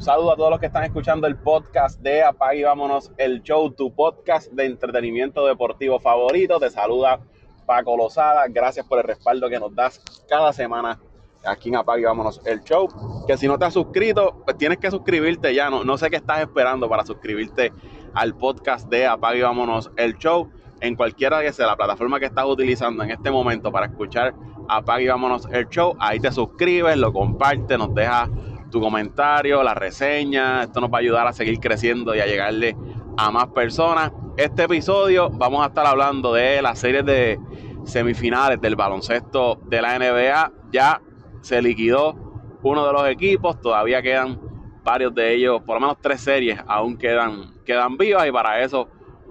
saludo 0.00 0.32
a 0.32 0.36
todos 0.36 0.50
los 0.50 0.60
que 0.60 0.66
están 0.66 0.84
escuchando 0.84 1.26
el 1.26 1.36
podcast 1.36 2.00
de 2.00 2.22
Apague 2.22 2.60
y 2.60 2.62
Vámonos 2.62 3.12
el 3.18 3.42
Show, 3.42 3.70
tu 3.70 3.94
podcast 3.94 4.50
de 4.50 4.64
entretenimiento 4.64 5.44
deportivo 5.44 6.00
favorito. 6.00 6.58
Te 6.58 6.70
saluda 6.70 7.20
Paco 7.66 7.98
Lozada. 7.98 8.46
Gracias 8.48 8.86
por 8.86 8.98
el 8.98 9.04
respaldo 9.04 9.50
que 9.50 9.60
nos 9.60 9.74
das 9.74 10.02
cada 10.26 10.54
semana 10.54 10.98
aquí 11.44 11.68
en 11.68 11.76
Apague 11.76 12.00
y 12.00 12.04
Vámonos 12.06 12.40
el 12.46 12.62
Show. 12.62 12.88
Que 13.26 13.36
si 13.36 13.46
no 13.46 13.58
te 13.58 13.66
has 13.66 13.74
suscrito, 13.74 14.42
pues 14.46 14.56
tienes 14.56 14.78
que 14.78 14.90
suscribirte 14.90 15.54
ya. 15.54 15.68
No, 15.68 15.84
no 15.84 15.98
sé 15.98 16.08
qué 16.08 16.16
estás 16.16 16.40
esperando 16.40 16.88
para 16.88 17.04
suscribirte 17.04 17.70
al 18.14 18.34
podcast 18.34 18.88
de 18.88 19.06
Apague 19.06 19.40
y 19.40 19.42
Vámonos 19.42 19.90
el 19.96 20.16
Show. 20.16 20.48
En 20.80 20.96
cualquiera 20.96 21.42
que 21.42 21.52
sea 21.52 21.66
la 21.66 21.76
plataforma 21.76 22.18
que 22.18 22.24
estás 22.24 22.46
utilizando 22.46 23.04
en 23.04 23.10
este 23.10 23.30
momento 23.30 23.70
para 23.70 23.84
escuchar 23.84 24.34
Apague 24.66 25.04
y 25.04 25.08
Vámonos 25.08 25.46
el 25.52 25.68
Show, 25.68 25.94
ahí 25.98 26.20
te 26.20 26.32
suscribes, 26.32 26.96
lo 26.96 27.12
compartes, 27.12 27.76
nos 27.76 27.94
dejas 27.94 28.30
tu 28.70 28.80
comentario, 28.80 29.62
la 29.62 29.74
reseña. 29.74 30.62
Esto 30.62 30.80
nos 30.80 30.90
va 30.90 30.98
a 30.98 31.00
ayudar 31.00 31.26
a 31.26 31.32
seguir 31.32 31.58
creciendo 31.58 32.14
y 32.14 32.20
a 32.20 32.26
llegarle 32.26 32.76
a 33.16 33.30
más 33.30 33.48
personas. 33.48 34.12
Este 34.36 34.64
episodio 34.64 35.28
vamos 35.30 35.62
a 35.62 35.68
estar 35.68 35.86
hablando 35.86 36.32
de 36.32 36.62
las 36.62 36.78
series 36.78 37.04
de 37.04 37.38
semifinales 37.84 38.60
del 38.60 38.76
baloncesto 38.76 39.60
de 39.66 39.82
la 39.82 39.98
NBA. 39.98 40.52
Ya 40.72 41.02
se 41.42 41.60
liquidó 41.60 42.14
uno 42.62 42.86
de 42.86 42.92
los 42.92 43.08
equipos, 43.08 43.60
todavía 43.60 44.02
quedan 44.02 44.40
varios 44.84 45.14
de 45.14 45.34
ellos, 45.34 45.62
por 45.62 45.76
lo 45.76 45.80
menos 45.80 45.98
tres 46.00 46.20
series 46.20 46.58
aún 46.66 46.96
quedan, 46.96 47.62
quedan 47.64 47.96
vivas 47.96 48.26
y 48.26 48.32
para 48.32 48.62
eso 48.62 48.88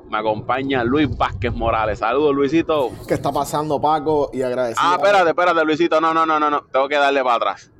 me 0.09 0.17
acompaña 0.17 0.83
Luis 0.83 1.15
Vázquez 1.15 1.53
Morales. 1.53 1.99
Saludos, 1.99 2.33
Luisito. 2.33 2.91
¿Qué 3.07 3.13
está 3.13 3.31
pasando, 3.31 3.79
Paco? 3.79 4.31
Y 4.33 4.41
agradecido. 4.41 4.81
Ah, 4.83 4.95
espérate, 4.97 5.29
espérate, 5.29 5.63
Luisito. 5.63 6.01
No, 6.01 6.13
no, 6.13 6.25
no, 6.25 6.39
no, 6.39 6.49
no. 6.49 6.61
Tengo 6.63 6.87
que 6.87 6.95
darle 6.95 7.23
para 7.23 7.35
atrás. 7.35 7.71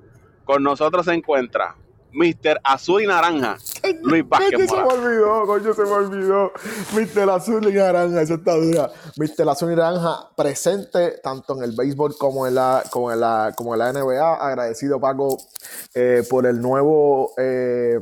Con 0.50 0.64
nosotros 0.64 1.06
se 1.06 1.14
encuentra 1.14 1.76
Mr. 2.12 2.60
Azul 2.64 3.04
y 3.04 3.06
Naranja, 3.06 3.56
Luis 4.02 4.28
Vázquez 4.28 4.68
Se 4.68 4.76
me 4.78 4.82
olvidó, 4.82 5.46
coño, 5.46 5.74
se 5.76 5.84
me 5.84 5.92
olvidó. 5.92 6.52
Mr. 6.92 7.30
Azul 7.30 7.68
y 7.70 7.74
Naranja, 7.74 8.20
eso 8.24 8.34
está 8.34 8.56
dura. 8.56 8.90
Mr. 9.16 9.48
Azul 9.48 9.74
y 9.74 9.76
Naranja 9.76 10.28
presente 10.36 11.20
tanto 11.22 11.56
en 11.56 11.66
el 11.66 11.76
béisbol 11.76 12.18
como 12.18 12.48
en 12.48 12.56
la, 12.56 12.84
como 12.90 13.12
en 13.12 13.20
la, 13.20 13.54
como 13.56 13.76
en 13.76 13.80
la 13.80 13.94
NBA. 13.94 14.38
Agradecido, 14.38 15.00
Paco, 15.00 15.38
eh, 15.94 16.24
por 16.28 16.48
el 16.48 16.60
nuevo, 16.60 17.32
eh, 17.38 18.00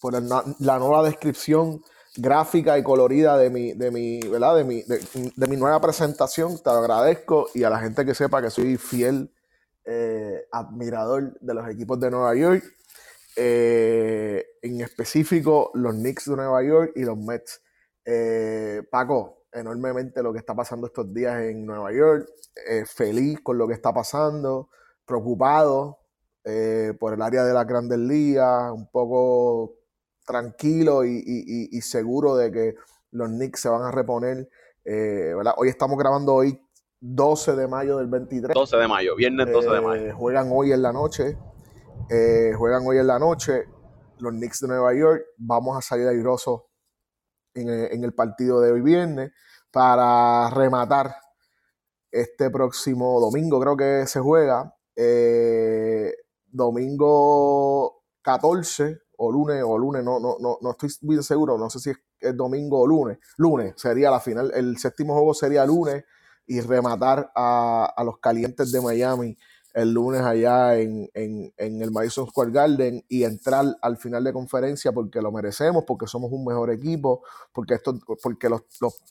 por 0.00 0.20
la 0.20 0.78
nueva 0.80 1.04
descripción 1.04 1.80
gráfica 2.16 2.76
y 2.76 2.82
colorida 2.82 3.38
de 3.38 3.50
mi, 3.50 3.72
de 3.72 3.92
mi, 3.92 4.18
¿verdad? 4.18 4.56
De 4.56 4.64
mi, 4.64 4.82
de, 4.82 5.46
mi 5.46 5.56
nueva 5.56 5.80
presentación. 5.80 6.58
Te 6.58 6.70
lo 6.70 6.78
agradezco 6.78 7.46
y 7.54 7.62
a 7.62 7.70
la 7.70 7.78
gente 7.78 8.04
que 8.04 8.16
sepa 8.16 8.42
que 8.42 8.50
soy 8.50 8.78
fiel 8.78 9.30
eh, 9.86 10.46
admirador 10.50 11.38
de 11.40 11.54
los 11.54 11.68
equipos 11.68 12.00
de 12.00 12.10
Nueva 12.10 12.34
York. 12.34 12.64
Eh, 13.36 14.44
en 14.62 14.80
específico, 14.80 15.70
los 15.74 15.94
Knicks 15.94 16.24
de 16.30 16.36
Nueva 16.36 16.62
York 16.62 16.92
y 16.96 17.02
los 17.02 17.18
Mets. 17.18 17.60
Eh, 18.04 18.82
Paco, 18.90 19.44
enormemente 19.52 20.22
lo 20.22 20.32
que 20.32 20.38
está 20.38 20.54
pasando 20.54 20.86
estos 20.86 21.12
días 21.12 21.40
en 21.42 21.66
Nueva 21.66 21.92
York. 21.92 22.28
feliz 22.86 23.40
con 23.42 23.58
lo 23.58 23.68
que 23.68 23.74
está 23.74 23.92
pasando. 23.92 24.70
Preocupado 25.04 25.98
por 26.98 27.14
el 27.14 27.22
área 27.22 27.44
de 27.44 27.52
la 27.52 27.64
grandes 27.64 27.98
ligas. 27.98 28.72
Un 28.72 28.90
poco 28.90 29.76
tranquilo 30.26 31.04
y, 31.04 31.80
seguro 31.82 32.36
de 32.36 32.50
que 32.50 32.74
los 33.10 33.28
Knicks 33.28 33.60
se 33.60 33.68
van 33.68 33.82
a 33.82 33.90
reponer. 33.90 34.48
Hoy 35.56 35.68
estamos 35.68 35.98
grabando 35.98 36.34
hoy 36.34 36.63
12 37.06 37.54
de 37.54 37.68
mayo 37.68 37.98
del 37.98 38.06
23. 38.06 38.54
12 38.54 38.76
de 38.78 38.88
mayo, 38.88 39.14
viernes 39.14 39.52
12 39.52 39.68
de 39.68 39.80
mayo. 39.82 40.02
Eh, 40.06 40.12
juegan 40.12 40.48
hoy 40.50 40.72
en 40.72 40.80
la 40.80 40.90
noche. 40.90 41.36
Eh, 42.08 42.52
juegan 42.56 42.82
hoy 42.86 42.96
en 42.96 43.06
la 43.06 43.18
noche 43.18 43.66
los 44.20 44.32
Knicks 44.32 44.60
de 44.60 44.68
Nueva 44.68 44.94
York. 44.94 45.22
Vamos 45.36 45.76
a 45.76 45.82
salir 45.82 46.08
airosos 46.08 46.62
en, 47.52 47.68
eh, 47.68 47.88
en 47.92 48.04
el 48.04 48.14
partido 48.14 48.58
de 48.62 48.72
hoy 48.72 48.80
viernes 48.80 49.32
para 49.70 50.48
rematar 50.48 51.14
este 52.10 52.48
próximo 52.48 53.20
domingo, 53.20 53.60
creo 53.60 53.76
que 53.76 54.06
se 54.06 54.20
juega. 54.20 54.74
domingo 56.46 58.04
14 58.22 59.00
o 59.18 59.30
lunes 59.30 59.62
o 59.66 59.76
lunes, 59.76 60.02
no, 60.04 60.20
no, 60.20 60.36
no, 60.40 60.56
no 60.60 60.70
estoy 60.70 60.88
bien 61.02 61.22
seguro, 61.22 61.58
no 61.58 61.68
sé 61.68 61.80
si 61.80 61.90
es, 61.90 61.98
es 62.18 62.34
domingo 62.34 62.80
o 62.80 62.86
lunes. 62.86 63.18
Lunes 63.36 63.74
sería 63.76 64.10
la 64.10 64.20
final, 64.20 64.52
el 64.54 64.78
séptimo 64.78 65.12
juego 65.14 65.34
sería 65.34 65.66
lunes 65.66 66.04
y 66.46 66.60
rematar 66.60 67.30
a, 67.34 67.94
los 68.04 68.18
calientes 68.18 68.70
de 68.72 68.80
Miami 68.80 69.36
el 69.72 69.92
lunes 69.92 70.22
allá 70.22 70.78
en, 70.78 71.10
el 71.14 71.90
Madison 71.90 72.28
Square 72.28 72.52
Garden 72.52 73.04
y 73.08 73.24
entrar 73.24 73.76
al 73.82 73.96
final 73.96 74.22
de 74.22 74.32
conferencia 74.32 74.92
porque 74.92 75.20
lo 75.20 75.32
merecemos, 75.32 75.84
porque 75.84 76.06
somos 76.06 76.30
un 76.30 76.44
mejor 76.44 76.70
equipo, 76.70 77.22
porque 77.52 77.74
esto, 77.74 77.98
porque 78.22 78.48
los, 78.48 78.62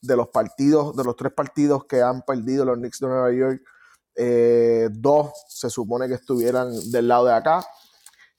de 0.01 0.15
los 0.15 0.29
partidos, 0.29 0.95
de 0.95 1.03
los 1.03 1.17
tres 1.17 1.33
partidos 1.33 1.83
que 1.85 2.01
han 2.01 2.21
perdido 2.21 2.63
los 2.63 2.77
Knicks 2.77 2.99
de 2.99 3.07
Nueva 3.07 3.33
York, 3.33 3.61
eh, 4.15 4.87
dos 4.91 5.31
se 5.49 5.69
supone 5.69 6.07
que 6.07 6.13
estuvieran 6.13 6.69
del 6.91 7.09
lado 7.09 7.25
de 7.25 7.33
acá. 7.33 7.65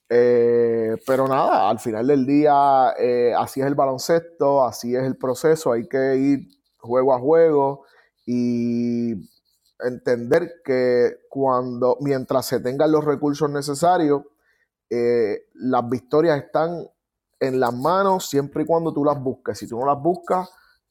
Eh, 0.08 0.96
pero 1.06 1.28
nada, 1.28 1.68
al 1.68 1.78
final 1.78 2.06
del 2.06 2.24
día, 2.24 2.94
eh, 2.98 3.34
así 3.36 3.60
es 3.60 3.66
el 3.66 3.74
baloncesto, 3.74 4.64
así 4.64 4.94
es 4.94 5.02
el 5.02 5.16
proceso, 5.16 5.72
hay 5.72 5.88
que 5.88 6.16
ir 6.16 6.48
juego 6.78 7.14
a 7.14 7.18
juego 7.18 7.84
y 8.26 9.12
entender 9.80 10.62
que 10.64 11.18
cuando, 11.28 11.98
mientras 12.00 12.46
se 12.46 12.60
tengan 12.60 12.92
los 12.92 13.04
recursos 13.04 13.50
necesarios, 13.50 14.22
eh, 14.90 15.46
las 15.54 15.88
victorias 15.88 16.42
están 16.42 16.88
en 17.40 17.60
las 17.60 17.74
manos 17.74 18.28
siempre 18.28 18.62
y 18.62 18.66
cuando 18.66 18.92
tú 18.92 19.04
las 19.04 19.20
busques. 19.20 19.58
Si 19.58 19.66
tú 19.66 19.78
no 19.78 19.86
las 19.86 20.00
buscas, 20.00 20.48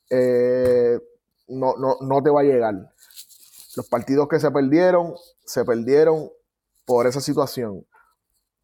eh, 0.10 1.00
no, 1.48 1.76
no 1.78 2.24
te 2.24 2.30
va 2.30 2.42
a 2.42 2.44
llegar. 2.44 2.74
Los 3.76 3.88
partidos 3.90 4.28
que 4.28 4.40
se 4.40 4.52
perdieron, 4.52 5.16
se 5.46 5.66
perdieron 5.66 6.30
por 6.86 7.08
esa 7.08 7.22
situación. 7.22 7.86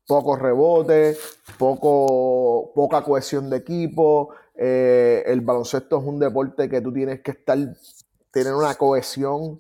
Pocos 0.08 0.40
rebotes, 0.40 1.40
poco, 1.58 2.72
poca 2.74 3.04
cohesión 3.04 3.50
de 3.50 3.58
equipo. 3.58 4.34
Eh, 4.56 5.24
el 5.26 5.42
baloncesto 5.42 6.00
es 6.00 6.04
un 6.04 6.20
deporte 6.20 6.70
que 6.70 6.82
tú 6.82 6.92
tienes 6.92 7.22
que 7.22 7.32
estar 7.32 7.58
tener 8.32 8.54
una 8.54 8.76
cohesión 8.76 9.60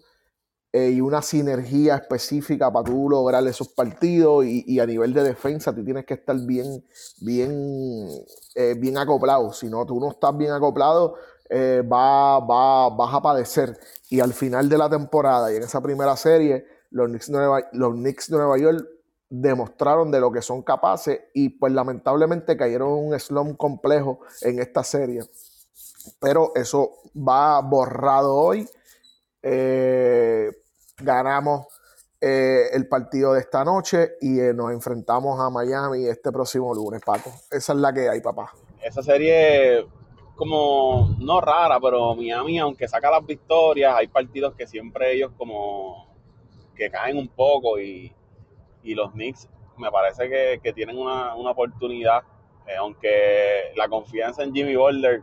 eh, 0.71 0.91
y 0.91 1.01
una 1.01 1.23
sinergia 1.23 1.95
específica 1.95 2.71
para 2.71 2.85
tú 2.85 3.09
lograr 3.09 3.45
esos 3.47 3.69
partidos 3.69 4.45
y, 4.45 4.79
a 4.79 4.85
nivel 4.85 5.13
de 5.13 5.23
defensa 5.23 5.73
tú 5.73 5.83
tienes 5.83 6.05
que 6.05 6.13
estar 6.13 6.35
bien, 6.45 6.85
bien, 7.21 8.07
eh, 8.53 8.75
bien 8.77 8.97
acoplado. 8.97 9.51
Si 9.51 9.67
no, 9.67 9.83
tú 9.87 9.99
no 9.99 10.11
estás 10.11 10.37
bien 10.37 10.51
acoplado, 10.51 11.15
eh, 11.49 11.81
va, 11.81 12.39
va, 12.39 12.89
vas 12.89 13.13
a 13.15 13.21
padecer. 13.21 13.79
Y 14.11 14.19
al 14.19 14.33
final 14.33 14.69
de 14.69 14.77
la 14.77 14.89
temporada 14.89 15.51
y 15.51 15.55
en 15.55 15.63
esa 15.63 15.81
primera 15.81 16.15
serie, 16.15 16.65
los 16.91 17.07
Knicks 17.07 17.31
de 17.31 17.37
Nueva, 17.37 17.61
los 17.73 17.93
Knicks 17.93 18.29
de 18.29 18.37
Nueva 18.37 18.57
York 18.59 18.87
demostraron 19.27 20.11
de 20.11 20.19
lo 20.19 20.31
que 20.31 20.43
son 20.43 20.61
capaces 20.61 21.19
y 21.33 21.49
pues 21.49 21.73
lamentablemente 21.73 22.57
cayeron 22.57 22.89
en 22.89 23.07
un 23.07 23.19
slump 23.19 23.57
complejo 23.57 24.19
en 24.41 24.59
esta 24.59 24.83
serie 24.83 25.21
pero 26.19 26.51
eso 26.55 26.91
va 27.15 27.61
borrado 27.61 28.35
hoy. 28.35 28.67
Eh, 29.41 30.51
ganamos 30.97 31.67
eh, 32.21 32.69
el 32.73 32.87
partido 32.87 33.33
de 33.33 33.39
esta 33.39 33.63
noche 33.63 34.17
y 34.19 34.39
eh, 34.39 34.53
nos 34.53 34.71
enfrentamos 34.71 35.39
a 35.39 35.49
Miami 35.49 36.05
este 36.05 36.31
próximo 36.31 36.73
lunes, 36.73 37.01
Paco. 37.05 37.31
Esa 37.49 37.73
es 37.73 37.79
la 37.79 37.93
que 37.93 38.09
hay, 38.09 38.21
papá. 38.21 38.51
Esa 38.81 39.01
serie 39.01 39.87
como 40.35 41.15
no 41.19 41.41
rara, 41.41 41.79
pero 41.79 42.15
Miami, 42.15 42.59
aunque 42.59 42.87
saca 42.87 43.11
las 43.11 43.25
victorias, 43.25 43.93
hay 43.95 44.07
partidos 44.07 44.53
que 44.55 44.67
siempre 44.67 45.13
ellos 45.13 45.31
como 45.37 46.07
que 46.75 46.89
caen 46.89 47.17
un 47.17 47.27
poco 47.27 47.79
y, 47.79 48.13
los 48.83 49.11
Knicks 49.11 49.47
me 49.77 49.91
parece 49.91 50.29
que, 50.61 50.73
tienen 50.73 50.97
una, 50.97 51.35
oportunidad, 51.35 52.23
aunque 52.79 53.71
la 53.75 53.87
confianza 53.87 54.43
en 54.43 54.53
Jimmy 54.53 54.75
Butler 54.75 55.21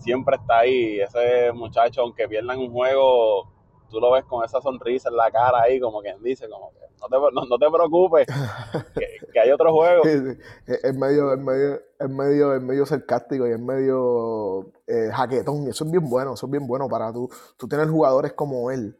siempre 0.00 0.36
está 0.36 0.60
ahí. 0.60 1.00
Ese 1.00 1.52
muchacho, 1.52 2.02
aunque 2.02 2.28
pierdan 2.28 2.58
un 2.58 2.72
juego, 2.72 3.48
tú 3.88 4.00
lo 4.00 4.12
ves 4.12 4.24
con 4.24 4.44
esa 4.44 4.60
sonrisa 4.60 5.08
en 5.08 5.16
la 5.16 5.30
cara 5.30 5.62
ahí, 5.62 5.80
como 5.80 6.00
quien 6.00 6.22
dice, 6.22 6.48
como 6.48 6.72
que 6.72 6.80
no 7.00 7.08
te, 7.08 7.48
no, 7.48 7.58
te 7.58 7.70
preocupes, 7.70 8.26
que, 9.32 9.40
hay 9.40 9.50
otro 9.50 9.72
juego. 9.72 10.02
Es 10.04 10.94
medio, 10.94 11.32
es 11.32 11.40
medio, 11.40 11.80
es 11.98 12.10
medio, 12.10 12.54
es 12.54 12.62
medio 12.62 12.86
sarcástico 12.86 13.46
y 13.46 13.52
es 13.52 13.60
medio 13.60 14.72
eh, 14.86 15.10
jaquetón. 15.12 15.68
Eso 15.68 15.84
es 15.84 15.90
bien 15.90 16.08
bueno, 16.08 16.34
eso 16.34 16.46
es 16.46 16.52
bien 16.52 16.66
bueno 16.66 16.88
para 16.88 17.12
tú. 17.12 17.28
Tú 17.56 17.68
tener 17.68 17.88
jugadores 17.88 18.32
como 18.32 18.70
él. 18.70 18.96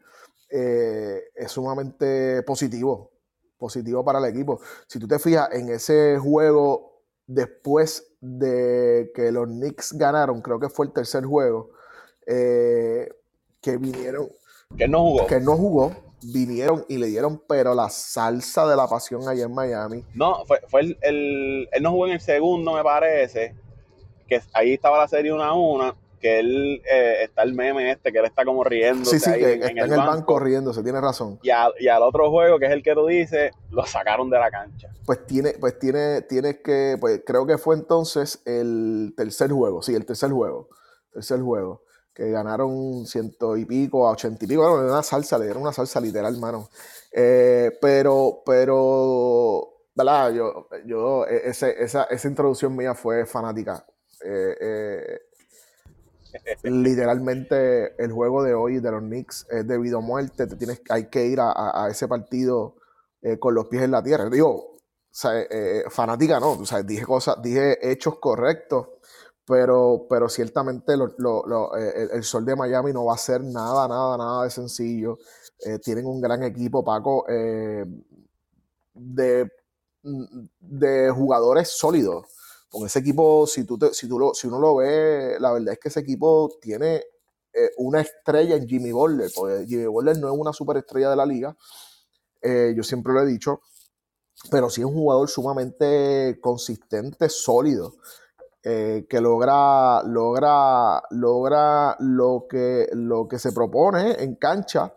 Eh, 0.49 1.21
es 1.33 1.51
sumamente 1.51 2.43
positivo, 2.43 3.11
positivo 3.57 4.03
para 4.03 4.19
el 4.19 4.25
equipo. 4.25 4.59
Si 4.87 4.99
tú 4.99 5.07
te 5.07 5.17
fijas 5.17 5.49
en 5.53 5.69
ese 5.69 6.17
juego 6.17 6.90
después 7.33 8.13
de 8.19 9.11
que 9.15 9.31
los 9.31 9.47
Knicks 9.47 9.93
ganaron, 9.93 10.41
creo 10.41 10.59
que 10.59 10.69
fue 10.69 10.85
el 10.85 10.91
tercer 10.91 11.25
juego, 11.25 11.71
eh, 12.27 13.09
que 13.61 13.77
vinieron. 13.77 14.29
Que 14.77 14.87
no 14.87 15.01
jugó. 15.01 15.27
Que 15.27 15.39
no 15.39 15.57
jugó. 15.57 15.95
vinieron 16.23 16.85
y 16.87 16.97
le 16.97 17.07
dieron, 17.07 17.41
pero 17.47 17.73
la 17.73 17.89
salsa 17.89 18.67
de 18.67 18.75
la 18.75 18.87
pasión 18.87 19.27
allá 19.27 19.45
en 19.45 19.53
Miami. 19.53 20.05
No, 20.13 20.45
fue, 20.45 20.61
fue 20.67 20.81
el, 20.81 20.97
el, 21.01 21.69
Él 21.71 21.83
no 21.83 21.91
jugó 21.91 22.07
en 22.07 22.13
el 22.13 22.21
segundo, 22.21 22.73
me 22.73 22.83
parece. 22.83 23.55
Que 24.27 24.41
ahí 24.53 24.73
estaba 24.73 24.97
la 24.97 25.07
serie 25.07 25.33
1 25.33 25.43
a 25.43 25.53
1 25.53 25.95
que 26.21 26.39
él 26.39 26.81
eh, 26.89 27.23
está 27.23 27.43
el 27.43 27.53
meme 27.53 27.91
este, 27.91 28.11
que 28.11 28.19
él 28.19 28.25
está 28.25 28.45
como 28.45 28.63
riendo. 28.63 29.09
Sí, 29.09 29.19
sí, 29.19 29.31
que 29.31 29.53
está 29.53 29.69
en 29.69 29.77
el, 29.79 29.89
banco, 29.89 30.39
riéndose, 30.39 30.83
tiene 30.83 31.01
razón. 31.01 31.39
Y, 31.41 31.49
y, 31.83 31.87
al 31.87 32.03
otro 32.03 32.29
juego, 32.29 32.59
que 32.59 32.67
es 32.67 32.71
el 32.71 32.83
que 32.83 32.93
tú 32.93 33.07
dices, 33.07 33.51
lo 33.71 33.85
sacaron 33.85 34.29
de 34.29 34.39
la 34.39 34.49
cancha. 34.49 34.89
Pues 35.05 35.25
tiene, 35.25 35.53
pues 35.59 35.79
tiene, 35.79 36.21
tienes 36.21 36.59
que, 36.63 36.97
pues 36.99 37.21
creo 37.25 37.45
que 37.45 37.57
fue 37.57 37.75
entonces 37.75 38.41
el 38.45 39.13
tercer 39.17 39.51
juego, 39.51 39.81
sí, 39.81 39.95
el 39.95 40.05
tercer 40.05 40.31
juego, 40.31 40.69
tercer 41.11 41.41
juego, 41.41 41.83
que 42.13 42.29
ganaron 42.29 43.05
ciento 43.05 43.57
y 43.57 43.65
pico 43.65 44.07
a 44.07 44.11
ochenta 44.11 44.45
y 44.45 44.47
pico, 44.47 44.61
bueno, 44.61 44.91
una 44.91 45.03
salsa, 45.03 45.37
le 45.37 45.45
dieron 45.45 45.63
una 45.63 45.73
salsa 45.73 45.99
literal, 45.99 46.33
hermano. 46.33 46.69
Eh, 47.11 47.71
pero, 47.81 48.41
pero, 48.45 49.87
¿verdad? 49.95 50.31
Yo, 50.31 50.67
yo, 50.85 51.25
e, 51.25 51.49
ese, 51.49 51.83
esa, 51.83 52.03
esa 52.05 52.27
introducción 52.27 52.75
mía 52.75 52.93
fue 52.93 53.25
fanática. 53.25 53.85
Eh, 54.23 54.55
eh, 54.61 55.19
literalmente 56.63 58.01
el 58.03 58.11
juego 58.11 58.43
de 58.43 58.53
hoy 58.53 58.79
de 58.79 58.91
los 58.91 59.01
Knicks 59.01 59.47
es 59.49 59.67
debido 59.67 59.99
a 59.99 60.01
muerte. 60.01 60.47
Te 60.47 60.55
tienes, 60.55 60.81
hay 60.89 61.09
que 61.09 61.25
ir 61.25 61.39
a, 61.41 61.87
ese 61.89 62.07
partido 62.07 62.75
eh, 63.21 63.37
con 63.39 63.53
los 63.53 63.67
pies 63.67 63.83
en 63.83 63.91
la 63.91 64.03
tierra. 64.03 64.29
Digo, 64.29 64.77
eh, 65.25 65.47
eh, 65.49 65.83
fanática 65.89 66.39
no, 66.39 66.57
dije 66.85 67.05
cosas, 67.05 67.41
dije 67.41 67.91
hechos 67.91 68.19
correctos, 68.19 68.87
pero, 69.45 70.05
pero 70.09 70.29
ciertamente 70.29 70.93
el, 70.93 72.23
sol 72.23 72.45
de 72.45 72.55
Miami 72.55 72.93
no 72.93 73.05
va 73.05 73.15
a 73.15 73.17
ser 73.17 73.43
nada, 73.43 73.87
nada, 73.87 74.17
nada 74.17 74.43
de 74.43 74.49
sencillo. 74.49 75.17
tienen 75.83 76.05
un 76.05 76.21
gran 76.21 76.43
equipo, 76.43 76.83
Paco, 76.83 77.25
de, 77.27 77.85
de 80.59 81.11
jugadores 81.11 81.69
sólidos 81.69 82.40
con 82.71 82.85
ese 82.85 82.99
equipo, 82.99 83.45
si, 83.45 83.65
tú 83.65 83.77
si, 83.91 84.07
tú 84.07 84.17
lo, 84.17 84.33
si 84.33 84.47
uno 84.47 84.57
lo 84.57 84.77
ve, 84.77 85.35
la 85.39 85.51
verdad 85.51 85.73
es 85.73 85.79
que 85.79 85.89
ese 85.89 85.99
equipo 85.99 86.49
tiene 86.61 87.03
eh, 87.51 87.69
una 87.77 87.99
estrella 87.99 88.55
en 88.55 88.65
Jimmy 88.65 88.93
Butler, 88.93 89.29
porque 89.35 89.65
Jimmy 89.67 89.87
Butler 89.87 90.17
no 90.17 90.33
es 90.33 90.39
una 90.39 90.53
superestrella 90.53 91.09
de 91.09 91.15
la 91.17 91.25
liga, 91.25 91.55
eh, 92.41 92.73
yo 92.75 92.81
siempre 92.81 93.11
lo 93.11 93.21
he 93.21 93.25
dicho, 93.25 93.59
pero 94.49 94.69
sí 94.69 94.79
es 94.79 94.87
un 94.87 94.93
jugador 94.93 95.29
sumamente 95.29 96.39
consistente, 96.41 97.27
sólido, 97.27 97.95
eh, 98.63 99.05
que 99.09 99.19
logra, 99.19 100.01
logra, 100.03 101.03
logra 101.09 101.97
lo 101.99 102.45
que, 102.49 102.87
lo 102.93 103.27
que 103.27 103.37
se 103.37 103.51
propone 103.51 104.23
en 104.23 104.35
cancha 104.35 104.95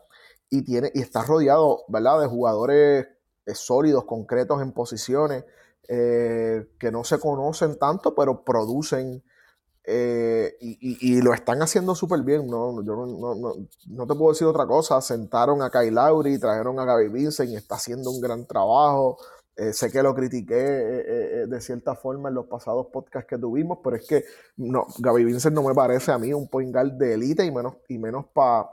y, 0.49 0.63
tiene, 0.63 0.93
y 0.95 1.01
está 1.01 1.23
rodeado 1.23 1.83
¿verdad? 1.89 2.21
de 2.21 2.27
jugadores 2.29 3.07
sólidos, 3.53 4.05
concretos 4.05 4.63
en 4.63 4.71
posiciones. 4.71 5.45
Eh, 5.89 6.67
que 6.79 6.91
no 6.91 7.05
se 7.05 7.19
conocen 7.19 7.79
tanto, 7.79 8.15
pero 8.15 8.43
producen 8.43 9.23
eh, 9.87 10.57
y, 10.61 11.21
lo 11.21 11.35
están 11.35 11.61
haciendo 11.61 11.95
súper 11.95 12.23
bien. 12.23 12.47
¿no? 12.47 12.83
Yo 12.83 13.07
no, 13.87 14.07
te 14.07 14.15
puedo 14.15 14.33
decir 14.33 14.47
otra 14.47 14.67
cosa. 14.67 15.01
Sentaron 15.01 15.63
a 15.63 15.71
Kyle 15.71 15.95
Lowry, 15.95 16.39
trajeron 16.39 16.79
a 16.81 16.85
Gaby 16.85 17.09
Vincent 17.09 17.51
y 17.51 17.57
está 17.57 17.75
haciendo 17.75 18.11
un 18.11 18.21
gran 18.21 18.47
trabajo. 18.47 19.19
Eh, 19.57 19.73
sé 19.73 19.91
que 19.91 20.03
lo 20.03 20.15
critiqué 20.15 20.55
de 20.55 21.61
cierta 21.61 21.95
forma 21.95 22.29
en 22.29 22.35
los 22.35 22.47
pasados 22.47 22.89
podcasts 22.93 23.29
que 23.29 23.39
tuvimos, 23.39 23.79
pero 23.85 23.97
es 23.97 24.07
que 24.07 24.25
no, 24.57 24.87
Gaby 24.99 25.25
Vincent 25.25 25.55
no 25.55 25.63
me 25.63 25.75
parece 25.75 26.11
a 26.11 26.19
mí 26.19 26.33
un 26.33 26.49
point 26.49 26.73
guard 26.73 26.93
de 26.93 27.15
élite 27.15 27.45
y 27.45 27.53
menos, 27.53 27.77
y 27.89 27.99
menos 27.99 28.27
para 28.33 28.69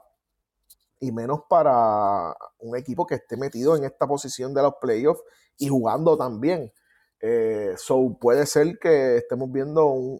y 1.02 1.12
menos 1.12 1.42
para 1.50 2.36
un 2.60 2.78
equipo 2.78 3.06
que 3.06 3.16
esté 3.16 3.36
metido 3.36 3.76
en 3.76 3.84
esta 3.84 4.08
posición 4.08 4.54
de 4.54 4.62
los 4.62 4.76
playoffs 4.80 5.24
y 5.58 5.68
jugando 5.68 6.16
también. 6.16 6.72
Eh, 7.24 7.76
so 7.78 8.18
puede 8.20 8.48
ser 8.48 8.80
que 8.80 9.18
estemos 9.18 9.52
viendo 9.52 9.86
un, 9.86 10.20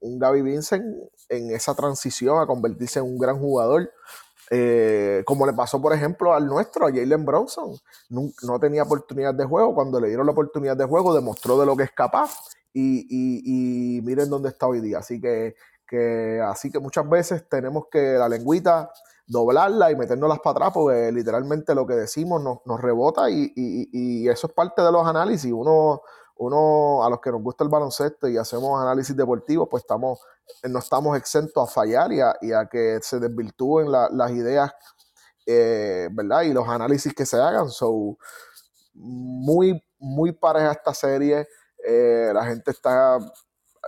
un, 0.00 0.18
Gaby 0.18 0.42
Vincent 0.42 0.84
en 1.30 1.50
esa 1.50 1.74
transición 1.74 2.38
a 2.38 2.46
convertirse 2.46 2.98
en 2.98 3.06
un 3.06 3.18
gran 3.18 3.38
jugador. 3.38 3.90
Eh, 4.50 5.22
como 5.24 5.46
le 5.46 5.54
pasó, 5.54 5.80
por 5.80 5.94
ejemplo, 5.94 6.34
al 6.34 6.46
nuestro, 6.46 6.86
a 6.86 6.90
Jalen 6.90 7.24
Bronson. 7.24 7.76
No, 8.10 8.58
tenía 8.60 8.82
oportunidad 8.82 9.34
de 9.34 9.44
juego. 9.44 9.74
Cuando 9.74 9.98
le 10.00 10.08
dieron 10.08 10.26
la 10.26 10.32
oportunidad 10.32 10.76
de 10.76 10.84
juego, 10.84 11.14
demostró 11.14 11.58
de 11.58 11.66
lo 11.66 11.76
que 11.76 11.84
es 11.84 11.92
capaz. 11.92 12.38
Y, 12.74 14.00
miren 14.04 14.28
dónde 14.28 14.50
está 14.50 14.66
hoy 14.66 14.80
día. 14.80 14.98
Así 14.98 15.20
que, 15.20 15.54
que, 15.86 16.40
así 16.44 16.70
que 16.70 16.78
muchas 16.78 17.08
veces 17.08 17.48
tenemos 17.48 17.86
que 17.90 18.16
la 18.18 18.28
lengüita 18.28 18.90
doblarla 19.26 19.90
y 19.90 19.96
meternos 19.96 20.38
para 20.40 20.50
atrás, 20.50 20.70
porque 20.74 21.10
literalmente 21.10 21.74
lo 21.74 21.86
que 21.86 21.94
decimos 21.94 22.42
nos, 22.42 22.58
nos 22.66 22.78
rebota 22.80 23.30
y, 23.30 23.52
y, 23.56 24.28
eso 24.28 24.48
es 24.48 24.52
parte 24.52 24.82
de 24.82 24.92
los 24.92 25.06
análisis. 25.06 25.50
Uno, 25.50 26.02
uno, 26.36 27.04
a 27.04 27.10
los 27.10 27.20
que 27.20 27.30
nos 27.30 27.42
gusta 27.42 27.64
el 27.64 27.70
baloncesto 27.70 28.28
y 28.28 28.36
hacemos 28.36 28.80
análisis 28.80 29.16
deportivo, 29.16 29.68
pues 29.68 29.82
estamos, 29.82 30.20
no 30.64 30.78
estamos 30.78 31.16
exentos 31.16 31.68
a 31.68 31.72
fallar 31.72 32.12
y 32.12 32.52
a, 32.52 32.68
que 32.68 32.98
se 33.02 33.20
desvirtúen 33.20 33.90
las 33.90 34.30
ideas, 34.32 34.72
eh, 35.46 36.08
¿verdad? 36.12 36.42
Y 36.42 36.52
los 36.52 36.68
análisis 36.68 37.14
que 37.14 37.26
se 37.26 37.36
hagan. 37.36 37.70
So, 37.70 38.16
muy, 38.94 39.82
muy 39.98 40.32
pareja 40.32 40.72
esta 40.72 40.94
serie. 40.94 41.46
Eh, 41.86 42.30
la 42.32 42.44
gente 42.46 42.70
está, 42.70 43.18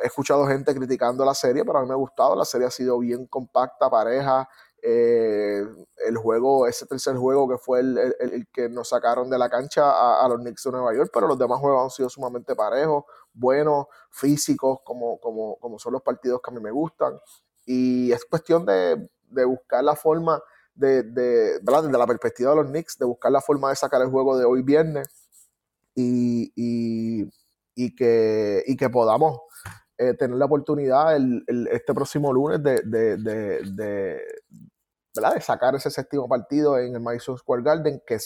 he 0.02 0.06
escuchado 0.06 0.46
gente 0.46 0.74
criticando 0.74 1.24
la 1.24 1.34
serie, 1.34 1.64
pero 1.64 1.78
a 1.78 1.82
mí 1.82 1.88
me 1.88 1.94
ha 1.94 1.98
gustado. 1.98 2.36
La 2.36 2.44
serie 2.44 2.66
ha 2.66 2.70
sido 2.70 2.98
bien 2.98 3.26
compacta, 3.26 3.90
pareja. 3.90 4.48
Eh, 4.82 5.64
el 6.06 6.16
juego, 6.16 6.66
ese 6.66 6.86
tercer 6.86 7.16
juego 7.16 7.48
que 7.48 7.58
fue 7.58 7.80
el, 7.80 8.46
que 8.52 8.68
nos 8.68 8.90
sacaron 8.90 9.28
de 9.30 9.38
la 9.38 9.48
cancha 9.48 10.22
a, 10.22 10.28
los 10.28 10.38
Knicks 10.38 10.64
de 10.64 10.70
Nueva 10.72 10.94
York, 10.94 11.10
pero 11.12 11.26
los 11.26 11.38
demás 11.38 11.58
juegos 11.58 11.82
han 11.84 11.90
sido 11.90 12.08
sumamente 12.08 12.54
parejos, 12.54 13.04
buenos, 13.32 13.86
físicos, 14.10 14.80
como, 14.84 15.18
como, 15.18 15.56
como 15.56 15.78
son 15.78 15.94
los 15.94 16.02
partidos 16.02 16.40
que 16.42 16.50
a 16.50 16.54
mí 16.54 16.60
me 16.60 16.70
gustan. 16.70 17.18
Y 17.64 18.12
es 18.12 18.24
cuestión 18.26 18.64
de, 18.64 19.08
buscar 19.46 19.82
la 19.82 19.96
forma, 19.96 20.40
de, 20.74 21.02
de, 21.02 21.58
desde 21.58 21.98
la 21.98 22.06
perspectiva 22.06 22.50
de 22.50 22.56
los 22.56 22.66
Knicks, 22.66 22.98
de 22.98 23.06
buscar 23.06 23.32
la 23.32 23.40
forma 23.40 23.70
de 23.70 23.76
sacar 23.76 24.02
el 24.02 24.10
juego 24.10 24.38
de 24.38 24.44
hoy 24.44 24.62
viernes 24.62 25.08
y, 25.94 26.52
y, 27.74 27.96
que, 27.96 28.62
y 28.66 28.76
que 28.76 28.88
podamos 28.90 29.40
eh, 29.98 30.14
tener 30.14 30.36
la 30.36 30.44
oportunidad 30.44 31.16
el, 31.16 31.42
este 31.72 31.94
próximo 31.94 32.32
lunes 32.32 32.62
de, 32.62 32.82
de, 32.82 33.16
de 33.16 34.20
sacar 35.40 35.74
ese 35.74 35.90
séptimo 35.90 36.28
partido 36.28 36.78
en 36.78 36.94
el 36.94 37.00
Madison 37.00 37.36
Square 37.36 37.62
Garden, 37.62 38.02
que, 38.06 38.18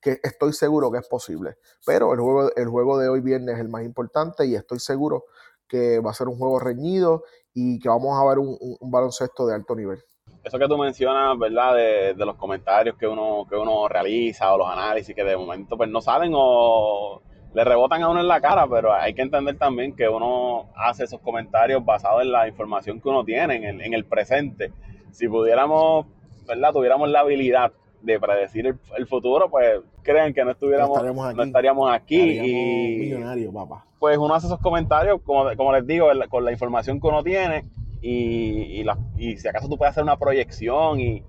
que 0.00 0.20
estoy 0.22 0.52
seguro 0.52 0.90
que 0.90 0.98
es 0.98 1.08
posible. 1.08 1.56
Pero 1.86 2.12
el 2.12 2.20
juego, 2.20 2.50
el 2.54 2.68
juego 2.68 2.98
de 2.98 3.08
hoy 3.08 3.20
viernes 3.20 3.54
es 3.56 3.60
el 3.60 3.68
más 3.68 3.84
importante 3.84 4.46
y 4.46 4.54
estoy 4.54 4.78
seguro 4.78 5.24
que 5.72 6.00
va 6.00 6.10
a 6.10 6.14
ser 6.14 6.28
un 6.28 6.36
juego 6.36 6.58
reñido 6.58 7.24
y 7.54 7.78
que 7.78 7.88
vamos 7.88 8.18
a 8.20 8.28
ver 8.28 8.38
un, 8.38 8.58
baloncesto 8.82 9.46
de 9.46 9.54
alto 9.54 9.74
nivel. 9.74 9.98
Eso 10.44 10.58
que 10.58 10.68
tú 10.68 10.76
mencionas, 10.76 11.38
¿verdad? 11.38 11.74
De, 11.74 12.14
los 12.26 12.36
comentarios 12.36 12.96
que 12.98 13.06
uno, 13.06 13.46
que 13.48 13.56
uno 13.56 13.88
realiza 13.88 14.52
o 14.52 14.58
los 14.58 14.68
análisis 14.68 15.14
que 15.14 15.24
de 15.24 15.36
momento 15.36 15.76
pues 15.78 15.88
no 15.88 16.02
salen 16.02 16.32
o 16.34 17.22
le 17.54 17.64
rebotan 17.64 18.02
a 18.02 18.08
uno 18.08 18.20
en 18.20 18.28
la 18.28 18.40
cara, 18.40 18.66
pero 18.66 18.92
hay 18.92 19.14
que 19.14 19.22
entender 19.22 19.56
también 19.58 19.94
que 19.94 20.08
uno 20.08 20.70
hace 20.74 21.04
esos 21.04 21.20
comentarios 21.20 21.84
basados 21.84 22.22
en 22.22 22.32
la 22.32 22.48
información 22.48 23.00
que 23.00 23.08
uno 23.08 23.24
tiene, 23.24 23.56
en 23.56 23.64
el, 23.64 23.80
en 23.80 23.94
el 23.94 24.04
presente. 24.04 24.72
Si 25.10 25.26
pudiéramos 25.26 26.06
¿verdad? 26.46 26.72
tuviéramos 26.72 27.08
la 27.08 27.20
habilidad 27.20 27.72
de 28.02 28.18
predecir 28.18 28.66
el, 28.96 29.06
futuro, 29.06 29.48
pues 29.48 29.80
creen 30.02 30.34
que 30.34 30.44
no 30.44 30.50
estuviéramos, 30.50 31.02
no, 31.34 31.42
estaríamos 31.42 31.92
aquí. 31.92 32.20
y 32.20 32.98
millonario, 32.98 33.52
papá. 33.52 33.84
Pues 33.98 34.18
uno 34.18 34.34
hace 34.34 34.46
esos 34.48 34.58
comentarios, 34.58 35.20
como, 35.22 35.54
como 35.56 35.72
les 35.72 35.86
digo, 35.86 36.08
con 36.28 36.44
la 36.44 36.50
información 36.50 37.00
que 37.00 37.06
uno 37.06 37.22
tiene 37.22 37.64
y, 38.02 38.84
y, 39.16 39.36
si 39.36 39.48
acaso 39.48 39.68
tú 39.68 39.78
puedes 39.78 39.92
hacer 39.92 40.02
una 40.02 40.18
proyección 40.18 41.00
y, 41.00 41.22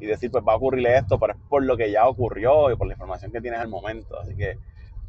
y, 0.00 0.06
decir, 0.06 0.30
pues 0.30 0.44
va 0.46 0.52
a 0.52 0.56
ocurrir 0.56 0.86
esto, 0.86 1.18
pero 1.18 1.32
es 1.32 1.38
por 1.48 1.64
lo 1.64 1.76
que 1.76 1.90
ya 1.90 2.06
ocurrió 2.06 2.70
y 2.70 2.76
por 2.76 2.86
la 2.86 2.92
información 2.92 3.32
que 3.32 3.40
tienes 3.40 3.58
al 3.58 3.68
momento. 3.68 4.18
Así 4.20 4.36
que, 4.36 4.56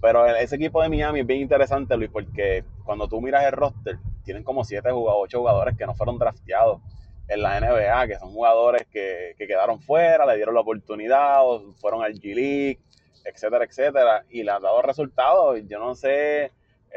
pero 0.01 0.25
ese 0.25 0.55
equipo 0.55 0.81
de 0.81 0.89
Miami 0.89 1.19
es 1.19 1.27
bien 1.27 1.41
interesante, 1.41 1.95
Luis, 1.95 2.09
porque 2.11 2.63
cuando 2.83 3.07
tú 3.07 3.21
miras 3.21 3.45
el 3.45 3.51
roster, 3.51 3.99
tienen 4.23 4.43
como 4.43 4.63
7 4.63 4.89
o 4.91 5.21
8 5.21 5.37
jugadores 5.37 5.77
que 5.77 5.85
no 5.85 5.93
fueron 5.93 6.17
drafteados 6.17 6.81
en 7.27 7.41
la 7.41 7.59
NBA, 7.59 8.07
que 8.07 8.19
son 8.19 8.31
jugadores 8.31 8.87
que, 8.91 9.35
quedaron 9.37 9.79
fuera, 9.79 10.25
le 10.25 10.35
dieron 10.35 10.55
la 10.55 10.61
oportunidad, 10.61 11.45
o 11.45 11.73
fueron 11.73 12.03
al 12.03 12.13
G-League, 12.13 12.79
etcétera, 13.25 13.65
etcétera, 13.65 14.25
y 14.29 14.43
le 14.43 14.51
han 14.51 14.61
dado 14.61 14.81
resultados. 14.81 15.59
Yo 15.67 15.79
no 15.79 15.95
sé, 15.95 16.51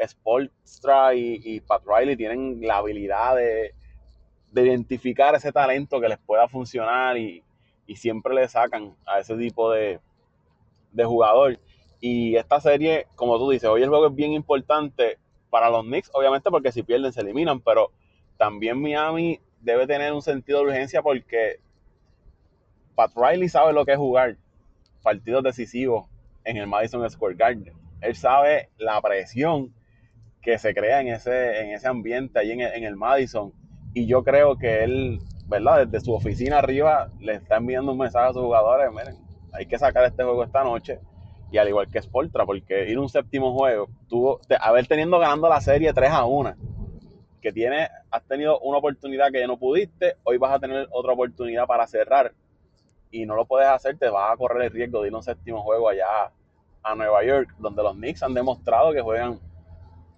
Sportstra 0.05 1.13
y, 1.15 1.61
Pat 1.61 1.83
Riley 1.85 2.15
tienen 2.15 2.59
la 2.61 2.77
habilidad 2.77 3.35
de, 3.35 3.73
identificar 4.53 5.35
ese 5.35 5.51
talento 5.51 5.99
que 5.99 6.07
les 6.07 6.17
pueda 6.17 6.47
funcionar 6.47 7.17
y, 7.17 7.43
siempre 7.95 8.33
le 8.33 8.47
sacan 8.47 8.95
a 9.05 9.19
ese 9.19 9.35
tipo 9.37 9.71
de, 9.71 9.99
de 10.91 11.05
jugador. 11.05 11.59
Y 12.01 12.35
esta 12.35 12.59
serie, 12.59 13.07
como 13.15 13.37
tú 13.37 13.51
dices, 13.51 13.69
hoy 13.69 13.83
el 13.83 13.89
juego 13.89 14.07
es 14.07 14.15
bien 14.15 14.33
importante 14.33 15.17
para 15.49 15.69
los 15.69 15.83
Knicks, 15.83 16.09
obviamente 16.13 16.49
porque 16.49 16.71
si 16.71 16.83
pierden 16.83 17.13
se 17.13 17.21
eliminan, 17.21 17.61
pero 17.61 17.91
también 18.37 18.81
Miami 18.81 19.39
debe 19.65 19.87
tener 19.87 20.13
un 20.13 20.21
sentido 20.21 20.59
de 20.59 20.65
urgencia 20.65 21.01
porque 21.01 21.59
Pat 22.93 23.11
Riley 23.15 23.49
sabe 23.49 23.73
lo 23.73 23.83
que 23.83 23.93
es 23.93 23.97
jugar 23.97 24.37
partidos 25.01 25.43
decisivos 25.43 26.05
en 26.45 26.57
el 26.57 26.67
Madison 26.67 27.09
Square 27.09 27.35
Garden. 27.35 27.73
Él 28.01 28.15
sabe 28.15 28.69
la 28.77 29.01
presión 29.01 29.73
que 30.41 30.59
se 30.59 30.73
crea 30.75 31.01
en 31.01 31.07
ese, 31.07 31.61
en 31.61 31.71
ese 31.71 31.87
ambiente 31.87 32.39
ahí 32.39 32.51
en 32.51 32.61
el, 32.61 32.95
Madison. 32.95 33.51
Y 33.93 34.05
yo 34.05 34.23
creo 34.23 34.57
que 34.57 34.83
él, 34.83 35.19
¿verdad? 35.47 35.87
Desde 35.87 36.05
su 36.05 36.13
oficina 36.13 36.59
arriba 36.59 37.11
le 37.19 37.33
está 37.33 37.57
enviando 37.57 37.91
un 37.91 37.97
mensaje 37.97 38.29
a 38.29 38.33
sus 38.33 38.43
jugadores, 38.43 38.91
miren, 38.91 39.17
hay 39.51 39.65
que 39.65 39.79
sacar 39.79 40.05
este 40.05 40.23
juego 40.23 40.43
esta 40.43 40.63
noche. 40.63 40.99
Y 41.51 41.57
al 41.57 41.67
igual 41.67 41.89
que 41.89 42.01
Sportra, 42.01 42.45
porque 42.45 42.87
ir 42.89 42.99
un 42.99 43.09
séptimo 43.09 43.57
juego, 43.57 43.89
tuvo, 44.07 44.39
haber 44.59 44.85
teniendo 44.85 45.17
ganando 45.17 45.49
la 45.49 45.61
serie 45.61 45.93
3 45.93 46.11
a 46.11 46.25
1, 46.25 46.55
que 47.45 47.53
tiene, 47.53 47.87
has 48.09 48.23
tenido 48.23 48.59
una 48.61 48.79
oportunidad 48.79 49.31
que 49.31 49.39
ya 49.39 49.45
no 49.45 49.59
pudiste, 49.59 50.15
hoy 50.23 50.39
vas 50.39 50.51
a 50.51 50.59
tener 50.59 50.87
otra 50.89 51.13
oportunidad 51.13 51.67
para 51.67 51.85
cerrar 51.85 52.33
y 53.11 53.23
no 53.27 53.35
lo 53.35 53.45
puedes 53.45 53.67
hacer, 53.67 53.99
te 53.99 54.09
vas 54.09 54.33
a 54.33 54.35
correr 54.35 54.63
el 54.63 54.71
riesgo 54.71 55.03
de 55.03 55.09
ir 55.09 55.13
a 55.13 55.17
un 55.17 55.21
séptimo 55.21 55.61
juego 55.61 55.87
allá 55.87 56.31
a 56.81 56.95
Nueva 56.95 57.23
York, 57.23 57.53
donde 57.59 57.83
los 57.83 57.93
Knicks 57.93 58.23
han 58.23 58.33
demostrado 58.33 58.91
que 58.93 59.01
juegan, 59.01 59.39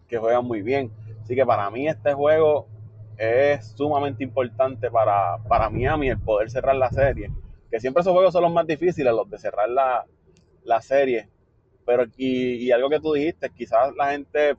que 0.07 0.17
juegan 0.17 0.45
muy 0.45 0.61
bien. 0.61 0.89
Así 1.21 1.35
que 1.35 1.45
para 1.45 1.69
mí 1.69 1.85
este 1.89 2.13
juego 2.13 2.69
es 3.17 3.73
sumamente 3.75 4.23
importante 4.23 4.89
para, 4.89 5.37
para 5.49 5.69
Miami 5.69 6.07
el 6.07 6.21
poder 6.21 6.49
cerrar 6.49 6.77
la 6.77 6.89
serie. 6.91 7.29
Que 7.69 7.81
siempre 7.81 7.99
esos 8.03 8.13
juegos 8.13 8.31
son 8.31 8.43
los 8.43 8.53
más 8.53 8.65
difíciles, 8.65 9.13
los 9.13 9.29
de 9.29 9.37
cerrar 9.37 9.67
la, 9.69 10.05
la 10.63 10.79
serie. 10.79 11.27
Pero, 11.85 12.05
y, 12.15 12.71
algo 12.71 12.89
que 12.89 13.01
tú 13.01 13.11
dijiste, 13.11 13.49
quizás 13.49 13.93
la 13.97 14.11
gente 14.11 14.55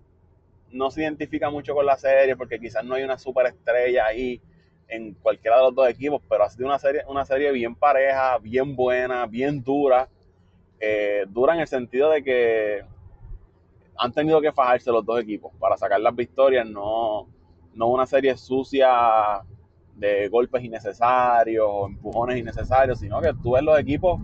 no 0.71 0.91
se 0.91 1.03
identifica 1.03 1.51
mucho 1.51 1.75
con 1.75 1.87
la 1.87 1.97
serie 1.97 2.37
porque 2.37 2.59
quizás 2.59 2.85
no 2.85 2.95
hay 2.95 3.03
una 3.03 3.19
superestrella 3.19 4.07
ahí 4.07 4.41
en 4.89 5.15
cualquiera 5.15 5.57
de 5.59 5.65
los 5.65 5.75
dos 5.75 5.89
equipos, 5.89 6.23
pero 6.29 6.45
ha 6.45 6.51
sido 6.51 6.67
una 6.67 6.79
serie, 6.79 7.03
una 7.09 7.25
serie 7.25 7.53
bien 7.53 7.75
pareja, 7.75 8.39
bien 8.39 8.75
buena, 8.75 9.27
bien 9.27 9.63
dura. 9.63 10.09
Eh, 10.81 11.27
dura 11.29 11.55
en 11.55 11.61
el 11.61 11.69
sentido 11.69 12.11
de 12.11 12.23
que 12.23 12.85
han 13.97 14.13
tenido 14.13 14.41
que 14.41 14.53
fajarse 14.53 14.91
los 14.91 15.05
dos 15.05 15.21
equipos 15.21 15.53
para 15.59 15.77
sacar 15.77 16.01
las 16.01 16.15
victorias, 16.15 16.67
no, 16.67 17.29
no 17.75 17.87
una 17.89 18.07
serie 18.07 18.37
sucia 18.37 19.43
de 19.97 20.29
golpes 20.29 20.63
innecesarios 20.63 21.67
o 21.69 21.89
empujones 21.89 22.39
innecesarios, 22.39 23.01
sino 23.01 23.21
que 23.21 23.33
tú 23.43 23.53
ves 23.53 23.63
los 23.65 23.79
equipos 23.79 24.21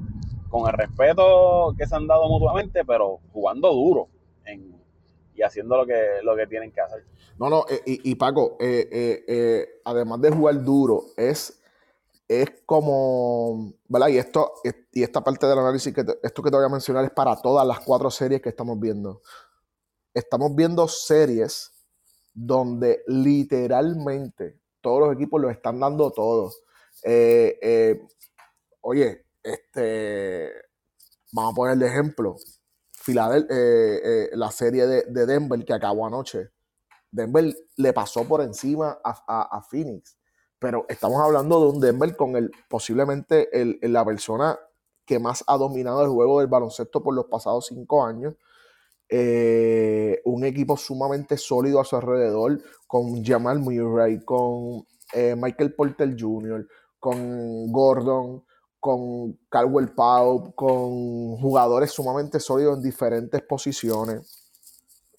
con 0.49 0.69
el 0.69 0.73
respeto 0.73 1.75
que 1.77 1.87
se 1.87 1.97
han 1.97 2.07
dado 2.07 2.29
mutuamente, 2.29 2.85
pero 2.85 3.19
jugando 3.33 3.73
duro 3.73 4.09
y 5.35 5.43
haciendo 5.43 5.77
lo 5.77 5.87
que, 5.87 6.23
lo 6.23 6.37
que 6.37 6.47
tienen 6.47 6.71
que 6.73 6.81
hacer. 6.81 7.05
No, 7.39 7.51
no, 7.51 7.65
eh, 7.69 7.83
y, 7.85 8.15
Paco, 8.15 8.57
eh, 8.61 9.25
eh, 9.27 9.81
además 9.85 10.21
de 10.21 10.31
jugar 10.31 10.63
duro, 10.63 11.07
es, 11.17 11.61
es 12.29 12.63
como, 12.65 13.73
¿verdad? 13.89 14.09
Y 14.09 14.19
esto, 14.19 14.53
y 14.93 15.03
esta 15.03 15.23
parte 15.23 15.47
del 15.47 15.59
análisis, 15.59 15.93
que 15.93 16.05
esto 16.23 16.43
que 16.43 16.51
te 16.51 16.57
voy 16.57 16.65
a 16.65 16.69
mencionar 16.69 17.05
es 17.05 17.11
para 17.11 17.41
todas 17.41 17.67
las 17.67 17.81
cuatro 17.81 18.11
series 18.11 18.41
que 18.41 18.51
estamos 18.51 18.79
viendo. 18.79 19.21
Estamos 20.13 20.55
viendo 20.55 20.87
series 20.87 21.73
donde 22.33 23.03
literalmente 23.09 24.61
todos 24.81 25.01
los 25.01 25.15
equipos 25.15 25.41
lo 25.41 25.51
están 25.51 25.81
dando 25.81 26.13
todo. 26.13 26.53
oye, 28.81 29.27
este, 29.43 30.53
vamos 31.33 31.53
a 31.53 31.57
poner 31.57 31.77
de 31.79 31.87
ejemplo, 31.89 32.37
eh, 33.07 34.01
eh, 34.05 34.31
la 34.33 34.51
serie 34.51 34.87
de, 34.87 35.27
Denver 35.27 35.65
que 35.65 35.73
acabó 35.73 36.07
anoche. 36.07 36.51
Denver 37.11 37.55
le 37.77 37.93
pasó 37.93 38.25
por 38.25 38.41
encima 38.41 38.99
a, 39.05 39.63
Phoenix, 39.71 40.17
pero 40.59 40.85
estamos 40.89 41.21
hablando 41.21 41.61
de 41.61 41.71
un 41.71 41.81
Denver 41.81 42.17
con 42.17 42.35
el 42.35 42.51
posiblemente 42.69 43.49
el, 43.61 43.79
la 43.83 44.05
persona 44.05 44.59
que 45.05 45.19
más 45.19 45.45
ha 45.47 45.57
dominado 45.57 46.03
el 46.03 46.09
juego 46.09 46.41
del 46.41 46.49
baloncesto 46.49 47.03
por 47.03 47.15
los 47.15 47.27
pasados 47.27 47.67
cinco 47.67 48.05
años. 48.05 48.35
Eh, 49.09 50.21
un 50.25 50.45
equipo 50.45 50.77
sumamente 50.77 51.37
sólido 51.37 51.79
a 51.81 51.85
su 51.85 51.95
alrededor, 51.95 52.61
con 52.87 53.23
Jamal 53.23 53.61
Murray, 53.61 54.25
con 54.25 54.85
Michael 55.37 55.75
Porter 55.75 56.17
Jr., 56.19 56.67
con 56.99 57.71
Gordon, 57.71 58.43
con 58.85 59.39
Caldwell 59.49 59.95
Pau, 59.95 60.55
con 60.55 61.39
jugadores 61.39 61.91
sumamente 61.91 62.39
sólidos 62.39 62.77
en 62.77 62.83
diferentes 62.83 63.41
posiciones. 63.41 64.53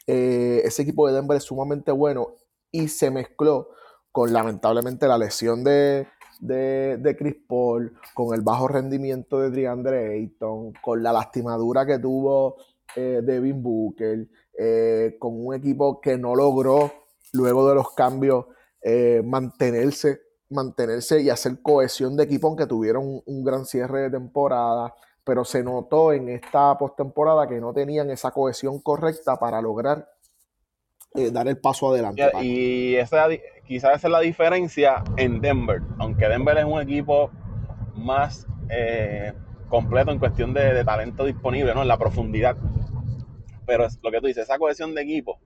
Eh, 0.05 0.62
ese 0.63 0.84
equipo 0.84 1.07
de 1.07 1.15
Denver 1.15 1.36
es 1.36 1.45
sumamente 1.45 1.91
bueno 1.91 2.36
y 2.72 2.89
se 2.89 3.10
mezcló 3.10 3.69
con 4.12 4.31
lamentablemente 4.31 5.07
la 5.07 5.17
lesión 5.17 5.63
de, 5.63 6.05
de, 6.39 7.15
Chris 7.17 7.38
Paul, 7.48 7.91
con 8.13 8.36
el 8.36 8.41
bajo 8.41 8.67
rendimiento 8.67 9.39
de 9.39 9.50
DeAndre 9.50 10.13
Ayton, 10.13 10.74
con 10.74 11.01
la 11.01 11.12
lastimadura 11.12 11.88
que 11.88 11.98
tuvo 11.98 12.57
eh, 12.95 13.22
Devin 13.24 13.63
Booker, 13.63 14.27
eh, 14.60 15.15
con 15.17 15.43
un 15.43 15.55
equipo 15.55 16.00
que 16.00 16.19
no 16.19 16.36
logró 16.36 16.91
luego 17.34 17.67
de 17.67 17.74
los 17.74 17.95
cambios 17.95 18.45
mantenerse 19.24 20.25
mantenerse 20.49 21.21
y 21.21 21.29
hacer 21.29 21.61
cohesión 21.61 22.15
de 22.15 22.23
equipo, 22.23 22.47
aunque 22.47 22.67
tuvieron 22.67 23.21
un, 23.25 23.43
gran 23.43 23.65
cierre 23.65 24.01
de 24.01 24.11
temporada, 24.11 24.93
pero 25.23 25.43
se 25.43 25.63
notó 25.63 26.13
en 26.13 26.29
esta 26.29 26.77
postemporada 26.77 27.47
que 27.47 27.59
no 27.59 27.73
tenían 27.73 28.09
esa 28.11 28.31
cohesión 28.31 28.79
correcta 28.79 29.37
para 29.37 29.61
lograr 29.61 30.07
eh, 31.15 31.31
dar 31.31 31.47
el 31.47 31.57
paso 31.57 31.91
adelante. 31.91 32.29
Y, 32.41 32.95
esa, 32.95 33.27
quizás 33.65 33.97
esa 33.97 34.07
es 34.07 34.11
la 34.11 34.19
diferencia 34.19 35.03
en 35.17 35.41
Denver, 35.41 35.81
aunque 35.97 36.27
Denver 36.27 36.57
es 36.57 36.65
un 36.65 36.79
equipo 36.81 37.31
más 37.95 38.45
eh, 38.69 39.33
completo 39.69 40.11
en 40.11 40.19
cuestión 40.19 40.53
de, 40.53 40.83
talento 40.83 41.25
disponible, 41.25 41.73
¿no? 41.73 41.81
En 41.81 41.87
la 41.87 41.97
profundidad. 41.97 42.55
Pero 43.65 43.85
es 43.85 43.99
lo 44.03 44.11
que 44.11 44.21
tú 44.21 44.27
dices, 44.27 44.43
esa 44.43 44.59
cohesión 44.59 44.93
de 44.93 45.01
equipo, 45.01 45.39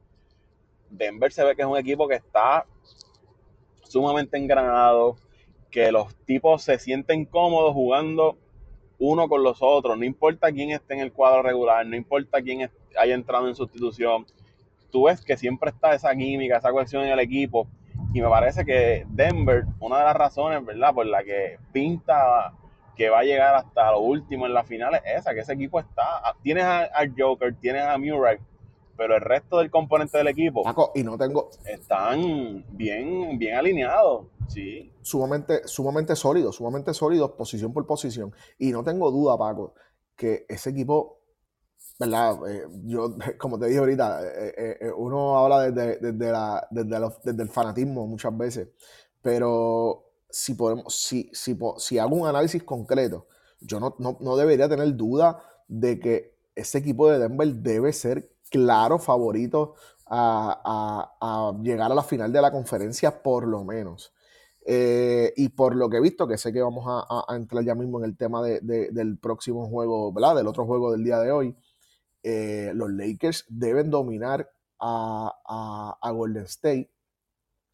Denver 0.90 1.32
se 1.32 1.44
ve 1.44 1.56
que 1.56 1.62
es 1.62 1.68
un 1.68 1.78
equipo 1.78 2.08
que 2.08 2.16
está 2.16 2.66
sumamente 3.90 4.38
engranado, 4.38 5.18
que 5.72 5.92
los 5.92 6.16
tipos 6.26 6.64
se 6.64 6.80
sienten 6.80 7.26
cómodos 7.26 7.74
jugando 7.74 8.38
uno 8.98 9.28
con 9.30 9.44
los 9.44 9.60
otros, 9.62 9.98
no 9.98 10.06
importa 10.06 10.52
quién 10.52 10.72
esté 10.72 10.94
en 10.94 11.00
el 11.00 11.14
cuadro 11.14 11.42
regular, 11.42 11.86
no 11.86 11.96
importa 11.96 12.42
quién 12.42 12.70
haya 12.98 13.16
entrado 13.16 13.48
en 13.48 13.56
sustitución, 13.56 14.26
tú 14.92 15.04
ves 15.04 15.22
que 15.22 15.38
siempre 15.38 15.70
está 15.70 15.94
esa 15.94 16.14
química, 16.16 16.58
esa 16.58 16.72
cohesión 16.72 17.04
en 17.04 17.12
el 17.12 17.20
equipo, 17.20 17.68
y 18.14 18.22
me 18.22 18.28
parece 18.28 18.66
que 18.66 19.06
Denver, 19.10 19.66
una 19.80 20.00
de 20.00 20.04
las 20.04 20.16
razones, 20.16 20.66
¿verdad?, 20.66 20.94
por 20.94 21.06
la 21.06 21.24
que 21.24 21.58
pinta 21.72 22.54
que 22.96 23.10
va 23.10 23.20
a 23.20 23.24
llegar 23.24 23.56
hasta 23.56 23.92
lo 23.92 24.02
último 24.02 24.46
en 24.46 24.54
las 24.54 24.68
finales, 24.68 25.02
es 25.06 25.22
esa, 25.22 25.34
que 25.34 25.40
ese 25.40 25.54
equipo 25.54 25.80
está, 25.80 26.36
tienes 26.44 26.66
al 26.66 27.14
Joker, 27.18 27.56
tienes 27.56 27.84
a 27.84 27.98
Murray, 27.98 28.38
pero 29.00 29.16
el 29.16 29.22
resto 29.22 29.60
del 29.60 29.72
componente 29.72 30.18
del 30.18 30.28
equipo 30.28 30.62
Paco, 30.62 30.92
y 30.94 31.04
no 31.04 31.18
tengo 31.18 31.50
están 31.66 32.66
bien 32.72 33.40
bien 33.40 33.56
alineados 33.56 34.28
sí. 34.50 34.92
Sumamente 35.02 35.66
sumamente 35.68 36.18
sólidos 36.18 36.58
sumamente 36.58 36.94
sólidos 36.94 37.32
posición 37.32 37.72
por 37.72 37.88
posición. 37.88 38.34
Y 38.58 38.72
no 38.72 38.84
tengo 38.84 39.10
duda 39.10 39.38
Paco 39.38 39.74
que 40.18 40.46
ese 40.50 40.72
equipo 40.72 41.22
verdad 41.98 42.36
eh, 42.50 42.68
yo 42.84 43.16
como 43.40 43.58
te 43.58 43.68
dije 43.68 43.80
ahorita 43.80 44.22
eh, 44.22 44.78
eh, 44.82 44.92
uno 44.98 45.38
habla 45.38 45.72
desde, 45.72 46.32
la, 46.32 46.68
desde, 46.70 47.42
el 47.44 47.50
fanatismo 47.50 48.06
muchas 48.06 48.38
veces 48.38 48.68
pero 49.22 50.12
si 50.30 50.56
podemos 50.56 50.94
si, 50.94 51.30
si, 51.34 51.58
si 51.78 51.98
hago 51.98 52.18
un 52.18 52.28
análisis 52.28 52.64
concreto 52.64 53.28
yo 53.62 53.80
no, 53.80 53.96
no 53.98 54.36
debería 54.36 54.68
tener 54.68 54.94
duda 54.96 55.42
de 55.70 56.00
que 56.00 56.40
ese 56.60 56.78
equipo 56.78 57.10
de 57.10 57.20
Denver 57.20 57.48
debe 57.56 57.94
ser 57.94 58.30
claro 58.50 59.00
favorito 59.00 59.76
a, 60.08 61.54
llegar 61.64 61.92
a 61.92 61.96
la 61.96 62.04
final 62.04 62.32
de 62.32 62.42
la 62.42 62.52
conferencia, 62.52 63.22
por 63.22 63.48
lo 63.48 63.64
menos. 63.64 64.14
Eh, 64.66 65.34
y 65.36 65.50
por 65.50 65.76
lo 65.76 65.90
que 65.90 65.98
he 65.98 66.02
visto, 66.02 66.28
que 66.28 66.38
sé 66.38 66.52
que 66.54 66.62
vamos 66.62 66.86
a, 66.88 67.36
entrar 67.36 67.64
ya 67.64 67.76
mismo 67.76 68.00
en 68.00 68.06
el 68.06 68.18
tema 68.18 68.44
del 68.44 69.18
próximo 69.18 69.68
juego, 69.68 70.12
¿verdad? 70.14 70.36
Del 70.36 70.48
otro 70.48 70.66
juego 70.66 70.92
del 70.92 71.04
día 71.04 71.20
de 71.20 71.32
hoy, 71.32 71.56
eh, 72.24 72.72
los 72.76 72.92
Lakers 72.92 73.46
deben 73.50 73.90
dominar 73.90 74.50
a, 74.80 76.12
Golden 76.14 76.44
State. 76.46 76.92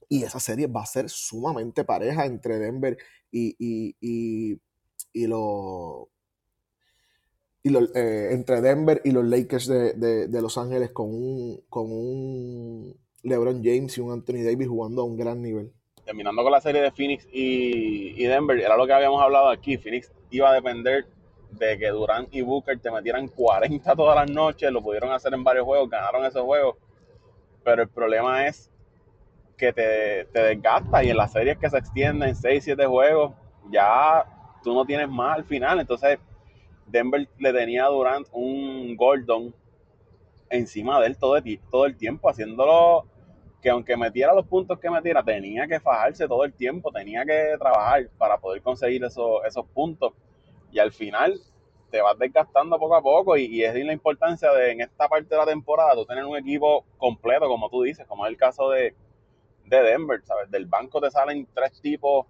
Y 0.07 0.23
esa 0.23 0.39
serie 0.39 0.67
va 0.67 0.83
a 0.83 0.85
ser 0.85 1.09
sumamente 1.09 1.83
pareja 1.83 2.25
entre 2.25 2.59
Denver 2.59 2.97
y, 3.31 3.55
y, 3.57 4.61
y 5.11 5.27
los 5.27 6.07
y 7.65 7.75
eh, 7.75 8.31
entre 8.31 8.61
Denver 8.61 9.01
y 9.03 9.09
los 9.09 9.25
Lakers 9.25 9.67
de, 9.67 10.39
Los 10.39 10.55
Ángeles 10.55 10.91
con 10.91 11.07
un, 11.07 11.63
con 11.67 11.91
un 11.91 12.95
LeBron 13.23 13.63
James 13.63 13.97
y 13.97 14.01
un 14.01 14.11
Anthony 14.11 14.43
Davis 14.45 14.67
jugando 14.67 15.01
a 15.01 15.05
un 15.05 15.17
gran 15.17 15.41
nivel. 15.41 15.73
Terminando 16.05 16.43
con 16.43 16.51
la 16.51 16.61
serie 16.61 16.79
de 16.83 16.91
Phoenix 16.91 17.27
y, 17.31 18.23
Denver, 18.23 18.59
era 18.59 18.77
lo 18.77 18.85
que 18.85 18.93
habíamos 18.93 19.19
hablado 19.19 19.49
aquí. 19.49 19.77
Phoenix 19.77 20.11
iba 20.29 20.51
a 20.51 20.53
depender 20.53 21.07
de 21.53 21.79
que 21.79 21.87
Durant 21.87 22.31
y 22.35 22.43
Booker 22.43 22.79
te 22.79 22.91
metieran 22.91 23.29
40 23.29 23.95
todas 23.95 24.15
las 24.15 24.29
noches, 24.29 24.71
lo 24.71 24.83
pudieron 24.83 25.11
hacer 25.11 25.33
en 25.33 25.43
varios 25.43 25.65
juegos, 25.65 25.89
ganaron 25.89 26.23
esos 26.23 26.43
juegos, 26.43 26.75
pero 27.63 27.81
el 27.81 27.89
problema 27.89 28.45
es 28.45 28.69
que 29.57 29.73
te, 29.73 30.25
te 30.25 30.39
desgasta 30.43 31.03
y 31.03 31.09
en 31.09 31.17
las 31.17 31.31
series 31.31 31.57
que 31.57 31.71
se 31.71 31.79
extienden 31.79 32.35
6, 32.35 32.63
7 32.63 32.85
juegos, 32.85 33.31
ya 33.71 34.23
tú 34.63 34.75
no 34.75 34.85
tienes 34.85 35.09
más 35.09 35.37
al 35.37 35.45
final, 35.45 35.79
entonces 35.79 36.19
Denver 36.87 37.27
le 37.39 37.53
tenía 37.53 37.85
Durant 37.85 38.27
un 38.31 38.95
Gordon 38.95 39.53
encima 40.49 40.99
de 40.99 41.07
él 41.07 41.17
todo 41.17 41.37
el, 41.37 41.59
todo 41.69 41.85
el 41.85 41.97
tiempo, 41.97 42.29
haciéndolo 42.29 43.05
que 43.61 43.71
aunque 43.71 43.97
metiera 43.97 44.33
los 44.33 44.45
puntos 44.45 44.79
que 44.79 44.91
metiera, 44.91 45.23
tenía 45.23 45.67
que 45.67 45.79
fajarse 45.79 46.27
todo 46.27 46.43
el 46.43 46.53
tiempo, 46.53 46.91
tenía 46.91 47.25
que 47.25 47.55
trabajar 47.57 48.07
para 48.17 48.37
poder 48.37 48.61
conseguir 48.61 49.03
esos, 49.03 49.43
esos 49.43 49.65
puntos. 49.67 50.13
Y 50.71 50.77
al 50.77 50.91
final 50.91 51.41
te 51.89 52.01
vas 52.01 52.17
desgastando 52.19 52.77
poco 52.77 52.95
a 52.95 53.01
poco 53.01 53.37
y, 53.37 53.63
es 53.63 53.73
la 53.73 53.93
importancia 53.93 54.51
de 54.51 54.71
en 54.71 54.81
esta 54.81 55.07
parte 55.07 55.29
de 55.29 55.37
la 55.37 55.45
temporada 55.45 55.95
tú 55.95 56.05
tener 56.05 56.25
un 56.25 56.37
equipo 56.37 56.85
completo, 56.97 57.47
como 57.47 57.69
tú 57.69 57.81
dices, 57.81 58.05
como 58.05 58.25
es 58.25 58.31
el 58.31 58.37
caso 58.37 58.69
de, 58.69 58.93
de 59.65 59.81
Denver, 59.81 60.21
¿sabes? 60.23 60.51
Del 60.51 60.67
banco 60.67 61.01
te 61.01 61.09
salen 61.09 61.47
tres 61.53 61.81
tipos 61.81 62.27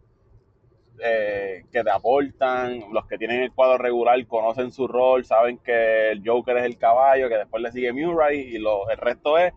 eh, 0.99 1.65
que 1.71 1.83
te 1.83 1.89
aportan, 1.89 2.85
los 2.91 3.05
que 3.05 3.17
tienen 3.17 3.41
el 3.41 3.51
cuadro 3.51 3.77
regular 3.77 4.25
conocen 4.27 4.71
su 4.71 4.87
rol, 4.87 5.25
saben 5.25 5.57
que 5.57 6.11
el 6.11 6.21
Joker 6.25 6.57
es 6.57 6.63
el 6.63 6.77
caballo, 6.77 7.27
que 7.27 7.37
después 7.37 7.61
le 7.61 7.71
sigue 7.71 7.91
Murray 7.91 8.39
y 8.39 8.57
lo, 8.59 8.89
el 8.89 8.97
resto 8.97 9.37
es 9.37 9.53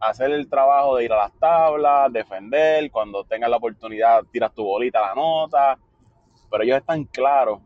hacer 0.00 0.30
el 0.30 0.48
trabajo 0.48 0.96
de 0.96 1.04
ir 1.04 1.12
a 1.12 1.16
las 1.16 1.32
tablas, 1.38 2.12
defender, 2.12 2.90
cuando 2.90 3.24
tengas 3.24 3.48
la 3.48 3.56
oportunidad 3.56 4.24
tiras 4.30 4.52
tu 4.52 4.64
bolita 4.64 4.98
a 4.98 5.08
la 5.08 5.14
nota, 5.14 5.78
pero 6.50 6.64
ellos 6.64 6.78
están 6.78 7.04
claros. 7.04 7.60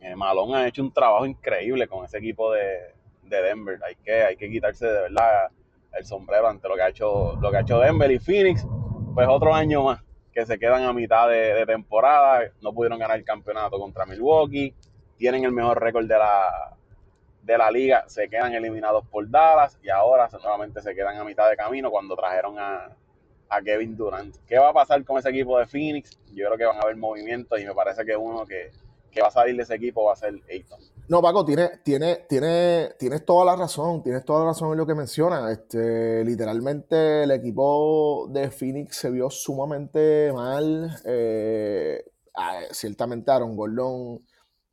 Eh, 0.00 0.16
Malone 0.16 0.56
ha 0.56 0.66
hecho 0.66 0.82
un 0.82 0.92
trabajo 0.92 1.26
increíble 1.26 1.86
con 1.86 2.04
ese 2.04 2.18
equipo 2.18 2.52
de, 2.52 2.94
Denver. 3.24 3.78
Hay 3.86 3.94
que, 3.96 4.24
hay 4.24 4.36
que 4.36 4.50
quitarse 4.50 4.86
de 4.86 5.02
verdad 5.02 5.50
el 5.92 6.04
sombrero 6.04 6.48
ante 6.48 6.68
lo 6.68 6.74
que 6.74 6.82
ha 6.82 6.88
hecho, 6.88 7.36
lo 7.40 7.50
que 7.50 7.58
ha 7.58 7.60
hecho 7.60 7.78
Denver 7.78 8.10
y 8.10 8.18
Phoenix. 8.18 8.66
Pues 9.14 9.28
otro 9.28 9.54
año 9.54 9.84
más 9.84 10.02
que 10.32 10.46
se 10.46 10.58
quedan 10.58 10.84
a 10.84 10.92
mitad 10.92 11.28
de, 11.28 11.64
temporada, 11.66 12.50
no 12.60 12.72
pudieron 12.72 12.98
ganar 12.98 13.18
el 13.18 13.24
campeonato 13.24 13.78
contra 13.78 14.06
Milwaukee, 14.06 14.74
tienen 15.16 15.44
el 15.44 15.52
mejor 15.52 15.80
récord 15.80 16.06
de 16.06 16.18
la, 16.18 16.76
de 17.42 17.58
la 17.58 17.70
liga, 17.70 18.04
se 18.08 18.28
quedan 18.28 18.54
eliminados 18.54 19.04
por 19.06 19.28
Dallas 19.28 19.78
y 19.82 19.90
ahora 19.90 20.28
nuevamente 20.32 20.80
se 20.80 20.94
quedan 20.94 21.16
a 21.16 21.24
mitad 21.24 21.48
de 21.48 21.56
camino 21.56 21.90
cuando 21.90 22.16
trajeron 22.16 22.58
a, 22.58 22.96
Kevin 23.64 23.96
Durant. 23.96 24.36
¿Qué 24.46 24.56
va 24.58 24.68
a 24.68 24.72
pasar 24.72 25.04
con 25.04 25.18
ese 25.18 25.30
equipo 25.30 25.58
de 25.58 25.66
Phoenix? 25.66 26.16
Yo 26.32 26.46
creo 26.46 26.56
que 26.56 26.64
van 26.66 26.76
a 26.76 26.82
haber 26.82 26.96
movimientos 26.96 27.60
y 27.60 27.66
me 27.66 27.74
parece 27.74 28.04
que 28.04 28.16
uno 28.16 28.46
que, 28.46 28.70
que 29.10 29.20
va 29.20 29.26
a 29.26 29.32
salir 29.32 29.56
de 29.56 29.64
ese 29.64 29.74
equipo 29.74 30.04
va 30.04 30.12
a 30.12 30.16
ser 30.16 30.34
Ayton. 30.48 30.80
No, 31.10 31.20
Paco, 31.20 31.44
tiene, 31.44 31.80
tiene, 31.82 32.24
tiene, 32.28 32.90
tienes 32.96 33.24
toda 33.24 33.44
la 33.44 33.56
razón, 33.56 34.00
tienes 34.00 34.24
toda 34.24 34.40
la 34.40 34.46
razón 34.46 34.70
en 34.70 34.78
lo 34.78 34.86
que 34.86 34.94
menciona. 34.94 35.50
Este, 35.50 36.24
literalmente 36.24 37.24
el 37.24 37.32
equipo 37.32 38.28
de 38.30 38.48
Phoenix 38.52 38.96
se 38.96 39.10
vio 39.10 39.28
sumamente 39.28 40.32
mal. 40.32 40.88
Eh, 41.04 42.04
ciertamente 42.70 43.32
Aaron 43.32 43.56
Gordon 43.56 44.24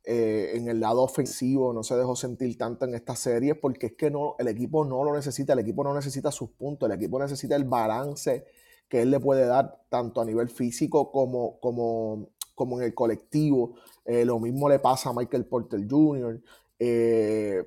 eh, 0.04 0.52
en 0.54 0.68
el 0.68 0.78
lado 0.78 1.02
ofensivo 1.02 1.72
no 1.72 1.82
se 1.82 1.96
dejó 1.96 2.14
sentir 2.14 2.56
tanto 2.56 2.84
en 2.86 2.94
esta 2.94 3.16
serie 3.16 3.56
porque 3.56 3.86
es 3.86 3.92
que 3.94 4.08
no, 4.08 4.36
el 4.38 4.46
equipo 4.46 4.84
no 4.84 5.02
lo 5.02 5.12
necesita, 5.14 5.54
el 5.54 5.58
equipo 5.58 5.82
no 5.82 5.92
necesita 5.92 6.30
sus 6.30 6.50
puntos, 6.50 6.88
el 6.88 6.94
equipo 6.94 7.18
necesita 7.18 7.56
el 7.56 7.64
balance 7.64 8.46
que 8.88 9.02
él 9.02 9.10
le 9.10 9.18
puede 9.18 9.44
dar 9.44 9.82
tanto 9.88 10.20
a 10.20 10.24
nivel 10.24 10.48
físico 10.48 11.10
como, 11.10 11.58
como, 11.60 12.30
como 12.58 12.78
en 12.78 12.84
el 12.84 12.94
colectivo. 12.94 13.76
Eh, 14.04 14.24
lo 14.24 14.40
mismo 14.40 14.68
le 14.68 14.80
pasa 14.80 15.10
a 15.10 15.12
Michael 15.14 15.46
Porter 15.46 15.80
Jr. 15.88 16.42
Eh, 16.78 17.64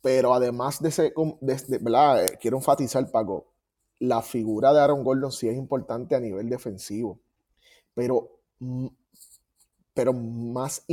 pero 0.00 0.34
además 0.34 0.82
de 0.82 0.88
ese, 0.88 1.12
¿verdad? 1.80 2.24
Eh, 2.24 2.38
quiero 2.40 2.56
enfatizar, 2.56 3.08
Paco, 3.10 3.46
la 4.00 4.22
figura 4.22 4.72
de 4.72 4.80
Aaron 4.80 5.04
Gordon 5.04 5.30
sí 5.30 5.48
es 5.48 5.56
importante 5.56 6.16
a 6.16 6.20
nivel 6.20 6.48
defensivo. 6.48 7.20
Pero, 7.94 8.40
pero 9.92 10.12
más, 10.14 10.84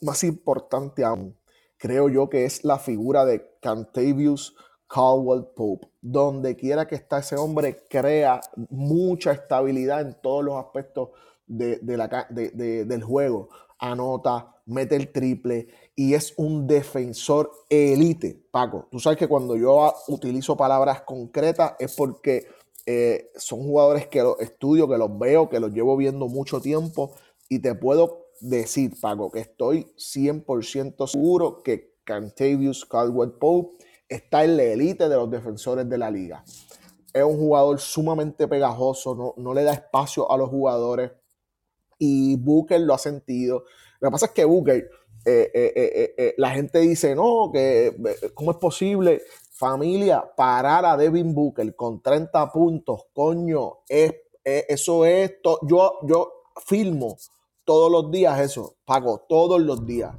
más 0.00 0.24
importante 0.24 1.04
aún, 1.04 1.36
creo 1.76 2.08
yo 2.08 2.30
que 2.30 2.46
es 2.46 2.64
la 2.64 2.78
figura 2.78 3.26
de 3.26 3.46
Cantavius 3.60 4.56
Caldwell 4.88 5.44
Pope. 5.54 5.88
Donde 6.00 6.56
quiera 6.56 6.86
que 6.86 6.94
está 6.94 7.18
ese 7.18 7.36
hombre, 7.36 7.84
crea 7.88 8.40
mucha 8.70 9.32
estabilidad 9.32 10.00
en 10.00 10.14
todos 10.22 10.42
los 10.44 10.56
aspectos 10.56 11.10
de, 11.46 11.78
la, 11.96 12.26
del 12.30 13.02
juego 13.02 13.48
anota, 13.78 14.54
mete 14.66 14.96
el 14.96 15.12
triple 15.12 15.68
y 15.94 16.14
es 16.14 16.34
un 16.36 16.66
defensor 16.66 17.50
elite. 17.68 18.46
Paco, 18.50 18.88
tú 18.90 18.98
sabes 18.98 19.18
que 19.18 19.28
cuando 19.28 19.56
yo 19.56 19.92
utilizo 20.08 20.56
palabras 20.56 21.02
concretas 21.02 21.74
es 21.78 21.94
porque 21.94 22.46
eh, 22.84 23.30
son 23.36 23.60
jugadores 23.60 24.06
que 24.08 24.22
los 24.22 24.40
estudio, 24.40 24.88
que 24.88 24.98
los 24.98 25.18
veo, 25.18 25.48
que 25.48 25.60
los 25.60 25.72
llevo 25.72 25.96
viendo 25.96 26.28
mucho 26.28 26.60
tiempo 26.60 27.14
y 27.48 27.58
te 27.60 27.74
puedo 27.74 28.26
decir, 28.40 28.92
Paco, 29.00 29.30
que 29.30 29.40
estoy 29.40 29.92
100% 29.96 31.06
seguro 31.06 31.62
que 31.62 31.96
Cantavius 32.04 32.84
Caldwell 32.84 33.32
Pope 33.32 33.84
está 34.08 34.44
en 34.44 34.56
la 34.56 34.64
elite 34.64 35.08
de 35.08 35.16
los 35.16 35.30
defensores 35.30 35.88
de 35.88 35.98
la 35.98 36.10
liga. 36.10 36.44
Es 37.12 37.24
un 37.24 37.38
jugador 37.38 37.80
sumamente 37.80 38.46
pegajoso, 38.46 39.14
no, 39.14 39.34
no 39.36 39.54
le 39.54 39.64
da 39.64 39.72
espacio 39.72 40.30
a 40.30 40.36
los 40.36 40.50
jugadores 40.50 41.12
y 41.98 42.36
Booker 42.36 42.80
lo 42.80 42.94
ha 42.94 42.98
sentido. 42.98 43.64
Lo 44.00 44.08
que 44.08 44.12
pasa 44.12 44.26
es 44.26 44.32
que 44.32 44.44
Booker, 44.44 44.90
eh, 45.24 45.50
eh, 45.54 46.14
eh, 46.16 46.34
la 46.36 46.50
gente 46.50 46.80
dice, 46.80 47.14
no, 47.14 47.50
que 47.52 47.94
cómo 48.34 48.50
es 48.52 48.56
posible, 48.58 49.22
familia, 49.50 50.24
parar 50.36 50.84
a 50.84 50.96
Devin 50.96 51.34
Booker 51.34 51.74
con 51.74 52.02
30 52.02 52.52
puntos, 52.52 53.06
coño, 53.12 53.78
es, 53.88 54.14
eso 54.44 55.04
es, 55.04 55.34
yo, 55.62 55.98
yo 56.02 56.32
filmo 56.64 57.16
todos 57.64 57.90
los 57.90 58.10
días 58.10 58.38
eso, 58.40 58.76
pago 58.84 59.24
todos 59.28 59.60
los 59.60 59.84
días. 59.84 60.14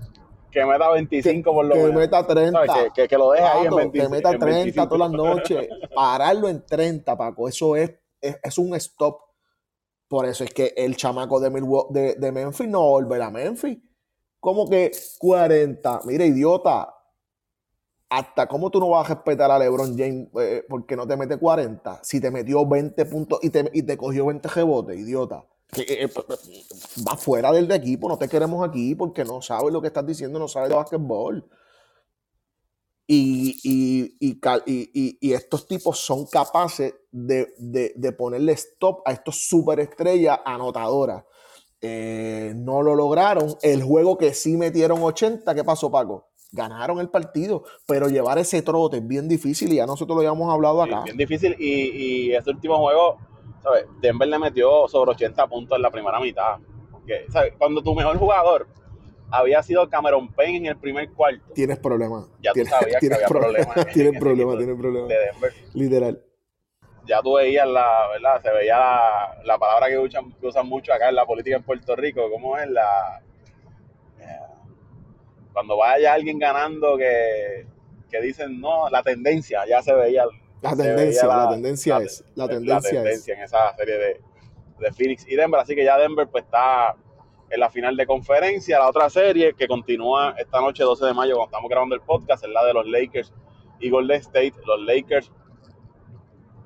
Que 0.52 0.66
meta 0.66 0.90
25 0.90 1.54
por 1.54 1.66
lo 1.66 1.76
menos. 1.76 1.92
Que 1.92 1.98
meta 1.98 2.28
30. 2.28 2.94
Que, 2.96 3.08
que, 3.08 3.18
lo 3.18 3.32
deje 3.32 3.46
ahí 3.46 3.66
en 3.68 3.76
25. 3.76 4.10
Que 4.10 4.10
meta 4.10 4.38
30 4.38 4.90
todas 4.90 5.00
las 5.00 5.12
noches. 5.12 5.70
Pararlo 5.94 6.50
en 6.50 6.66
30, 6.66 7.16
Paco. 7.16 7.48
Eso 7.48 7.76
es, 7.76 7.92
es 8.20 8.58
un 8.58 8.74
stop 8.76 9.27
por 10.08 10.26
eso 10.26 10.44
es 10.44 10.54
que 10.54 10.74
el 10.78 10.96
chamaco 10.96 11.40
de, 11.40 11.50
Memphis 12.32 12.68
no 12.68 12.82
volverá 12.82 13.28
a 13.28 13.32
Memphis. 13.32 13.78
Como 14.40 14.70
que 14.70 14.92
40. 15.20 16.02
Mira, 16.06 16.26
idiota. 16.26 16.94
Hasta 18.10 18.48
cómo 18.48 18.72
tú 18.72 18.80
no 18.80 18.90
vas 18.90 19.10
a 19.10 19.16
respetar 19.16 19.52
a 19.52 19.60
LeBron 19.60 19.98
James 19.98 20.30
eh, 20.40 20.64
porque 20.70 20.96
no 20.96 21.06
te 21.06 21.18
mete 21.18 21.38
40. 21.38 22.00
Si 22.04 22.22
te 22.22 22.32
metió 22.32 22.66
20 22.66 23.06
puntos 23.06 23.40
y 23.42 23.50
te, 23.50 23.70
y 23.74 23.84
te 23.84 23.98
cogió 23.98 24.28
20 24.28 24.48
rebotes, 24.48 24.98
idiota. 24.98 25.44
Que, 25.74 25.82
eh, 25.82 26.06
eh, 26.06 26.10
va 27.06 27.18
fuera 27.18 27.52
del 27.52 27.68
de 27.68 27.76
equipo, 27.76 28.08
no 28.08 28.18
te 28.18 28.30
queremos 28.30 28.66
aquí 28.66 28.96
porque 28.96 29.26
no 29.26 29.42
sabes 29.42 29.74
lo 29.74 29.82
que 29.82 29.88
estás 29.88 30.06
diciendo, 30.06 30.40
no 30.40 30.48
sabes 30.48 30.70
de 30.70 30.76
básquetbol. 30.76 31.50
Y, 33.10 33.60
y, 35.22 35.34
estos 35.34 35.68
tipos 35.68 36.00
son 36.00 36.26
capaces 36.26 36.94
de, 37.26 38.16
ponerle 38.18 38.54
stop 38.54 39.02
a 39.06 39.12
estos 39.12 39.48
superestrellas 39.48 40.40
anotadoras. 40.46 41.24
Eh, 41.82 42.54
no 42.56 42.82
lo 42.82 42.96
lograron. 42.96 43.56
El 43.62 43.84
juego 43.84 44.18
que 44.18 44.34
sí 44.34 44.58
metieron 44.58 45.02
80, 45.02 45.54
¿qué 45.56 45.64
pasó, 45.64 45.92
Paco? 45.92 46.30
Ganaron 46.52 47.00
el 47.00 47.10
partido, 47.10 47.64
pero 47.86 48.08
llevar 48.08 48.38
ese 48.38 48.62
trote 48.62 48.98
es 48.98 49.08
bien 49.08 49.28
difícil 49.28 49.74
y 49.74 49.78
ya 49.78 49.86
nosotros 49.86 50.16
lo 50.16 50.22
habíamos 50.22 50.52
hablado 50.52 50.82
acá. 50.82 51.04
bien 51.04 51.18
difícil 51.18 51.56
y, 51.60 52.32
ese 52.32 52.50
último 52.50 52.78
juego, 52.78 53.18
¿sabes? 53.62 53.86
Denver 54.02 54.28
le 54.28 54.40
metió 54.40 54.88
sobre 54.88 55.12
80 55.12 55.48
puntos 55.48 55.76
en 55.76 55.82
la 55.82 55.92
primera 55.92 56.20
mitad. 56.20 56.58
Cuando 57.58 57.82
tu 57.82 57.94
mejor 57.96 58.18
jugador 58.18 58.68
había 59.30 59.62
sido 59.62 59.90
Cameron 59.90 60.30
Payne 60.34 60.58
en 60.58 60.66
el 60.68 60.78
primer 60.78 61.12
cuarto. 61.12 61.54
Tienes 61.54 61.80
problemas. 61.80 62.28
Ya 62.42 62.54
tú 62.54 62.66
sabías 62.66 63.00
que 63.00 63.08
había 63.14 63.28
problemas. 63.28 63.88
tienes 63.94 64.20
problemas, 64.20 64.58
tienes 64.58 64.78
problemas. 64.78 65.12
Literal. 65.74 66.27
Ya 67.08 67.22
tú 67.22 67.36
veías 67.36 67.68
la, 67.68 68.08
¿verdad? 68.10 68.42
Se 68.42 68.52
veía 68.52 68.78
la, 69.44 69.58
palabra 69.58 69.88
que 69.88 69.98
usan, 69.98 70.34
mucho 70.68 70.94
acá 70.94 71.10
en 71.10 71.16
la 71.16 71.26
política 71.26 71.56
en 71.56 71.64
Puerto 71.64 71.96
Rico. 71.96 72.30
¿Cómo 72.30 72.58
es 72.58 72.70
la. 72.70 73.22
Eh, 74.20 74.40
cuando 75.54 75.78
vaya 75.78 76.14
alguien 76.14 76.38
ganando 76.38 76.98
que, 76.98 77.66
que 78.10 78.22
dicen, 78.22 78.60
no, 78.60 78.90
la 78.90 79.02
tendencia, 79.02 79.66
ya 79.68 79.82
se 79.82 79.94
veía. 79.94 80.26
La 80.62 80.76
tendencia, 80.76 81.28
la, 81.28 81.50
tendencia 81.50 81.98
es. 82.00 82.24
La 82.36 82.48
tendencia, 82.48 82.92
tendencia 82.92 83.36
en 83.36 83.42
esa 83.42 83.76
serie 83.76 83.98
de, 83.98 84.22
de 84.80 84.92
Phoenix 84.92 85.28
y 85.28 85.36
Denver. 85.36 85.60
Así 85.60 85.76
que 85.76 85.84
ya 85.84 85.98
Denver 85.98 86.28
pues 86.28 86.44
está 86.44 86.96
en 87.50 87.60
la 87.60 87.70
final 87.70 87.96
de 87.96 88.06
conferencia. 88.06 88.80
La 88.80 88.90
otra 88.90 89.10
serie 89.10 89.54
que 89.54 89.68
continúa 89.68 90.36
esta 90.38 90.60
noche, 90.60 90.84
12 90.84 91.06
de 91.06 91.14
mayo, 91.14 91.36
cuando 91.36 91.50
estamos 91.50 91.70
grabando 91.70 91.96
el 91.96 92.02
podcast, 92.02 92.44
es 92.44 92.50
la 92.50 92.66
de 92.66 92.74
los 92.74 92.88
Lakers 92.88 93.34
y 93.80 93.90
Golden 93.90 94.20
State. 94.20 94.54
Los 94.66 94.82
Lakers, 94.82 95.32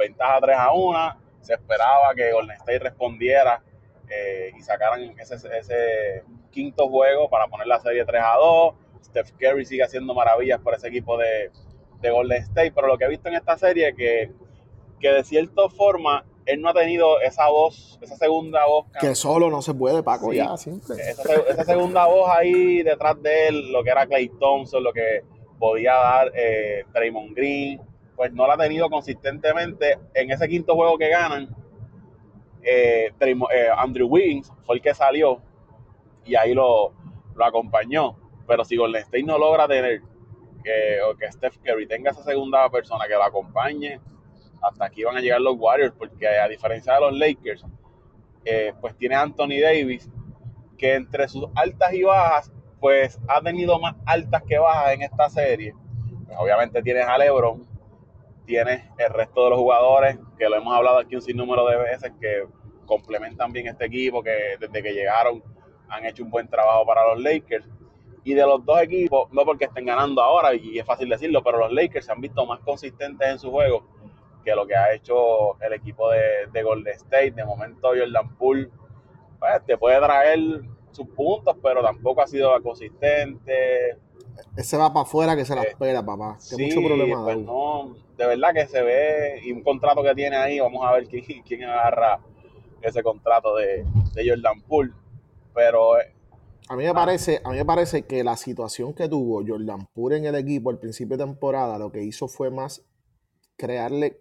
ventaja 0.01 0.39
3 0.41 0.57
a 0.57 0.73
1. 0.73 1.15
Se 1.41 1.53
esperaba 1.53 2.13
que 2.15 2.31
Golden 2.31 2.55
State 2.57 2.79
respondiera 2.79 3.63
eh, 4.09 4.51
y 4.57 4.61
sacaran 4.61 5.01
ese, 5.19 5.35
ese, 5.35 6.23
quinto 6.51 6.89
juego 6.89 7.29
para 7.29 7.47
poner 7.47 7.67
la 7.67 7.79
serie 7.79 8.05
3 8.05 8.21
a 8.21 8.35
2. 8.37 8.75
Steph 9.05 9.31
Curry 9.39 9.65
sigue 9.65 9.83
haciendo 9.83 10.13
maravillas 10.13 10.59
por 10.59 10.73
ese 10.73 10.89
equipo 10.89 11.17
de, 11.17 11.49
de 12.01 12.09
Golden 12.11 12.41
State, 12.43 12.71
pero 12.73 12.87
lo 12.87 12.97
que 12.97 13.05
he 13.05 13.09
visto 13.09 13.29
en 13.29 13.35
esta 13.35 13.57
serie 13.57 13.89
es 13.89 13.95
que, 13.95 14.31
que 14.99 15.09
de 15.09 15.23
cierta 15.23 15.69
forma 15.69 16.25
él 16.45 16.61
no 16.61 16.69
ha 16.69 16.73
tenido 16.73 17.19
esa 17.21 17.49
voz, 17.49 17.99
esa 18.01 18.15
segunda 18.17 18.65
voz. 18.65 18.87
Que 18.99 19.15
solo 19.15 19.49
no 19.49 19.61
se 19.61 19.73
puede, 19.73 20.03
Paco, 20.03 20.31
Sí. 20.31 20.37
ya, 20.37 20.57
simple. 20.57 20.95
Esa, 20.95 21.33
esa 21.49 21.63
segunda 21.63 22.05
voz 22.07 22.29
ahí 22.29 22.83
detrás 22.83 23.21
de 23.21 23.47
él, 23.47 23.71
lo 23.71 23.83
que 23.83 23.89
era 23.91 24.05
Clay 24.05 24.29
Thompson, 24.39 24.83
lo 24.83 24.91
que 24.91 25.23
podía 25.59 25.93
dar 25.93 26.31
eh, 26.35 26.85
Draymond 26.93 27.35
Green, 27.35 27.81
pues 28.21 28.33
no 28.33 28.45
la 28.45 28.53
ha 28.53 28.57
tenido 28.57 28.87
consistentemente. 28.87 29.97
En 30.13 30.29
ese 30.29 30.47
quinto 30.47 30.75
juego 30.75 30.95
que 30.95 31.09
ganan, 31.09 31.49
eh, 32.61 33.11
eh, 33.19 33.67
Andrew 33.75 34.07
Wiggins 34.07 34.53
fue 34.63 34.75
el 34.75 34.81
que 34.83 34.93
salió 34.93 35.41
y 36.23 36.35
ahí 36.35 36.53
lo, 36.53 36.93
acompañó. 37.43 38.15
Pero 38.45 38.63
si 38.63 38.77
Golden 38.77 39.01
State 39.01 39.23
no 39.23 39.39
logra 39.39 39.67
tener 39.67 40.03
que, 40.63 41.01
o 41.01 41.17
que 41.17 41.31
Steph 41.31 41.57
Curry 41.63 41.87
tenga 41.87 42.11
esa 42.11 42.21
segunda 42.21 42.69
persona 42.69 43.05
que 43.07 43.15
lo 43.15 43.23
acompañe, 43.23 43.99
hasta 44.61 44.85
aquí 44.85 45.03
van 45.03 45.17
a 45.17 45.19
llegar 45.19 45.41
los 45.41 45.55
Warriors, 45.57 45.95
porque 45.97 46.27
a 46.27 46.47
diferencia 46.47 46.93
de 46.93 47.01
los 47.01 47.17
Lakers, 47.17 47.65
eh, 48.45 48.71
pues 48.79 48.95
tiene 48.97 49.15
Anthony 49.15 49.59
Davis, 49.59 50.07
que 50.77 50.93
entre 50.93 51.27
sus 51.27 51.47
altas 51.55 51.91
y 51.91 52.03
bajas, 52.03 52.51
pues 52.79 53.19
ha 53.27 53.41
tenido 53.41 53.79
más 53.79 53.95
altas 54.05 54.43
que 54.47 54.59
bajas 54.59 54.93
en 54.93 55.01
esta 55.01 55.27
serie. 55.27 55.73
Pues, 56.27 56.37
obviamente 56.37 56.83
tienes 56.83 57.07
a 57.07 57.17
LeBron, 57.17 57.70
tienes 58.45 58.83
el 58.97 59.13
resto 59.13 59.43
de 59.45 59.49
los 59.51 59.59
jugadores, 59.59 60.17
que 60.37 60.49
lo 60.49 60.55
hemos 60.55 60.73
hablado 60.73 60.99
aquí 60.99 61.15
un 61.15 61.21
sinnúmero 61.21 61.65
de 61.67 61.77
veces, 61.77 62.11
que 62.19 62.45
complementan 62.85 63.51
bien 63.51 63.67
este 63.67 63.85
equipo, 63.85 64.21
que 64.21 64.57
desde 64.59 64.83
que 64.83 64.93
llegaron 64.93 65.43
han 65.89 66.05
hecho 66.05 66.23
un 66.23 66.29
buen 66.29 66.47
trabajo 66.47 66.85
para 66.85 67.13
los 67.13 67.21
Lakers. 67.21 67.67
Y 68.23 68.33
de 68.33 68.45
los 68.45 68.63
dos 68.63 68.79
equipos, 68.81 69.31
no 69.31 69.43
porque 69.45 69.65
estén 69.65 69.85
ganando 69.85 70.21
ahora, 70.21 70.53
y 70.53 70.77
es 70.77 70.85
fácil 70.85 71.09
decirlo, 71.09 71.43
pero 71.43 71.57
los 71.57 71.71
Lakers 71.71 72.05
se 72.05 72.11
han 72.11 72.21
visto 72.21 72.45
más 72.45 72.59
consistentes 72.59 73.27
en 73.27 73.39
su 73.39 73.49
juego 73.49 73.83
que 74.43 74.55
lo 74.55 74.65
que 74.65 74.75
ha 74.75 74.93
hecho 74.93 75.61
el 75.61 75.73
equipo 75.73 76.09
de, 76.09 76.47
de 76.51 76.63
Golden 76.63 76.93
State. 76.95 77.31
De 77.31 77.45
momento, 77.45 77.89
Jordan 77.89 78.35
Poole 78.37 78.69
pues, 79.39 79.65
te 79.65 79.77
puede 79.77 79.99
traer 79.99 80.39
sus 80.91 81.07
puntos, 81.07 81.55
pero 81.61 81.81
tampoco 81.81 82.21
ha 82.21 82.27
sido 82.27 82.61
consistente. 82.61 83.97
Ese 84.55 84.77
va 84.77 84.93
para 84.93 85.03
afuera 85.03 85.35
que 85.35 85.45
se 85.45 85.55
la 85.55 85.63
Eh, 85.63 85.69
espera, 85.69 86.05
papá. 86.05 86.37
Que 86.37 86.55
Sí, 86.55 86.63
mucho 86.65 86.81
problema. 86.83 87.23
pues 87.23 87.37
no, 87.39 87.95
de 88.17 88.25
verdad 88.27 88.53
que 88.53 88.67
se 88.67 88.81
ve, 88.81 89.41
y 89.43 89.51
un 89.51 89.63
contrato 89.63 90.03
que 90.03 90.13
tiene 90.13 90.35
ahí, 90.35 90.59
vamos 90.59 90.85
a 90.85 90.91
ver 90.93 91.07
quién, 91.07 91.23
quién 91.47 91.63
agarra 91.63 92.19
ese 92.81 93.01
contrato 93.03 93.55
de, 93.55 93.85
de 94.13 94.29
Jordan 94.29 94.61
Poole. 94.61 94.91
Pero 95.53 95.99
eh, 95.99 96.13
A 96.69 96.75
mí 96.75 96.83
me 96.83 96.93
parece, 96.93 97.41
a 97.43 97.49
mí 97.51 97.57
me 97.57 97.65
parece 97.65 98.03
que 98.05 98.23
la 98.23 98.37
situación 98.37 98.93
que 98.93 99.07
tuvo 99.09 99.43
Jordan 99.45 99.87
Poole 99.93 100.17
en 100.17 100.25
el 100.25 100.35
equipo 100.35 100.69
al 100.69 100.79
principio 100.79 101.17
de 101.17 101.25
temporada, 101.25 101.77
lo 101.77 101.91
que 101.91 102.03
hizo 102.03 102.27
fue 102.27 102.49
más 102.51 102.83
crearle 103.57 104.17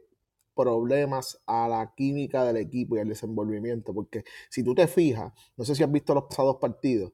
problemas 0.55 1.41
a 1.47 1.69
la 1.69 1.93
química 1.97 2.45
del 2.45 2.57
equipo 2.59 2.97
y 2.97 3.01
al 3.01 3.09
desenvolvimiento. 3.09 3.95
Porque 3.95 4.25
si 4.51 4.63
tú 4.63 4.75
te 4.75 4.87
fijas, 4.87 5.33
no 5.57 5.65
sé 5.65 5.75
si 5.75 5.83
has 5.83 5.91
visto 5.91 6.15
los 6.15 6.25
pasados 6.25 6.57
partidos, 6.61 7.13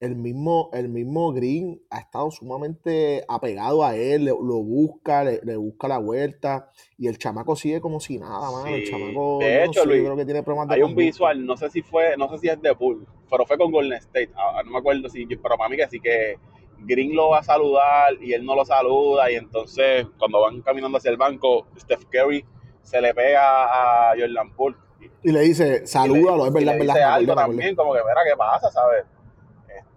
el 0.00 0.14
mismo, 0.16 0.70
el 0.72 0.88
mismo 0.88 1.32
Green 1.32 1.80
ha 1.90 1.98
estado 1.98 2.30
sumamente 2.30 3.24
apegado 3.28 3.84
a 3.84 3.96
él, 3.96 4.26
le- 4.26 4.30
lo 4.30 4.62
busca, 4.62 5.24
le, 5.24 5.40
le 5.42 5.56
busca 5.56 5.88
la 5.88 5.98
vuelta 5.98 6.70
y 6.96 7.08
el 7.08 7.18
chamaco 7.18 7.56
sigue 7.56 7.80
como 7.80 7.98
si 7.98 8.18
nada, 8.18 8.50
mano. 8.50 8.76
El 8.76 8.84
chamaco, 8.84 9.40
De 9.40 9.58
no 9.58 9.64
hecho, 9.64 9.80
sé, 9.82 9.86
Luis, 9.88 9.98
yo 10.00 10.04
creo 10.06 10.16
que 10.16 10.24
tiene 10.24 10.42
problemas 10.42 10.68
de 10.68 10.74
hay 10.76 10.82
un 10.82 10.94
visual, 10.94 11.44
no 11.44 11.56
sé 11.56 11.68
si 11.70 11.82
fue, 11.82 12.16
no 12.16 12.28
sé 12.28 12.38
si 12.38 12.48
es 12.48 12.60
de 12.62 12.74
Poole, 12.74 13.06
pero 13.30 13.44
fue 13.44 13.58
con 13.58 13.72
Golden 13.72 13.98
State. 13.98 14.30
Ah, 14.36 14.62
no 14.64 14.70
me 14.70 14.78
acuerdo 14.78 15.08
si, 15.08 15.26
pero 15.26 15.56
para 15.56 15.68
mí 15.68 15.76
que 15.76 15.88
sí 15.88 16.00
que 16.00 16.36
Green 16.80 17.14
lo 17.16 17.30
va 17.30 17.40
a 17.40 17.42
saludar 17.42 18.14
y 18.20 18.32
él 18.34 18.44
no 18.44 18.54
lo 18.54 18.64
saluda. 18.64 19.30
Y 19.32 19.34
entonces, 19.34 20.06
cuando 20.16 20.40
van 20.42 20.62
caminando 20.62 20.98
hacia 20.98 21.10
el 21.10 21.16
banco, 21.16 21.66
Steph 21.76 22.04
Curry 22.04 22.44
se 22.82 23.00
le 23.00 23.12
pega 23.14 24.10
a 24.10 24.14
Jordan 24.16 24.54
Poole. 24.54 24.76
Y 25.24 25.32
le 25.32 25.40
dice, 25.40 25.86
salúdalo, 25.88 26.46
es 26.46 26.52
verdad, 26.52 26.74
es 26.74 26.86
verdad. 26.86 27.12
algo 27.14 27.34
también, 27.34 27.74
como 27.74 27.92
que 27.92 27.98
mira 28.00 28.20
qué 28.28 28.36
pasa, 28.36 28.70
¿sabes? 28.70 29.04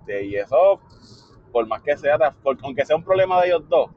Este, 0.02 0.26
y 0.26 0.36
eso, 0.36 0.80
por 1.52 1.68
más 1.68 1.82
que 1.82 1.96
sea, 1.98 2.18
por- 2.44 2.58
aunque 2.64 2.86
sea 2.86 2.96
un 2.96 3.04
problema 3.04 3.40
de 3.42 3.48
ellos 3.48 3.68
dos, 3.70 3.90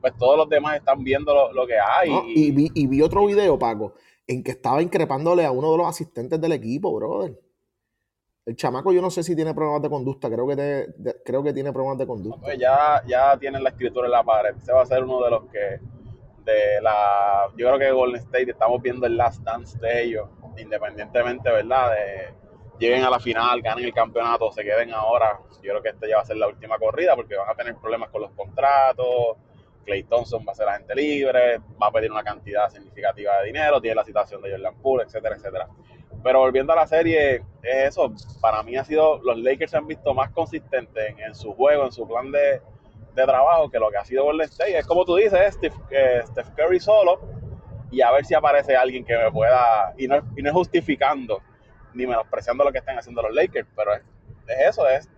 pues 0.00 0.16
todos 0.16 0.36
los 0.36 0.48
demás 0.48 0.76
están 0.76 1.02
viendo 1.02 1.34
lo, 1.34 1.52
lo 1.52 1.66
que 1.66 1.74
hay. 1.78 2.10
¿no? 2.10 2.22
Y, 2.26 2.50
vi, 2.52 2.70
y 2.74 2.86
vi 2.86 3.02
otro 3.02 3.26
video, 3.26 3.58
Paco, 3.58 3.94
en 4.26 4.42
que 4.42 4.52
estaba 4.52 4.80
increpándole 4.82 5.44
a 5.44 5.50
uno 5.50 5.72
de 5.72 5.78
los 5.78 5.86
asistentes 5.88 6.40
del 6.40 6.52
equipo, 6.52 6.94
brother. 6.94 7.38
El 8.46 8.56
chamaco, 8.56 8.92
yo 8.92 9.02
no 9.02 9.10
sé 9.10 9.22
si 9.22 9.36
tiene 9.36 9.52
problemas 9.52 9.82
de 9.82 9.90
conducta, 9.90 10.30
creo 10.30 10.46
que, 10.46 10.56
te- 10.56 10.86
de- 10.96 11.16
creo 11.24 11.42
que 11.42 11.52
tiene 11.52 11.72
problemas 11.72 11.98
de 11.98 12.06
conducta. 12.06 12.40
pues 12.40 12.58
ya, 12.58 13.02
ya 13.06 13.36
tienen 13.38 13.62
la 13.62 13.70
escritura 13.70 14.06
en 14.06 14.12
la 14.12 14.22
pared. 14.24 14.56
Ese 14.56 14.72
va 14.72 14.82
a 14.82 14.86
ser 14.86 15.04
uno 15.04 15.22
de 15.22 15.30
los 15.30 15.44
que, 15.50 15.80
de 16.44 16.80
la, 16.80 17.48
yo 17.58 17.66
creo 17.66 17.78
que 17.78 17.90
Golden 17.90 18.22
State, 18.22 18.50
estamos 18.50 18.80
viendo 18.80 19.04
el 19.06 19.18
last 19.18 19.42
dance 19.42 19.78
de 19.78 20.02
ellos, 20.04 20.28
independientemente, 20.56 21.50
¿verdad? 21.50 21.90
De 21.90 22.34
lleguen 22.78 23.04
a 23.04 23.10
la 23.10 23.20
final, 23.20 23.60
ganen 23.60 23.84
el 23.84 23.92
campeonato, 23.92 24.50
se 24.52 24.62
queden 24.62 24.92
ahora. 24.92 25.38
Yo 25.62 25.70
creo 25.70 25.82
que 25.82 25.88
esta 25.90 26.06
ya 26.08 26.16
va 26.16 26.22
a 26.22 26.26
ser 26.26 26.36
la 26.36 26.48
última 26.48 26.78
corrida 26.78 27.14
porque 27.16 27.36
van 27.36 27.48
a 27.48 27.54
tener 27.54 27.76
problemas 27.76 28.10
con 28.10 28.22
los 28.22 28.30
contratos. 28.32 29.36
Clay 29.84 30.04
Thompson 30.04 30.44
va 30.46 30.52
a 30.52 30.54
ser 30.54 30.68
agente 30.68 30.94
libre, 30.94 31.58
va 31.80 31.86
a 31.86 31.90
pedir 31.90 32.12
una 32.12 32.22
cantidad 32.22 32.68
significativa 32.68 33.38
de 33.38 33.46
dinero, 33.46 33.80
tiene 33.80 33.94
la 33.94 34.04
situación 34.04 34.42
de 34.42 34.50
Jordan 34.50 34.74
Poole, 34.82 35.04
etcétera, 35.04 35.36
etcétera. 35.36 35.68
Pero 36.22 36.40
volviendo 36.40 36.72
a 36.74 36.76
la 36.76 36.86
serie, 36.86 37.36
es 37.62 37.88
eso. 37.88 38.12
Para 38.40 38.62
mí 38.62 38.76
ha 38.76 38.84
sido, 38.84 39.18
los 39.22 39.38
Lakers 39.38 39.70
se 39.70 39.78
han 39.78 39.86
visto 39.86 40.12
más 40.12 40.30
consistentes 40.30 41.14
en, 41.16 41.34
su 41.34 41.54
juego, 41.54 41.84
en 41.86 41.92
su 41.92 42.06
plan 42.06 42.30
de, 42.30 42.60
trabajo 43.14 43.68
que 43.68 43.80
lo 43.80 43.90
que 43.90 43.96
ha 43.96 44.04
sido 44.04 44.24
Golden 44.24 44.46
State. 44.46 44.78
Es 44.78 44.86
como 44.86 45.04
tú 45.04 45.16
dices, 45.16 45.40
es 45.40 45.54
Steph, 45.54 45.74
eh, 45.90 46.20
Steph 46.26 46.50
Curry 46.54 46.78
solo 46.78 47.20
y 47.90 48.00
a 48.02 48.12
ver 48.12 48.24
si 48.24 48.34
aparece 48.34 48.76
alguien 48.76 49.04
que 49.04 49.16
me 49.16 49.30
pueda, 49.32 49.94
y 49.96 50.06
no, 50.06 50.16
y 50.36 50.42
no 50.42 50.50
es 50.50 50.54
justificando 50.54 51.40
ni 51.98 52.06
menospreciando 52.06 52.62
lo 52.64 52.70
que 52.70 52.78
están 52.78 52.96
haciendo 52.96 53.20
los 53.22 53.34
Lakers, 53.34 53.68
pero 53.74 53.92
es, 53.92 54.02
es 54.46 54.68
eso, 54.68 54.88
es 54.88 55.08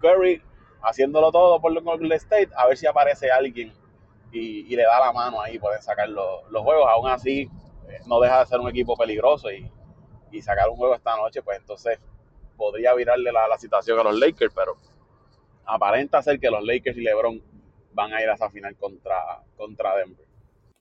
Curry 0.00 0.42
haciéndolo 0.82 1.30
todo 1.30 1.60
por 1.60 1.80
Golden 1.80 2.12
State, 2.12 2.50
a 2.56 2.66
ver 2.66 2.76
si 2.76 2.86
aparece 2.86 3.30
alguien 3.30 3.72
y, 4.32 4.66
y 4.70 4.76
le 4.76 4.82
da 4.82 4.98
la 4.98 5.12
mano 5.12 5.40
ahí, 5.40 5.58
pueden 5.60 5.80
sacar 5.80 6.08
los, 6.08 6.50
los 6.50 6.62
juegos. 6.62 6.86
Aún 6.90 7.08
así, 7.08 7.48
eh, 7.88 8.00
no 8.06 8.18
deja 8.18 8.40
de 8.40 8.46
ser 8.46 8.58
un 8.58 8.68
equipo 8.68 8.96
peligroso 8.96 9.50
y, 9.52 9.70
y 10.32 10.42
sacar 10.42 10.68
un 10.68 10.76
juego 10.76 10.94
esta 10.94 11.16
noche, 11.16 11.40
pues 11.40 11.58
entonces 11.58 11.98
podría 12.56 12.92
virarle 12.94 13.30
la, 13.30 13.46
la 13.46 13.56
situación 13.56 13.98
a 14.00 14.02
los 14.02 14.18
Lakers, 14.18 14.52
pero 14.54 14.76
aparenta 15.64 16.20
ser 16.20 16.40
que 16.40 16.50
los 16.50 16.64
Lakers 16.64 16.96
y 16.96 17.02
LeBron 17.02 17.40
van 17.92 18.12
a 18.12 18.20
ir 18.20 18.28
a 18.28 18.34
esa 18.34 18.50
final 18.50 18.74
contra, 18.76 19.16
contra 19.56 19.96
Denver. 19.96 20.26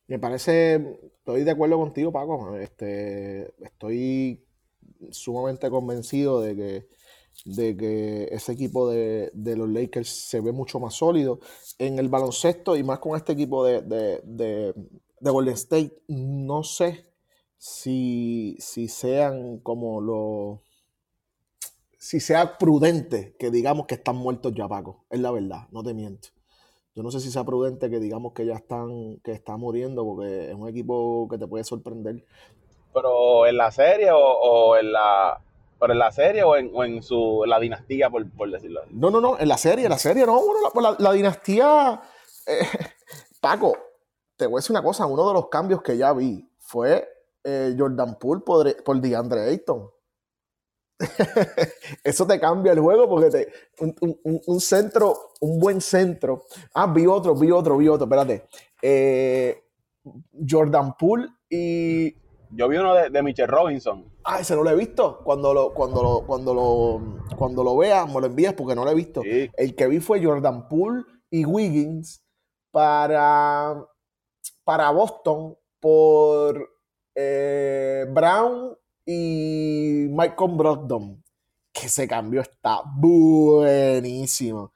Me 0.07 0.19
parece, 0.19 0.75
estoy 1.19 1.43
de 1.43 1.51
acuerdo 1.51 1.77
contigo, 1.77 2.11
Paco. 2.11 2.57
Este, 2.57 3.53
estoy 3.63 4.42
sumamente 5.11 5.69
convencido 5.69 6.41
de 6.41 6.55
que, 6.55 6.87
de 7.45 7.77
que 7.77 8.23
ese 8.31 8.53
equipo 8.53 8.89
de, 8.89 9.31
de 9.33 9.55
los 9.57 9.69
Lakers 9.69 10.09
se 10.09 10.41
ve 10.41 10.51
mucho 10.51 10.79
más 10.79 10.95
sólido. 10.95 11.39
En 11.79 11.99
el 11.99 12.09
baloncesto 12.09 12.75
y 12.75 12.83
más 12.83 12.99
con 12.99 13.15
este 13.17 13.33
equipo 13.33 13.65
de, 13.65 13.81
de, 13.81 14.21
de- 14.23 14.73
de 15.19 15.31
Golden 15.31 15.53
State, 15.53 16.03
no 16.09 16.63
sé 16.63 17.05
si, 17.57 18.57
si 18.59 18.87
sean 18.89 19.59
como 19.59 20.01
los... 20.01 20.59
Si 21.97 22.19
sea 22.19 22.57
prudente 22.57 23.35
que 23.39 23.49
digamos 23.49 23.85
que 23.87 23.95
están 23.95 24.17
muertos 24.17 24.53
ya, 24.53 24.67
Paco. 24.67 25.05
Es 25.09 25.19
la 25.19 25.31
verdad, 25.31 25.67
no 25.71 25.83
te 25.83 25.93
miento. 25.93 26.29
Yo 26.95 27.03
no 27.03 27.11
sé 27.11 27.21
si 27.21 27.31
sea 27.31 27.45
prudente 27.45 27.89
que 27.89 27.99
digamos 27.99 28.33
que 28.33 28.45
ya 28.45 28.55
están, 28.55 29.19
que 29.23 29.31
está 29.33 29.57
muriendo, 29.57 30.05
porque 30.05 30.49
es 30.51 30.55
un 30.55 30.69
equipo 30.69 31.27
que 31.29 31.37
te 31.37 31.47
puede 31.47 31.63
sorprender. 31.63 32.25
Pero 32.93 33.45
en 33.47 33.57
la 33.57 33.71
serie 33.71 34.11
o, 34.11 34.17
o 34.19 34.77
en 34.77 34.91
la 34.91 35.39
pero 35.79 35.91
en 35.93 35.99
la 35.99 36.11
serie 36.13 36.43
o 36.43 36.55
en, 36.55 36.71
o 36.73 36.83
en 36.85 37.03
su 37.03 37.43
la 37.45 37.59
dinastía 37.59 38.09
por, 38.09 38.29
por 38.31 38.49
decirlo 38.49 38.81
así. 38.81 38.91
No, 38.93 39.09
no, 39.11 39.19
no, 39.19 39.37
en 39.37 39.47
la 39.49 39.57
serie, 39.57 39.85
en 39.85 39.89
la 39.91 39.97
serie, 39.97 40.25
no, 40.25 40.39
bueno, 40.41 40.69
la, 40.81 40.95
la- 40.97 41.11
dinastía. 41.11 42.01
eh, 42.47 42.65
Paco, 43.41 43.75
te 44.37 44.47
voy 44.47 44.55
a 44.55 44.59
decir 44.59 44.71
una 44.71 44.83
cosa, 44.83 45.05
uno 45.05 45.27
de 45.27 45.33
los 45.33 45.49
cambios 45.49 45.81
que 45.81 45.97
ya 45.97 46.13
vi 46.13 46.49
fue 46.59 47.05
eh, 47.43 47.75
Jordan 47.77 48.17
Poole 48.17 48.41
por, 48.45 48.83
por 48.83 49.01
DeAndre 49.01 49.41
Ayton. 49.49 49.89
Eso 52.03 52.25
te 52.25 52.39
cambia 52.39 52.71
el 52.71 52.79
juego 52.79 53.09
porque 53.09 53.29
te, 53.29 53.53
un, 53.79 53.95
un- 54.01 54.19
un- 54.23 54.41
un 54.45 54.59
centro, 54.61 55.31
un 55.41 55.59
buen 55.59 55.81
centro. 55.81 56.43
Ah, 56.73 56.87
vi 56.87 57.05
otro, 57.07 57.35
vi 57.35 57.51
otro, 57.51 57.77
vi 57.77 57.87
otro, 57.89 58.05
espérate. 58.05 58.47
Eh, 58.81 59.63
Jordan 60.49 60.95
Poole 60.97 61.27
y 61.49 62.15
Yo 62.55 62.67
vi 62.67 62.77
uno 62.77 62.93
de, 62.93 63.09
de 63.09 63.23
Mitchell 63.23 63.47
Robinson. 63.47 64.05
Ah, 64.23 64.39
ese 64.39 64.55
no 64.55 64.63
lo 64.63 64.69
he 64.69 64.75
visto. 64.75 65.19
Cuando 65.23 65.53
lo, 65.53 65.73
cuando 65.73 66.03
lo, 66.03 66.25
cuando 66.25 66.53
lo, 66.53 67.35
cuando 67.35 67.63
lo 67.63 67.75
veas, 67.77 68.07
me 68.07 68.19
lo 68.21 68.27
envías 68.27 68.53
porque 68.53 68.75
no 68.75 68.85
lo 68.85 68.91
he 68.91 68.95
visto. 68.95 69.21
Sí. 69.23 69.49
El 69.55 69.75
que 69.75 69.87
vi 69.87 69.99
fue 69.99 70.23
Jordan 70.23 70.67
Poole 70.67 71.03
y 71.31 71.45
Wiggins 71.45 72.23
para, 72.71 73.83
para 74.63 74.91
Boston 74.91 75.55
por 75.79 76.69
eh, 77.15 78.05
Brown 78.11 78.77
y 79.05 80.07
Michael 80.09 80.51
Brogdon. 80.55 81.23
Que 81.73 81.87
ese 81.87 82.07
cambio 82.07 82.41
está 82.41 82.81
buenísimo 82.97 84.73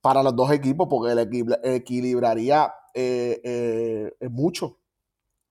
para 0.00 0.22
los 0.22 0.34
dos 0.34 0.50
equipos 0.50 0.88
porque 0.90 1.12
el 1.12 1.18
equilibra- 1.20 1.60
equilibraría 1.62 2.74
eh, 2.92 3.40
eh, 3.44 4.28
mucho. 4.30 4.79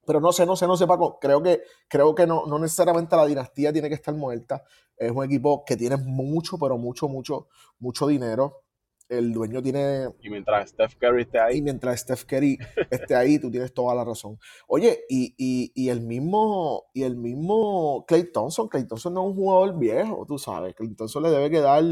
Pero 0.09 0.21
no 0.21 0.31
sé, 0.31 0.43
no 0.43 0.55
sé, 0.55 0.65
no 0.65 0.75
sé, 0.75 0.87
Paco. 0.87 1.19
Creo 1.21 1.43
que, 1.43 1.61
creo 1.87 2.15
que 2.15 2.25
no, 2.25 2.47
no 2.47 2.57
necesariamente 2.57 3.15
la 3.15 3.27
dinastía 3.27 3.71
tiene 3.71 3.89
que 3.89 3.93
estar 3.93 4.11
muerta. 4.15 4.63
Es 4.97 5.11
un 5.11 5.23
equipo 5.23 5.63
que 5.63 5.77
tiene 5.77 5.97
mucho, 5.97 6.57
pero 6.57 6.79
mucho, 6.79 7.07
mucho, 7.07 7.47
mucho 7.77 8.07
dinero. 8.07 8.63
El 9.07 9.31
dueño 9.31 9.61
tiene. 9.61 10.09
Y 10.19 10.31
mientras 10.31 10.71
Steph 10.71 10.95
Curry 10.95 11.21
esté 11.21 11.39
ahí. 11.39 11.57
Y 11.57 11.61
mientras 11.61 11.99
Steph 11.99 12.25
Curry 12.25 12.57
esté 12.89 13.13
ahí, 13.13 13.37
tú 13.37 13.51
tienes 13.51 13.71
toda 13.71 13.93
la 13.93 14.03
razón. 14.03 14.39
Oye, 14.67 15.01
y, 15.09 15.35
y, 15.37 15.71
y, 15.75 15.89
el 15.89 16.01
mismo. 16.01 16.85
Y 16.95 17.03
el 17.03 17.15
mismo 17.15 18.03
Clay 18.07 18.31
Thompson. 18.31 18.67
Clay 18.67 18.87
Thompson 18.87 19.13
no 19.13 19.21
es 19.21 19.27
un 19.27 19.35
jugador 19.35 19.77
viejo, 19.77 20.25
tú 20.27 20.39
sabes. 20.39 20.73
Clay 20.73 20.95
Thompson 20.95 21.21
le 21.21 21.29
debe 21.29 21.51
quedar 21.51 21.83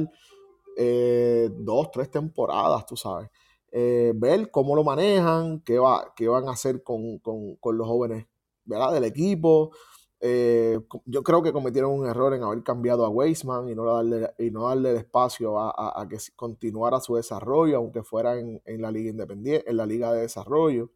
eh, 0.75 1.51
dos, 1.53 1.91
tres 1.91 2.09
temporadas, 2.09 2.83
tú 2.87 2.97
sabes. 2.97 3.29
Eh, 3.79 4.11
ver 4.15 4.49
cómo 4.49 4.75
lo 4.75 4.83
manejan, 4.83 5.59
qué, 5.59 5.77
va, 5.77 6.11
qué 6.15 6.27
van 6.27 6.47
a 6.47 6.53
hacer 6.53 6.81
con, 6.81 7.21
los 7.23 7.87
jóvenes 7.87 8.25
¿verdad? 8.65 8.91
del 8.91 9.03
equipo. 9.03 9.71
Eh, 10.19 10.79
yo 11.05 11.21
creo 11.21 11.43
que 11.43 11.53
cometieron 11.53 11.91
un 11.91 12.07
error 12.07 12.33
en 12.33 12.41
haber 12.41 12.63
cambiado 12.63 13.05
a 13.05 13.09
Weisman 13.09 13.69
y 13.69 13.75
no 13.75 13.85
darle, 13.85 14.31
y 14.39 14.49
no 14.49 14.67
darle 14.67 14.89
el 14.89 14.97
espacio 14.97 15.59
a, 15.59 16.07
que 16.09 16.17
continuara 16.35 16.99
su 16.99 17.17
desarrollo, 17.17 17.77
aunque 17.77 18.01
fuera 18.01 18.39
en, 18.39 18.81
la 18.81 18.89
liga 18.89 19.11
independiente, 19.11 19.69
en 19.69 19.77
la 19.77 19.85
liga 19.85 20.11
de 20.11 20.21
desarrollo. 20.21 20.89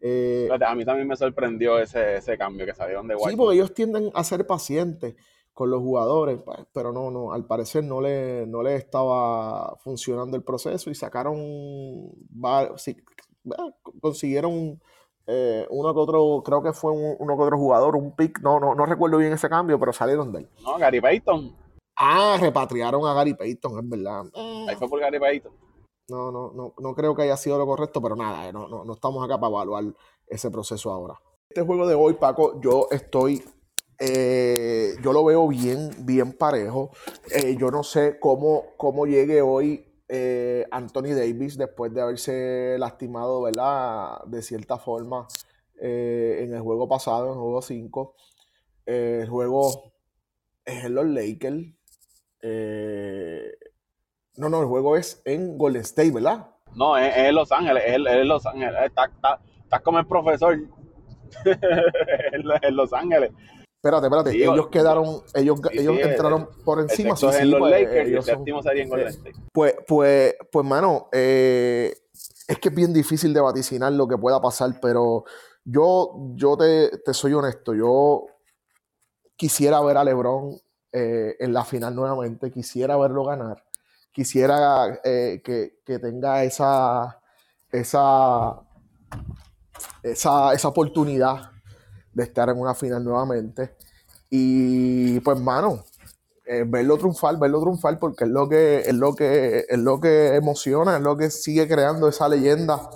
Eh, 0.00 0.48
a 0.52 0.74
mí 0.76 0.84
también 0.84 1.08
me 1.08 1.16
sorprendió 1.16 1.80
ese, 1.80 2.18
ese 2.18 2.38
cambio 2.38 2.64
que 2.64 2.74
salieron 2.74 3.08
de 3.08 3.16
Weisman. 3.16 3.32
Sí, 3.32 3.36
porque 3.36 3.56
ellos 3.56 3.74
tienden 3.74 4.12
a 4.14 4.22
ser 4.22 4.46
pacientes 4.46 5.16
con 5.54 5.70
los 5.70 5.80
jugadores, 5.80 6.40
pues, 6.44 6.58
pero 6.72 6.92
no, 6.92 7.10
no, 7.12 7.32
al 7.32 7.46
parecer 7.46 7.84
no 7.84 8.00
le, 8.00 8.44
no 8.46 8.62
le 8.62 8.74
estaba 8.74 9.76
funcionando 9.76 10.36
el 10.36 10.42
proceso 10.42 10.90
y 10.90 10.96
sacaron, 10.96 11.38
consiguieron 14.00 14.80
eh, 15.26 15.64
uno 15.70 15.94
que 15.94 16.00
otro, 16.00 16.42
creo 16.44 16.62
que 16.62 16.72
fue 16.72 16.90
uno 16.90 17.36
que 17.36 17.42
otro 17.42 17.56
jugador, 17.56 17.94
un 17.94 18.16
pick, 18.16 18.40
no, 18.40 18.58
no, 18.58 18.74
no 18.74 18.84
recuerdo 18.84 19.18
bien 19.18 19.32
ese 19.32 19.48
cambio, 19.48 19.78
pero 19.78 19.92
salieron 19.92 20.32
de 20.32 20.40
él. 20.40 20.50
No, 20.64 20.76
Gary 20.76 21.00
Payton. 21.00 21.56
Ah, 21.96 22.36
repatriaron 22.40 23.06
a 23.06 23.14
Gary 23.14 23.34
Payton, 23.34 23.78
es 23.78 23.88
verdad. 23.88 24.24
Ahí 24.68 24.74
fue 24.74 24.88
por 24.88 24.98
Gary 24.98 25.20
Payton. 25.20 25.52
No, 26.08 26.32
no, 26.32 26.52
no, 26.52 26.74
no 26.76 26.94
creo 26.94 27.14
que 27.14 27.22
haya 27.22 27.36
sido 27.36 27.56
lo 27.58 27.64
correcto, 27.64 28.02
pero 28.02 28.16
nada, 28.16 28.48
eh, 28.48 28.52
no, 28.52 28.66
no, 28.66 28.84
no 28.84 28.92
estamos 28.94 29.24
acá 29.24 29.38
para 29.38 29.52
evaluar 29.52 29.84
ese 30.26 30.50
proceso 30.50 30.90
ahora. 30.90 31.14
Este 31.48 31.62
juego 31.62 31.86
de 31.86 31.94
hoy, 31.94 32.14
Paco, 32.14 32.60
yo 32.60 32.88
estoy 32.90 33.42
eh, 34.06 34.96
yo 35.02 35.14
lo 35.14 35.24
veo 35.24 35.48
bien, 35.48 35.90
bien 36.00 36.34
parejo. 36.34 36.90
Eh, 37.34 37.56
yo 37.58 37.70
no 37.70 37.82
sé 37.82 38.18
cómo, 38.20 38.64
cómo 38.76 39.06
llegue 39.06 39.40
hoy 39.40 39.86
eh, 40.08 40.66
Anthony 40.70 41.14
Davis 41.16 41.56
después 41.56 41.94
de 41.94 42.02
haberse 42.02 42.76
lastimado, 42.78 43.40
¿verdad? 43.40 44.22
De 44.26 44.42
cierta 44.42 44.76
forma 44.76 45.26
en 45.76 46.54
el 46.54 46.60
juego 46.60 46.88
pasado, 46.88 47.26
en 47.26 47.32
el 47.32 47.38
juego 47.38 47.62
5. 47.62 48.14
el 48.86 49.28
juego 49.28 49.92
es 50.64 50.84
en 50.84 50.94
los 50.94 51.06
Lakers. 51.06 51.64
no, 54.36 54.48
no, 54.48 54.60
el 54.60 54.66
juego 54.66 54.96
es 54.96 55.22
en 55.24 55.56
Golden 55.56 55.82
State, 55.82 56.10
¿verdad? 56.10 56.50
No, 56.74 56.96
es, 56.96 57.16
en 57.16 57.34
Los 57.34 57.50
Ángeles, 57.52 57.82
es, 57.86 57.94
en 57.94 58.28
Los 58.28 58.44
Ángeles. 58.46 58.74
Estás 58.84 59.80
como 59.82 59.98
el 59.98 60.06
profesor 60.06 60.54
en 61.44 62.76
Los 62.76 62.92
Ángeles. 62.92 63.32
Espérate, 63.84 64.06
espérate. 64.06 64.30
ellos 64.30 64.68
quedaron, 64.68 65.22
ellos, 65.34 65.60
ellos 65.72 65.98
entraron 66.00 66.48
por 66.64 66.80
encima. 66.80 67.14
Sí, 67.16 67.26
los 67.44 67.60
pues, 67.60 67.70
Lakers 67.70 68.08
y 68.08 68.14
el 68.14 68.22
séptimo 68.22 68.62
sería 68.62 68.82
en 68.84 68.88
Golden 68.88 69.08
State. 69.08 69.34
Pues, 69.52 69.74
pues, 69.86 70.34
pues, 70.50 70.66
mano, 70.66 71.08
eh, 71.12 71.94
es 72.48 72.58
que 72.58 72.70
es 72.70 72.74
bien 72.74 72.94
difícil 72.94 73.34
de 73.34 73.42
vaticinar 73.42 73.92
lo 73.92 74.08
que 74.08 74.16
pueda 74.16 74.40
pasar, 74.40 74.80
pero 74.80 75.24
yo, 75.66 76.12
yo 76.34 76.56
te, 76.56 76.96
te 77.04 77.12
soy 77.12 77.34
honesto, 77.34 77.74
yo 77.74 78.24
quisiera 79.36 79.82
ver 79.82 79.98
a 79.98 80.04
LeBron 80.04 80.58
eh, 80.90 81.36
en 81.38 81.52
la 81.52 81.66
final 81.66 81.94
nuevamente, 81.94 82.50
quisiera 82.50 82.96
verlo 82.96 83.22
ganar, 83.26 83.66
quisiera 84.12 84.98
eh, 85.04 85.42
que, 85.44 85.80
que, 85.84 85.98
tenga 85.98 86.42
esa, 86.42 87.20
esa, 87.70 88.62
esa, 90.02 90.54
esa 90.54 90.68
oportunidad 90.68 91.53
de 92.14 92.22
estar 92.22 92.48
en 92.48 92.58
una 92.58 92.74
final 92.74 93.04
nuevamente. 93.04 93.74
Y 94.30 95.20
pues, 95.20 95.38
mano, 95.40 95.84
eh, 96.46 96.64
verlo 96.66 96.96
triunfar, 96.96 97.38
verlo 97.38 97.60
triunfar, 97.60 97.98
porque 97.98 98.24
es 98.24 98.30
lo 98.30 98.48
que, 98.48 98.80
es 98.80 98.94
lo 98.94 99.14
que, 99.14 99.64
es 99.68 99.78
lo 99.78 100.00
que 100.00 100.34
emociona, 100.34 100.96
es 100.96 101.02
lo 101.02 101.16
que 101.16 101.30
sigue 101.30 101.66
creando 101.66 102.08
esa 102.08 102.28
leyenda, 102.28 102.90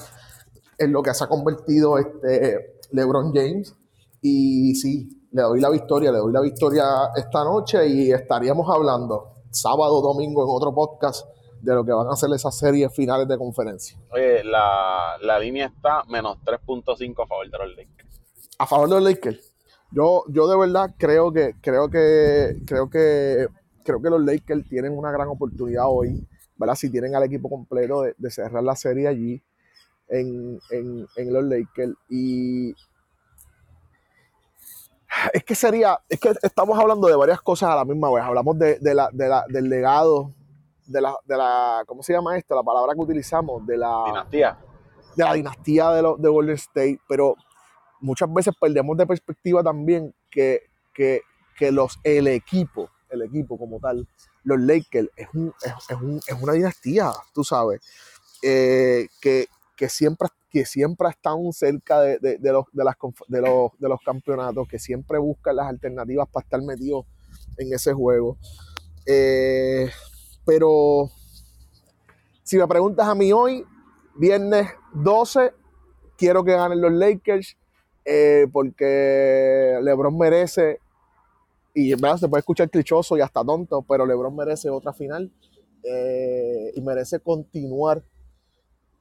es 0.77 0.89
lo 0.89 1.03
que 1.03 1.15
se 1.15 1.25
ha 1.25 1.29
convertido 1.29 1.99
este 1.99 2.79
LeBron 2.93 3.33
James. 3.35 3.75
Y 4.21 4.75
sí, 4.75 5.29
le 5.33 5.43
doy 5.43 5.61
la 5.61 5.71
victoria, 5.71 6.13
le 6.13 6.19
doy 6.19 6.33
la 6.33 6.41
victoria 6.41 6.85
esta 7.17 7.45
noche 7.45 7.87
y 7.87 8.13
estaríamos 8.13 8.69
hablando 8.69 9.35
sábado, 9.51 10.03
domingo 10.03 10.43
en 10.43 10.49
otro 10.51 10.75
podcast 10.75 11.27
de 11.61 11.75
lo 11.75 11.85
que 11.85 11.93
van 11.93 12.07
a 12.07 12.13
hacer 12.13 12.31
esas 12.33 12.57
series 12.57 12.95
finales 12.95 13.27
de 13.27 13.37
conferencia. 13.39 13.99
Oye, 14.13 14.45
la, 14.45 15.17
la 15.21 15.39
línea 15.39 15.67
está 15.67 16.05
menos 16.05 16.39
3.5 16.45 17.25
a 17.25 17.27
favor 17.27 17.51
de 17.51 17.59
los 17.59 17.77
Lakers 17.77 18.18
a 18.59 18.67
favor 18.67 18.89
de 18.89 18.95
los 18.97 19.05
Lakers. 19.05 19.55
Yo, 19.91 20.25
yo 20.29 20.49
de 20.49 20.59
verdad 20.59 20.95
creo 20.99 21.33
que, 21.33 21.55
creo 21.63 21.89
que, 21.89 22.61
creo 22.67 22.91
que, 22.91 23.49
creo 23.85 24.03
que 24.03 24.11
los 24.11 24.23
Lakers 24.23 24.69
tienen 24.69 24.97
una 24.97 25.11
gran 25.11 25.29
oportunidad 25.29 25.85
hoy, 25.89 26.27
¿verdad? 26.57 26.75
Si 26.75 26.91
tienen 26.91 27.15
al 27.15 27.23
equipo 27.23 27.49
completo 27.49 28.03
de, 28.03 28.31
cerrar 28.31 28.63
la 28.63 28.77
serie 28.77 29.09
allí 29.09 29.43
en, 30.09 30.59
los 31.17 31.45
Lakers. 31.45 31.95
Y 32.11 32.75
es 35.33 35.43
que 35.45 35.55
sería, 35.55 35.99
es 36.09 36.21
que 36.21 36.35
estamos 36.43 36.79
hablando 36.79 37.09
de 37.09 37.17
varias 37.17 37.41
cosas 37.41 37.71
a 37.71 37.77
la 37.77 37.85
misma 37.85 38.13
vez. 38.13 38.23
Hablamos 38.25 38.59
de, 38.59 38.79
la, 38.83 39.09
del 39.49 39.71
legado, 39.71 40.35
de 40.85 41.01
la, 41.01 41.17
de 41.25 41.37
la, 41.37 41.85
¿cómo 41.87 42.03
se 42.03 42.13
llama 42.13 42.37
esto? 42.37 42.55
La 42.55 42.63
palabra 42.63 42.93
que 42.93 43.01
utilizamos, 43.01 43.67
de 43.67 43.79
la 43.79 44.03
dinastía. 44.07 44.59
De 45.17 45.25
la 45.25 45.33
dinastía 45.33 45.91
de, 45.93 46.03
de 46.19 46.29
Golden 46.29 46.57
State, 46.57 47.01
pero 47.09 47.37
muchas 48.01 48.33
veces 48.33 48.55
perdemos 48.61 48.97
de 48.97 49.07
perspectiva 49.07 49.63
también 49.63 50.15
que, 50.31 50.63
que, 50.95 51.23
los, 51.73 51.99
el 52.05 52.29
equipo, 52.29 52.91
el 53.11 53.23
equipo 53.23 53.59
como 53.59 53.79
tal, 53.81 54.09
los 54.45 54.61
Lakers, 54.61 55.09
es, 55.17 55.29
un, 55.35 55.53
es, 56.27 56.35
una 56.41 56.53
dinastía, 56.53 57.13
tú 57.35 57.45
sabes, 57.45 57.81
eh, 58.43 59.09
que, 59.21 59.49
siempre, 59.89 60.29
que 60.51 60.65
siempre 60.65 61.09
están 61.09 61.53
cerca 61.53 62.01
de, 62.01 62.39
los, 62.43 62.65
de, 62.73 62.85
las, 62.85 62.97
de, 63.29 63.41
los, 63.41 63.71
de 63.79 63.89
los 63.89 64.01
campeonatos, 64.05 64.69
que 64.69 64.79
siempre 64.79 65.19
buscan 65.19 65.57
las 65.57 65.67
alternativas 65.67 66.29
para 66.29 66.45
estar 66.45 66.63
metidos 66.63 67.07
en 67.57 67.73
ese 67.73 67.93
juego. 67.93 68.39
Eh, 69.07 69.91
pero 70.45 71.11
si 72.43 72.57
me 72.57 72.67
preguntas 72.67 73.07
a 73.07 73.15
mí 73.15 73.33
hoy, 73.33 73.65
viernes 74.17 74.69
12, 74.95 75.53
quiero 76.17 76.43
que 76.45 76.53
ganen 76.53 76.81
los 76.81 76.93
Lakers 76.93 77.58
eh, 78.11 78.47
porque 78.51 79.79
LeBron 79.83 80.17
merece, 80.17 80.81
y 81.75 81.93
en 81.93 82.01
verdad 82.01 82.17
se 82.17 82.29
puede 82.29 82.41
escuchar 82.41 82.71
clichoso 82.71 83.19
y 83.19 83.21
hasta 83.21 83.45
tonto, 83.45 83.83
pero 83.83 84.07
LeBron 84.07 84.35
merece 84.35 84.71
otra 84.71 84.95
final 84.95 85.31
eh, 85.83 86.73
y 86.75 86.81
merece 86.81 87.21
continuar 87.21 88.03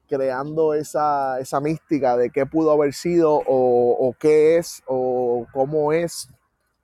creando 0.09 0.73
esa, 0.73 1.39
mística 1.61 2.17
de 2.17 2.31
qué 2.31 2.45
pudo 2.45 2.71
haber 2.71 2.93
sido 2.93 3.41
o, 3.47 4.13
qué 4.19 4.57
es 4.57 4.83
o 4.87 5.47
cómo 5.53 5.93
es 5.93 6.27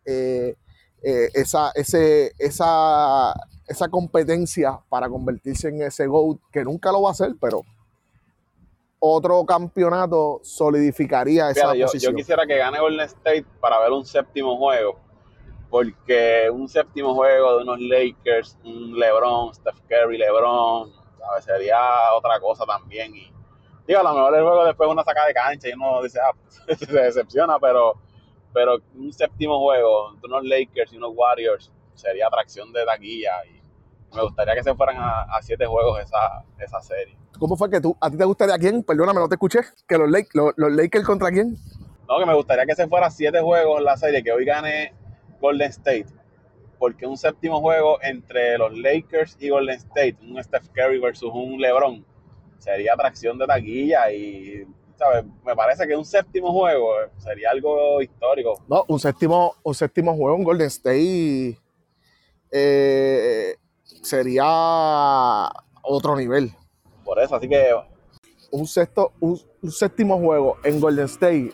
eh, 0.05 0.55
esa, 1.01 1.71
ese, 1.75 2.31
esa, 2.39 3.33
esa 3.67 3.89
competencia 3.89 4.79
para 4.87 5.09
convertirse 5.09 5.67
en 5.67 5.81
ese 5.81 6.07
GOAT, 6.07 6.39
que 6.53 6.63
nunca 6.63 6.89
lo 6.93 7.01
va 7.01 7.09
a 7.09 7.11
hacer, 7.11 7.35
pero 7.41 7.63
otro 9.05 9.45
campeonato 9.45 10.39
solidificaría 10.43 11.49
esa 11.49 11.73
posición. 11.73 12.13
Yo 12.13 12.15
quisiera 12.15 12.47
que 12.47 12.55
gane 12.55 12.79
Golden 12.79 13.05
State 13.05 13.45
para 13.59 13.77
ver 13.81 13.91
un 13.91 14.05
séptimo 14.05 14.55
juego, 14.55 14.97
porque 15.69 16.49
un 16.49 16.69
séptimo 16.69 17.13
juego 17.13 17.57
de 17.57 17.63
unos 17.63 17.81
Lakers, 17.81 18.57
un 18.63 18.97
LeBron, 18.97 19.53
Steph 19.53 19.81
Curry, 19.89 20.17
LeBron, 20.17 20.89
¿sabes? 21.19 21.43
sería 21.43 21.81
otra 22.15 22.39
cosa 22.39 22.65
también. 22.65 23.13
Y 23.13 23.29
digo, 23.85 23.99
a 23.99 24.03
lo 24.03 24.13
mejor 24.13 24.35
el 24.35 24.43
juego 24.43 24.63
después 24.63 24.89
una 24.89 25.03
saca 25.03 25.25
de 25.25 25.33
cancha 25.33 25.67
y 25.67 25.73
uno 25.73 26.01
dice, 26.01 26.21
ah, 26.21 26.31
se 26.73 26.93
decepciona, 26.93 27.59
pero, 27.59 27.95
pero 28.53 28.77
un 28.95 29.11
séptimo 29.11 29.59
juego 29.59 30.13
de 30.13 30.27
unos 30.27 30.45
Lakers 30.45 30.93
y 30.93 30.95
unos 30.95 31.11
Warriors 31.13 31.73
sería 31.93 32.27
atracción 32.27 32.71
de 32.71 32.85
taquilla 32.85 33.45
y 33.47 34.15
me 34.15 34.23
gustaría 34.23 34.55
que 34.55 34.63
se 34.63 34.73
fueran 34.73 34.95
a, 34.97 35.41
siete 35.41 35.65
juegos 35.65 35.99
esa, 35.99 36.45
esa 36.57 36.79
serie. 36.79 37.17
¿Cómo 37.43 37.57
fue 37.57 37.69
que 37.69 37.81
tú, 37.81 37.93
a 37.99 38.09
ti 38.09 38.15
te 38.15 38.23
gustaría 38.23 38.57
quién? 38.57 38.83
Perdóname, 38.83 39.19
no 39.19 39.27
te 39.27 39.35
escuché. 39.35 39.59
¿Que 39.85 39.97
los, 39.97 40.09
los, 40.55 40.71
Lakers 40.71 41.03
contra 41.03 41.29
quién? 41.29 41.57
No, 42.07 42.17
que 42.17 42.25
me 42.25 42.33
gustaría 42.35 42.65
que 42.65 42.73
se 42.73 42.87
fuera 42.87 43.11
siete 43.11 43.41
juegos 43.41 43.83
la 43.83 43.97
serie, 43.97 44.23
que 44.23 44.31
hoy 44.31 44.45
gane 44.45 44.93
Golden 45.41 45.69
State. 45.69 46.05
Porque 46.79 47.05
un 47.05 47.17
séptimo 47.17 47.59
juego 47.59 48.01
entre 48.01 48.57
los 48.57 48.71
Lakers 48.77 49.35
y 49.41 49.49
Golden 49.49 49.75
State, 49.75 50.19
un 50.21 50.41
Steph 50.41 50.69
Curry 50.73 51.01
versus 51.01 51.29
un 51.33 51.59
LeBron, 51.59 52.05
sería 52.59 52.93
atracción 52.93 53.37
de 53.37 53.45
taquilla 53.45 54.09
y 54.09 54.65
¿sabes? 54.95 55.25
Me 55.45 55.53
parece 55.53 55.85
que 55.85 55.97
un 55.97 56.05
séptimo 56.05 56.49
juego 56.53 56.93
sería 57.17 57.49
algo 57.51 58.01
histórico. 58.01 58.63
No, 58.69 58.85
un 58.87 59.01
séptimo, 59.01 59.55
un 59.63 59.75
séptimo 59.75 60.15
juego 60.15 60.37
en 60.37 60.43
Golden 60.45 60.67
State 60.67 61.57
eh, 62.51 63.57
sería 64.01 65.49
otro 65.81 66.15
nivel. 66.15 66.55
Por 67.13 67.21
eso, 67.21 67.35
así 67.35 67.47
que 67.47 67.75
Un, 68.49 68.65
sexto, 68.65 69.11
un, 69.19 69.39
un 69.61 69.71
séptimo 69.71 70.17
juego 70.17 70.57
en 70.63 70.79
Golden 70.79 71.05
State, 71.05 71.53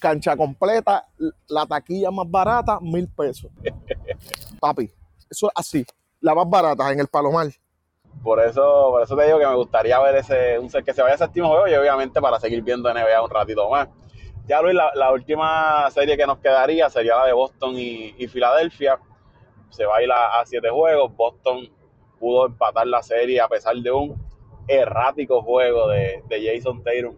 cancha 0.00 0.36
completa, 0.36 1.06
la 1.46 1.64
taquilla 1.64 2.10
más 2.10 2.28
barata, 2.28 2.80
mil 2.80 3.06
pesos. 3.06 3.52
Papi, 4.60 4.90
eso 5.30 5.46
es 5.46 5.52
así, 5.54 5.86
la 6.20 6.34
más 6.34 6.50
barata 6.50 6.90
en 6.90 6.98
el 6.98 7.06
Palomar. 7.06 7.46
por 8.20 8.40
eso, 8.40 8.88
por 8.90 9.00
eso 9.04 9.14
te 9.16 9.26
digo 9.26 9.38
que 9.38 9.46
me 9.46 9.54
gustaría 9.54 9.96
ver 10.00 10.16
ese, 10.16 10.58
un, 10.58 10.68
que 10.68 10.92
se 10.92 11.02
vaya 11.02 11.14
a 11.14 11.18
séptimo 11.18 11.50
juego 11.50 11.68
y 11.68 11.74
obviamente 11.74 12.20
para 12.20 12.40
seguir 12.40 12.60
viendo 12.62 12.92
NBA 12.92 13.22
un 13.22 13.30
ratito 13.30 13.70
más. 13.70 13.88
Ya 14.48 14.60
Luis, 14.60 14.74
la, 14.74 14.90
la 14.96 15.12
última 15.12 15.88
serie 15.92 16.16
que 16.16 16.26
nos 16.26 16.38
quedaría 16.38 16.90
sería 16.90 17.14
la 17.14 17.26
de 17.26 17.32
Boston 17.32 17.76
y, 17.76 18.12
y 18.18 18.26
Filadelfia. 18.26 18.98
Se 19.68 19.84
va 19.86 19.98
a 19.98 20.02
ir 20.02 20.10
a, 20.10 20.40
a 20.40 20.46
siete 20.46 20.68
juegos. 20.68 21.14
Boston 21.14 21.68
pudo 22.18 22.46
empatar 22.46 22.88
la 22.88 23.04
serie 23.04 23.40
a 23.40 23.46
pesar 23.46 23.76
de 23.76 23.92
un 23.92 24.29
errático 24.70 25.42
juego 25.42 25.88
de, 25.88 26.22
de 26.28 26.56
Jason 26.56 26.82
Tatum 26.82 27.16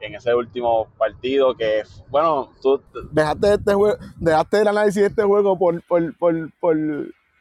en 0.00 0.14
ese 0.14 0.34
último 0.34 0.86
partido 0.96 1.56
que, 1.56 1.82
bueno, 2.08 2.52
tú, 2.62 2.80
Dejaste, 3.10 3.54
este 3.54 3.74
juego, 3.74 3.96
dejaste 4.16 4.60
el 4.60 4.68
análisis 4.68 5.02
de 5.02 5.08
este 5.08 5.22
juego 5.24 5.58
por, 5.58 5.82
por, 5.86 6.16
por, 6.18 6.52
por, 6.60 6.76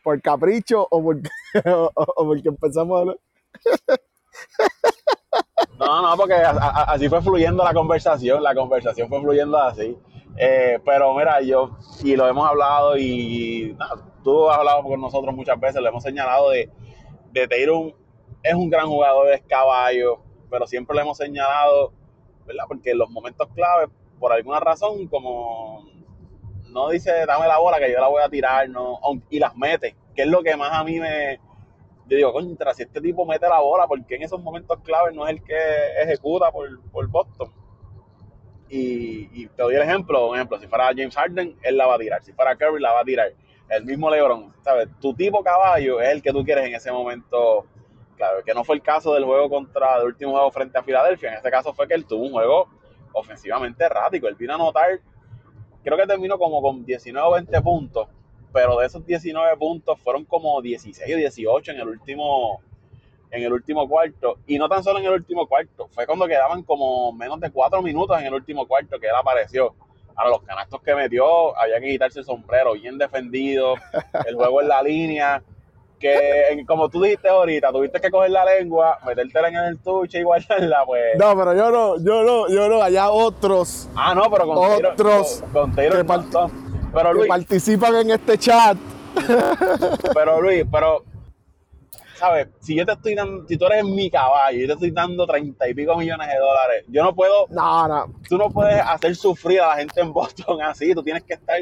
por 0.03 0.21
capricho 0.21 0.87
o 0.89 1.03
porque, 1.03 1.29
o, 1.65 1.91
o 1.95 2.25
porque 2.25 2.49
empezamos 2.49 2.97
a 2.97 3.01
hablar. 3.01 3.17
No, 5.79 6.01
no, 6.01 6.17
porque 6.17 6.33
a- 6.33 6.49
a- 6.51 6.83
así 6.93 7.07
fue 7.07 7.21
fluyendo 7.21 7.63
la 7.63 7.73
conversación, 7.73 8.41
la 8.41 8.55
conversación 8.55 9.07
fue 9.09 9.21
fluyendo 9.21 9.57
así. 9.59 9.95
Eh, 10.35 10.79
pero 10.85 11.13
mira, 11.15 11.41
yo, 11.41 11.77
y 12.03 12.15
lo 12.15 12.27
hemos 12.27 12.47
hablado 12.47 12.97
y 12.97 13.75
tú 14.23 14.49
has 14.49 14.57
hablado 14.57 14.83
con 14.83 14.99
nosotros 15.01 15.35
muchas 15.35 15.59
veces, 15.59 15.81
lo 15.81 15.89
hemos 15.89 16.03
señalado 16.03 16.49
de, 16.51 16.69
de 17.31 17.47
Tatum, 17.47 17.91
es 18.43 18.53
un 18.53 18.69
gran 18.69 18.87
jugador, 18.87 19.31
es 19.33 19.41
caballo, 19.43 20.19
pero 20.49 20.67
siempre 20.67 20.95
lo 20.95 21.01
hemos 21.01 21.17
señalado, 21.17 21.93
¿verdad? 22.45 22.65
Porque 22.67 22.91
en 22.91 22.99
los 22.99 23.09
momentos 23.09 23.47
claves, 23.53 23.89
por 24.19 24.31
alguna 24.31 24.59
razón, 24.59 25.07
como 25.07 25.85
no 26.69 26.89
dice 26.89 27.25
dame 27.25 27.47
la 27.47 27.57
bola 27.57 27.79
que 27.79 27.91
yo 27.91 27.99
la 27.99 28.07
voy 28.07 28.21
a 28.21 28.29
tirar, 28.29 28.69
no, 28.69 28.99
y 29.29 29.39
las 29.39 29.55
mete, 29.55 29.95
que 30.15 30.23
es 30.23 30.27
lo 30.27 30.43
que 30.43 30.55
más 30.55 30.71
a 30.73 30.83
mí 30.83 30.99
me, 30.99 31.39
yo 32.07 32.15
digo, 32.15 32.33
contra, 32.33 32.73
si 32.73 32.83
este 32.83 33.01
tipo 33.01 33.25
mete 33.25 33.47
la 33.49 33.59
bola, 33.59 33.85
porque 33.87 34.15
en 34.15 34.23
esos 34.23 34.41
momentos 34.41 34.79
claves 34.83 35.13
no 35.13 35.27
es 35.27 35.33
el 35.33 35.43
que 35.43 35.57
ejecuta 36.01 36.51
por, 36.51 36.81
por 36.91 37.07
Boston? 37.07 37.51
Y, 38.69 39.29
y 39.33 39.47
te 39.47 39.61
doy 39.61 39.75
el 39.75 39.81
ejemplo, 39.81 40.33
ejemplo, 40.35 40.59
si 40.59 40.67
fuera 40.67 40.87
James 40.87 41.15
Harden, 41.15 41.57
él 41.61 41.77
la 41.77 41.87
va 41.87 41.95
a 41.95 41.99
tirar, 41.99 42.23
si 42.23 42.33
fuera 42.33 42.55
Curry, 42.55 42.81
la 42.81 42.93
va 42.93 43.01
a 43.01 43.05
tirar. 43.05 43.33
El 43.69 43.83
mismo 43.83 44.09
LeBron, 44.09 44.53
¿sabes? 44.61 44.87
Tu 45.01 45.13
tipo 45.13 45.43
caballo 45.43 45.99
es 45.99 46.09
el 46.09 46.21
que 46.21 46.31
tú 46.31 46.43
quieres 46.43 46.65
en 46.65 46.75
ese 46.75 46.91
momento, 46.91 47.65
claro, 48.17 48.43
que 48.43 48.53
no 48.53 48.63
fue 48.63 48.75
el 48.75 48.81
caso 48.81 49.13
del 49.13 49.23
juego 49.23 49.49
contra, 49.49 49.99
del 49.99 50.07
último 50.07 50.31
juego 50.31 50.51
frente 50.51 50.77
a 50.77 50.83
Filadelfia, 50.83 51.29
en 51.29 51.35
este 51.35 51.49
caso 51.49 51.73
fue 51.73 51.87
que 51.87 51.93
él 51.93 52.05
tuvo 52.05 52.25
un 52.25 52.31
juego 52.31 52.67
ofensivamente 53.13 53.85
errático, 53.85 54.27
él 54.27 54.35
vino 54.35 54.53
a 54.53 54.55
anotar, 54.55 54.99
creo 55.83 55.97
que 55.97 56.05
terminó 56.05 56.37
como 56.37 56.61
con 56.61 56.85
19 56.85 57.27
o 57.27 57.31
20 57.31 57.61
puntos, 57.61 58.07
pero 58.51 58.77
de 58.79 58.87
esos 58.87 59.05
19 59.05 59.55
puntos 59.57 59.99
fueron 59.99 60.25
como 60.25 60.61
16 60.61 61.15
o 61.15 61.17
18 61.17 61.71
en 61.71 61.79
el 61.79 61.87
último 61.87 62.61
en 63.29 63.43
el 63.43 63.51
último 63.51 63.87
cuarto. 63.87 64.37
Y 64.47 64.57
no 64.57 64.69
tan 64.69 64.83
solo 64.83 64.99
en 64.99 65.05
el 65.05 65.11
último 65.11 65.47
cuarto 65.47 65.87
fue 65.89 66.05
cuando 66.05 66.27
quedaban 66.27 66.63
como 66.63 67.11
menos 67.11 67.39
de 67.39 67.51
4 67.51 67.81
minutos 67.81 68.17
en 68.19 68.25
el 68.25 68.33
último 68.33 68.67
cuarto 68.67 68.99
que 68.99 69.07
él 69.07 69.15
apareció. 69.15 69.75
Ahora 70.15 70.31
los 70.31 70.43
canastos 70.43 70.81
que 70.81 70.95
metió 70.95 71.57
había 71.57 71.79
que 71.79 71.87
quitarse 71.87 72.19
el 72.19 72.25
sombrero 72.25 72.73
bien 72.73 72.97
defendido 72.97 73.75
el 74.25 74.35
juego 74.35 74.61
en 74.61 74.67
la 74.67 74.81
línea 74.81 75.43
que 75.99 76.63
como 76.67 76.89
tú 76.89 77.01
dijiste 77.01 77.27
ahorita 77.29 77.71
tuviste 77.71 77.99
que 77.99 78.09
coger 78.11 78.31
la 78.31 78.45
lengua 78.45 78.97
metértela 79.05 79.47
en 79.49 79.55
el 79.55 79.79
tuche 79.79 80.19
y 80.19 80.23
guardarla 80.23 80.85
pues 80.85 81.17
No, 81.17 81.35
pero 81.37 81.53
yo 81.55 81.71
no, 81.71 81.97
yo 81.97 82.23
no, 82.23 82.47
yo 82.49 82.69
no, 82.69 82.81
allá 82.81 83.09
otros 83.09 83.89
ah 83.95 84.13
no 84.15 84.29
pero 84.29 84.45
con 84.47 84.57
Otros 84.57 85.41
con, 85.41 85.51
con 85.51 85.75
Taylor 85.75 85.97
que 85.97 86.05
part- 86.05 86.51
pero 86.93 87.09
que 87.09 87.15
Luis 87.15 87.27
participan 87.27 87.95
en 87.95 88.11
este 88.11 88.37
chat. 88.37 88.77
Pero 90.13 90.41
Luis, 90.41 90.63
pero, 90.71 91.03
¿sabes? 92.15 92.47
Si 92.59 92.75
yo 92.75 92.85
te 92.85 92.93
estoy 92.93 93.15
dando, 93.15 93.47
si 93.47 93.57
tú 93.57 93.65
eres 93.65 93.83
mi 93.83 94.09
caballo 94.09 94.57
y 94.57 94.61
yo 94.61 94.67
te 94.67 94.73
estoy 94.73 94.91
dando 94.91 95.25
treinta 95.27 95.67
y 95.67 95.73
pico 95.73 95.95
millones 95.97 96.27
de 96.27 96.37
dólares, 96.37 96.85
yo 96.87 97.03
no 97.03 97.13
puedo, 97.13 97.47
No, 97.49 97.87
no, 97.87 98.13
tú 98.29 98.37
no 98.37 98.49
puedes 98.49 98.79
hacer 98.81 99.15
sufrir 99.15 99.61
a 99.61 99.67
la 99.67 99.75
gente 99.77 99.99
en 100.01 100.13
Boston 100.13 100.61
así, 100.61 100.93
tú 100.93 101.03
tienes 101.03 101.23
que 101.23 101.33
estar 101.33 101.57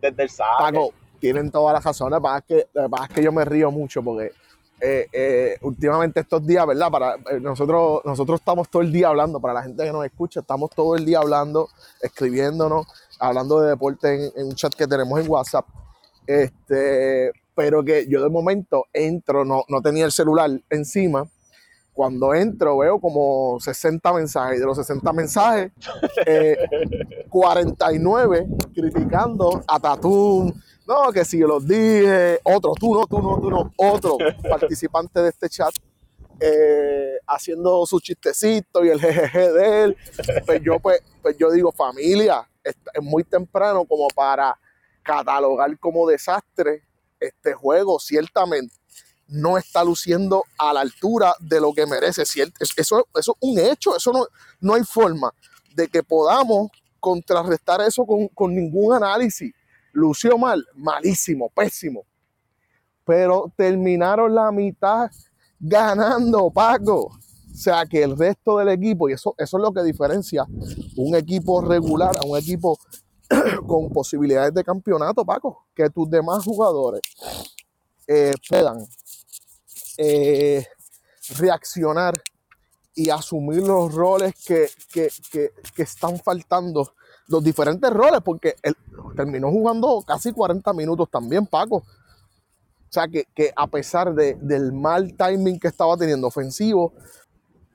desde 0.00 0.22
el 0.22 0.28
saque. 0.30 0.78
Tienen 1.20 1.50
todas 1.50 1.74
las 1.74 1.84
razones. 1.84 2.12
Lo 2.12 2.18
que 2.18 2.22
pasa 2.88 3.04
es 3.06 3.10
que, 3.14 3.22
yo 3.22 3.32
me 3.32 3.44
río 3.44 3.70
mucho 3.70 4.02
porque 4.02 4.32
eh, 4.80 5.06
eh, 5.12 5.56
últimamente 5.62 6.20
estos 6.20 6.46
días, 6.46 6.66
¿verdad? 6.66 6.90
Para 6.90 7.14
eh, 7.14 7.40
nosotros, 7.40 8.02
nosotros 8.04 8.40
estamos 8.40 8.68
todo 8.68 8.82
el 8.82 8.92
día 8.92 9.08
hablando, 9.08 9.40
para 9.40 9.54
la 9.54 9.62
gente 9.62 9.84
que 9.84 9.92
nos 9.92 10.04
escucha, 10.04 10.40
estamos 10.40 10.70
todo 10.70 10.96
el 10.96 11.06
día 11.06 11.18
hablando, 11.18 11.68
escribiéndonos, 12.02 12.86
hablando 13.18 13.60
de 13.60 13.70
deporte 13.70 14.32
en, 14.36 14.46
un 14.46 14.54
chat 14.54 14.74
que 14.74 14.86
tenemos 14.86 15.18
en 15.18 15.30
WhatsApp. 15.30 15.66
Este, 16.26 17.32
pero 17.54 17.82
que 17.82 18.06
yo 18.08 18.22
de 18.22 18.28
momento 18.28 18.84
entro, 18.92 19.44
no, 19.44 19.64
no 19.68 19.80
tenía 19.80 20.04
el 20.04 20.12
celular 20.12 20.50
encima. 20.68 21.26
Cuando 21.96 22.34
entro 22.34 22.76
veo 22.76 23.00
como 23.00 23.58
60 23.58 24.12
mensajes. 24.12 24.58
y 24.58 24.60
De 24.60 24.66
los 24.66 24.76
60 24.76 25.12
mensajes, 25.14 25.72
eh, 26.26 26.58
49 27.30 28.46
criticando 28.74 29.64
a 29.66 29.80
Tatum. 29.80 30.52
No, 30.86 31.12
que 31.12 31.24
si 31.24 31.38
yo 31.38 31.46
los 31.46 31.66
dije. 31.66 32.40
Otro, 32.44 32.72
tú 32.78 32.94
no, 32.94 33.06
tú 33.06 33.20
no, 33.20 33.40
tú 33.40 33.50
no. 33.50 33.72
Otro 33.76 34.16
participante 34.48 35.20
de 35.20 35.28
este 35.30 35.48
chat 35.48 35.74
eh, 36.40 37.14
haciendo 37.26 37.84
su 37.86 37.98
chistecito 38.00 38.84
y 38.84 38.90
el 38.90 39.00
jejeje 39.00 39.52
de 39.52 39.82
él. 39.84 39.96
Pues 40.44 40.60
yo, 40.62 40.78
pues, 40.80 41.00
pues 41.22 41.36
yo 41.38 41.50
digo, 41.50 41.72
familia, 41.72 42.48
es, 42.62 42.74
es 42.94 43.02
muy 43.02 43.24
temprano 43.24 43.84
como 43.84 44.06
para 44.08 44.58
catalogar 45.02 45.76
como 45.78 46.06
desastre 46.06 46.82
este 47.18 47.54
juego. 47.54 47.98
Ciertamente 47.98 48.74
no 49.28 49.58
está 49.58 49.82
luciendo 49.82 50.44
a 50.56 50.72
la 50.72 50.80
altura 50.82 51.34
de 51.40 51.60
lo 51.60 51.72
que 51.72 51.84
merece. 51.86 52.22
Ciert- 52.22 52.54
es- 52.60 52.74
Eso, 52.76 53.06
eso 53.18 53.32
es 53.32 53.36
un 53.40 53.58
hecho, 53.58 53.96
eso 53.96 54.12
no, 54.12 54.26
no 54.60 54.74
hay 54.74 54.84
forma 54.84 55.32
de 55.74 55.88
que 55.88 56.02
podamos 56.02 56.70
contrarrestar 57.00 57.80
eso 57.80 58.04
con, 58.06 58.28
con 58.28 58.54
ningún 58.54 58.94
análisis. 58.94 59.52
Lució 59.96 60.36
mal, 60.36 60.62
malísimo, 60.74 61.48
pésimo. 61.50 62.04
Pero 63.04 63.50
terminaron 63.56 64.34
la 64.34 64.52
mitad 64.52 65.10
ganando, 65.58 66.50
Paco. 66.50 67.06
O 67.06 67.58
sea 67.58 67.86
que 67.86 68.02
el 68.02 68.16
resto 68.18 68.58
del 68.58 68.68
equipo, 68.68 69.08
y 69.08 69.14
eso, 69.14 69.34
eso 69.38 69.56
es 69.56 69.62
lo 69.62 69.72
que 69.72 69.82
diferencia 69.82 70.44
un 70.98 71.14
equipo 71.16 71.62
regular 71.62 72.14
a 72.18 72.26
un 72.26 72.36
equipo 72.36 72.78
con 73.66 73.88
posibilidades 73.90 74.52
de 74.52 74.62
campeonato, 74.62 75.24
Paco, 75.24 75.66
que 75.74 75.88
tus 75.88 76.10
demás 76.10 76.44
jugadores 76.44 77.00
eh, 78.06 78.34
puedan 78.48 78.86
eh, 79.96 80.66
reaccionar 81.38 82.20
y 82.94 83.08
asumir 83.10 83.62
los 83.62 83.92
roles 83.94 84.34
que, 84.46 84.68
que- 84.92 85.10
que- 85.30 85.50
que 85.74 85.82
están 85.82 86.18
faltando, 86.18 86.94
los 87.28 87.42
diferentes 87.42 87.90
roles, 87.90 88.20
porque 88.24 88.56
él 88.62 88.76
terminó 89.16 89.50
jugando 89.50 90.02
casi 90.06 90.32
40 90.32 90.72
minutos 90.72 91.08
también, 91.10 91.46
Paco. 91.46 91.76
O 91.78 91.84
sea, 92.90 93.08
que, 93.08 93.24
que 93.34 93.52
a 93.56 93.66
pesar 93.66 94.14
de- 94.14 94.34
del 94.40 94.72
mal 94.72 95.14
timing 95.16 95.58
que 95.58 95.68
estaba 95.68 95.96
teniendo 95.96 96.26
ofensivo, 96.28 96.92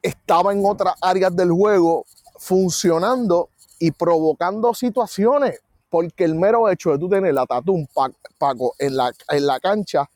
estaba 0.01 0.53
en 0.53 0.63
otras 0.65 0.95
áreas 1.01 1.35
del 1.35 1.51
juego 1.51 2.05
funcionando 2.39 3.49
y 3.79 3.91
provocando 3.91 4.73
situaciones. 4.73 5.59
Porque 5.89 6.23
el 6.23 6.35
mero 6.35 6.69
hecho 6.69 6.91
de 6.91 6.97
tú 6.97 7.09
tener 7.09 7.33
la 7.33 7.45
Tatum, 7.45 7.85
Pa- 7.93 8.11
Paco, 8.37 8.73
en 8.79 8.95
la, 8.95 9.11
en 9.29 9.45
la 9.45 9.59
cancha, 9.59 10.09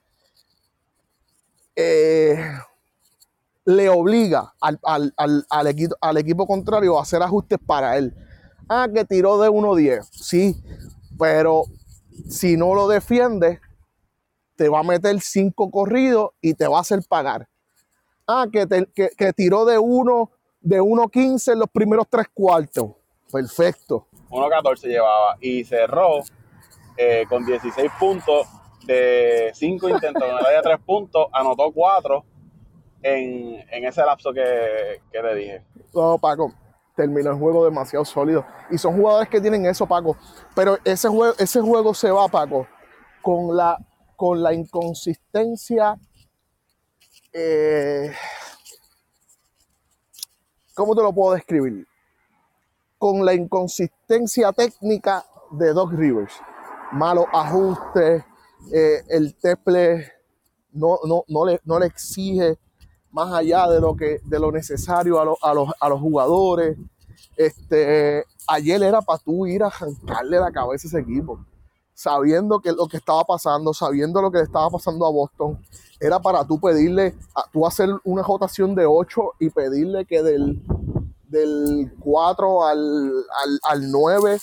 eh, 1.76 2.38
le 3.66 3.90
obliga 3.90 4.54
al, 4.62 4.80
al- 4.84 5.14
al- 5.18 5.46
al 5.50 5.68
equipo, 5.68 5.96
al 6.00 6.18
equipo 6.18 6.48
contrario 6.48 6.98
a 6.98 7.02
hacer 7.02 7.22
ajustes 7.22 7.60
para 7.66 7.98
él. 7.98 8.16
Ah, 8.68 8.88
que 8.94 9.06
tiró 9.06 9.40
de 9.40 9.50
1-10, 9.50 10.08
sí, 10.12 10.56
pero 11.20 11.64
si 12.30 12.58
no 12.58 12.74
lo 12.74 12.88
defiendes, 12.88 13.60
te 14.56 14.70
va 14.70 14.80
a 14.80 14.84
meter 14.84 15.20
cinco 15.22 15.70
corridos 15.70 16.30
y 16.42 16.54
te 16.54 16.68
va 16.68 16.78
a 16.78 16.82
hacer 16.82 17.00
pagar. 17.08 17.48
Ah, 18.28 18.48
que, 18.52 18.66
te- 18.66 18.88
que- 18.96 19.10
que 19.16 19.34
tiró 19.34 19.66
de 19.66 19.78
1 19.78 20.32
de 20.62 20.82
1.15 20.82 21.54
en 21.54 21.60
los 21.60 21.70
primeros 21.70 22.08
tres 22.10 22.26
cuartos. 22.34 22.88
Perfecto. 23.32 24.08
1.14 24.30 24.88
llevaba 24.88 25.38
y 25.40 25.64
cerró 25.64 26.20
eh, 26.98 27.26
con 27.30 27.46
16 27.46 27.92
puntos 28.00 28.48
de 28.88 29.52
5 29.54 29.90
intentos, 29.90 30.24
en 30.24 30.30
el 30.30 30.46
área 30.46 30.58
de 30.58 30.64
3 30.64 30.80
puntos, 30.86 31.28
anotó 31.34 31.72
4 31.72 32.24
en, 33.04 33.64
en 33.70 33.86
ese 33.86 34.02
lapso 34.04 34.32
que, 34.34 35.02
que 35.12 35.20
te 35.22 35.36
dije. 35.36 35.64
No, 35.94 36.18
Paco. 36.18 36.52
Terminó 36.96 37.32
el 37.32 37.38
juego 37.38 37.66
demasiado 37.66 38.06
sólido. 38.06 38.46
Y 38.70 38.78
son 38.78 38.96
jugadores 38.96 39.30
que 39.30 39.42
tienen 39.42 39.66
eso, 39.66 39.86
Paco. 39.86 40.18
Pero 40.56 40.78
ese 40.84 41.08
juego, 41.08 41.34
ese 41.38 41.62
juego 41.62 41.94
se 41.94 42.10
va, 42.12 42.28
Paco, 42.28 42.68
con 43.22 43.56
la, 43.56 43.78
con 44.16 44.42
la 44.42 44.54
inconsistencia. 44.54 45.98
Eh, 47.34 48.12
¿Cómo 50.74 50.96
te 50.96 51.02
lo 51.02 51.14
puedo 51.14 51.34
describir? 51.34 51.88
Con 52.98 53.26
la 53.26 53.34
inconsistencia 53.34 54.52
técnica 54.54 55.26
de 55.52 55.74
Doc 55.74 55.92
Rivers. 55.94 56.34
Malos 56.92 57.26
ajustes, 57.34 58.24
eh, 58.74 59.04
el 59.10 59.36
Teple 59.36 60.12
no, 60.72 61.00
no, 61.28 61.46
le, 61.46 61.60
no 61.64 61.80
le 61.80 61.88
exige 61.88 62.58
más 63.16 63.32
allá 63.32 63.70
de 63.70 63.80
lo, 63.80 63.96
que, 63.96 64.20
de 64.26 64.40
lo 64.40 64.52
necesario 64.52 65.18
a, 65.18 65.50
a, 65.50 65.54
los, 65.54 65.70
a 65.80 65.90
los 65.90 66.02
jugadores. 66.02 66.78
Este, 67.38 68.26
ayer 68.46 68.84
era 68.84 69.02
para 69.02 69.20
tú 69.20 69.48
ir 69.48 69.64
a 69.64 69.68
arrancarle 69.68 70.38
la 70.38 70.52
cabeza 70.52 70.86
a 70.86 70.90
ese 70.90 71.00
equipo, 71.00 71.40
sabiendo 71.94 72.60
que 72.60 72.74
lo 72.74 72.88
que 72.88 72.98
estaba 72.98 73.24
pasando, 73.24 73.74
sabiendo 73.74 74.22
lo 74.22 74.32
que 74.32 74.40
le 74.40 74.44
estaba 74.44 74.70
pasando 74.70 75.06
a 75.06 75.12
Boston, 75.12 75.58
era 76.02 76.20
para 76.20 76.46
tú 76.46 76.60
pedirle, 76.60 77.16
a, 77.34 77.50
tú 77.54 77.66
hacer 77.66 77.90
una 78.04 78.22
rotación 78.22 78.76
de 78.76 78.86
8 78.86 79.22
y 79.40 79.50
pedirle 79.50 80.06
que 80.06 80.22
del, 80.22 80.62
del 81.30 81.94
4 82.02 82.66
al, 82.66 83.14
al, 83.44 83.60
al 83.64 83.92
9 83.92 84.40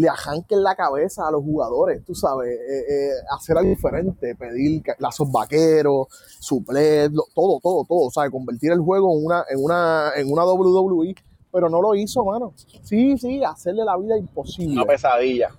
le 0.00 0.08
arranquen 0.08 0.62
la 0.62 0.74
cabeza 0.74 1.28
a 1.28 1.30
los 1.30 1.42
jugadores, 1.42 2.02
tú 2.06 2.14
sabes, 2.14 2.48
eh, 2.48 2.84
eh, 2.88 3.10
hacer 3.36 3.58
algo 3.58 3.68
diferente, 3.68 4.34
pedir 4.34 4.82
lazos 4.98 5.30
vaqueros, 5.30 6.08
suplet, 6.40 7.12
todo, 7.34 7.60
todo, 7.62 7.84
todo, 7.84 8.10
¿sabes? 8.10 8.30
Convertir 8.30 8.72
el 8.72 8.80
juego 8.80 9.14
en 9.14 9.26
una, 9.26 9.44
en 9.50 9.62
una, 9.62 10.12
en 10.16 10.32
una 10.32 10.44
WWE, 10.44 11.14
pero 11.52 11.68
no 11.68 11.82
lo 11.82 11.94
hizo, 11.94 12.24
mano. 12.24 12.54
Sí, 12.82 13.18
sí, 13.18 13.44
hacerle 13.44 13.84
la 13.84 13.98
vida 13.98 14.16
imposible. 14.16 14.72
Una 14.72 14.86
pesadilla. 14.86 15.50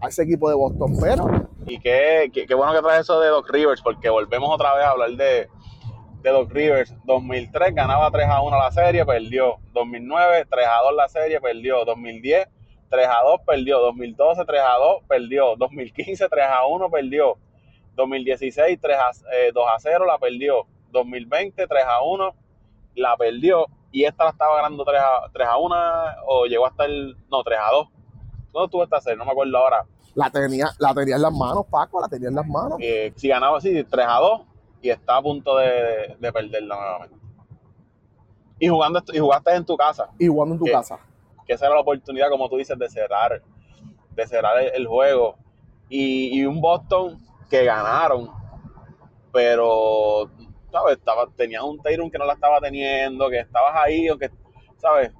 A 0.00 0.08
ese 0.08 0.22
equipo 0.22 0.48
de 0.48 0.54
Boston, 0.54 0.96
pero... 0.98 1.50
Y 1.66 1.78
qué, 1.78 2.30
qué, 2.32 2.54
bueno 2.54 2.72
que 2.72 2.80
traes 2.80 3.02
eso 3.02 3.20
de 3.20 3.28
Doc 3.28 3.50
Rivers, 3.50 3.82
porque 3.82 4.08
volvemos 4.08 4.48
otra 4.50 4.74
vez 4.74 4.86
a 4.86 4.92
hablar 4.92 5.10
de, 5.10 5.46
de 6.22 6.30
Doc 6.30 6.50
Rivers. 6.50 6.94
2003 7.04 7.74
ganaba 7.74 8.10
3 8.10 8.26
a 8.30 8.40
1 8.40 8.58
la 8.58 8.72
serie, 8.72 9.04
perdió. 9.04 9.56
2009, 9.74 10.46
3 10.50 10.66
a 10.66 10.82
2 10.84 10.94
la 10.96 11.08
serie, 11.10 11.38
perdió. 11.38 11.84
2010 11.84 12.48
3 12.90 13.06
a 13.06 13.22
2 13.22 13.40
perdió, 13.46 13.78
2012 13.78 14.44
3 14.44 14.60
a 14.60 14.76
2 14.78 15.02
perdió, 15.08 15.56
2015 15.56 16.28
3 16.28 16.46
a 16.46 16.66
1 16.66 16.90
perdió, 16.90 17.38
2016 17.94 18.78
3 18.80 18.96
a, 18.98 19.10
2 19.54 19.64
a 19.68 19.78
0 19.78 20.04
la 20.06 20.18
perdió, 20.18 20.66
2020 20.90 21.66
3 21.66 21.84
a 21.86 22.02
1 22.02 22.34
la 22.96 23.16
perdió 23.16 23.66
y 23.92 24.04
esta 24.04 24.24
la 24.24 24.30
estaba 24.30 24.56
ganando 24.56 24.84
3 24.84 25.00
a, 25.00 25.30
3 25.32 25.48
a 25.48 25.56
1 25.56 25.76
o 26.26 26.46
llegó 26.46 26.66
hasta 26.66 26.84
el, 26.84 27.16
no, 27.30 27.42
3 27.44 27.58
a 27.60 27.70
2. 27.72 27.88
¿Dónde 28.52 28.64
estuvo 28.64 28.82
esta 28.82 29.00
serie? 29.00 29.16
No 29.16 29.24
me 29.24 29.30
acuerdo 29.30 29.56
ahora. 29.56 29.86
La 30.16 30.28
tenía, 30.28 30.70
la 30.80 30.92
tenía 30.92 31.14
en 31.14 31.22
las 31.22 31.32
manos, 31.32 31.66
Paco, 31.70 32.00
la 32.00 32.08
tenía 32.08 32.28
en 32.28 32.34
las 32.34 32.46
manos. 32.46 32.78
Eh, 32.80 33.12
si 33.14 33.28
ganaba 33.28 33.58
así, 33.58 33.84
3 33.84 34.06
a 34.08 34.18
2 34.18 34.40
y 34.82 34.90
está 34.90 35.16
a 35.16 35.22
punto 35.22 35.56
de, 35.58 36.16
de 36.18 36.32
perderla 36.32 36.74
nuevamente. 36.74 37.16
Y, 38.58 38.68
jugando, 38.68 39.00
y 39.12 39.18
jugaste 39.20 39.54
en 39.54 39.64
tu 39.64 39.76
casa. 39.76 40.10
Y 40.18 40.26
jugando 40.26 40.56
en 40.56 40.58
tu 40.58 40.66
casa 40.66 40.98
que 41.50 41.54
esa 41.54 41.66
era 41.66 41.74
la 41.74 41.80
oportunidad, 41.80 42.30
como 42.30 42.48
tú 42.48 42.58
dices, 42.58 42.78
de 42.78 42.88
cerrar, 42.88 43.42
de 44.12 44.26
cerrar 44.28 44.62
el, 44.72 44.86
juego. 44.86 45.36
Y, 45.88 46.44
un 46.44 46.60
Boston 46.60 47.20
que 47.50 47.64
ganaron, 47.64 48.30
pero, 49.32 50.30
¿sabes? 50.70 50.98
Estaba, 50.98 51.26
tenías 51.36 51.64
un 51.64 51.82
Tatum 51.82 52.08
que 52.08 52.18
no 52.18 52.24
la 52.24 52.34
estaba 52.34 52.60
teniendo, 52.60 53.28
que 53.28 53.40
estabas 53.40 53.74
ahí, 53.74 54.06
aunque, 54.06 54.30
¿sabes? 54.76 55.10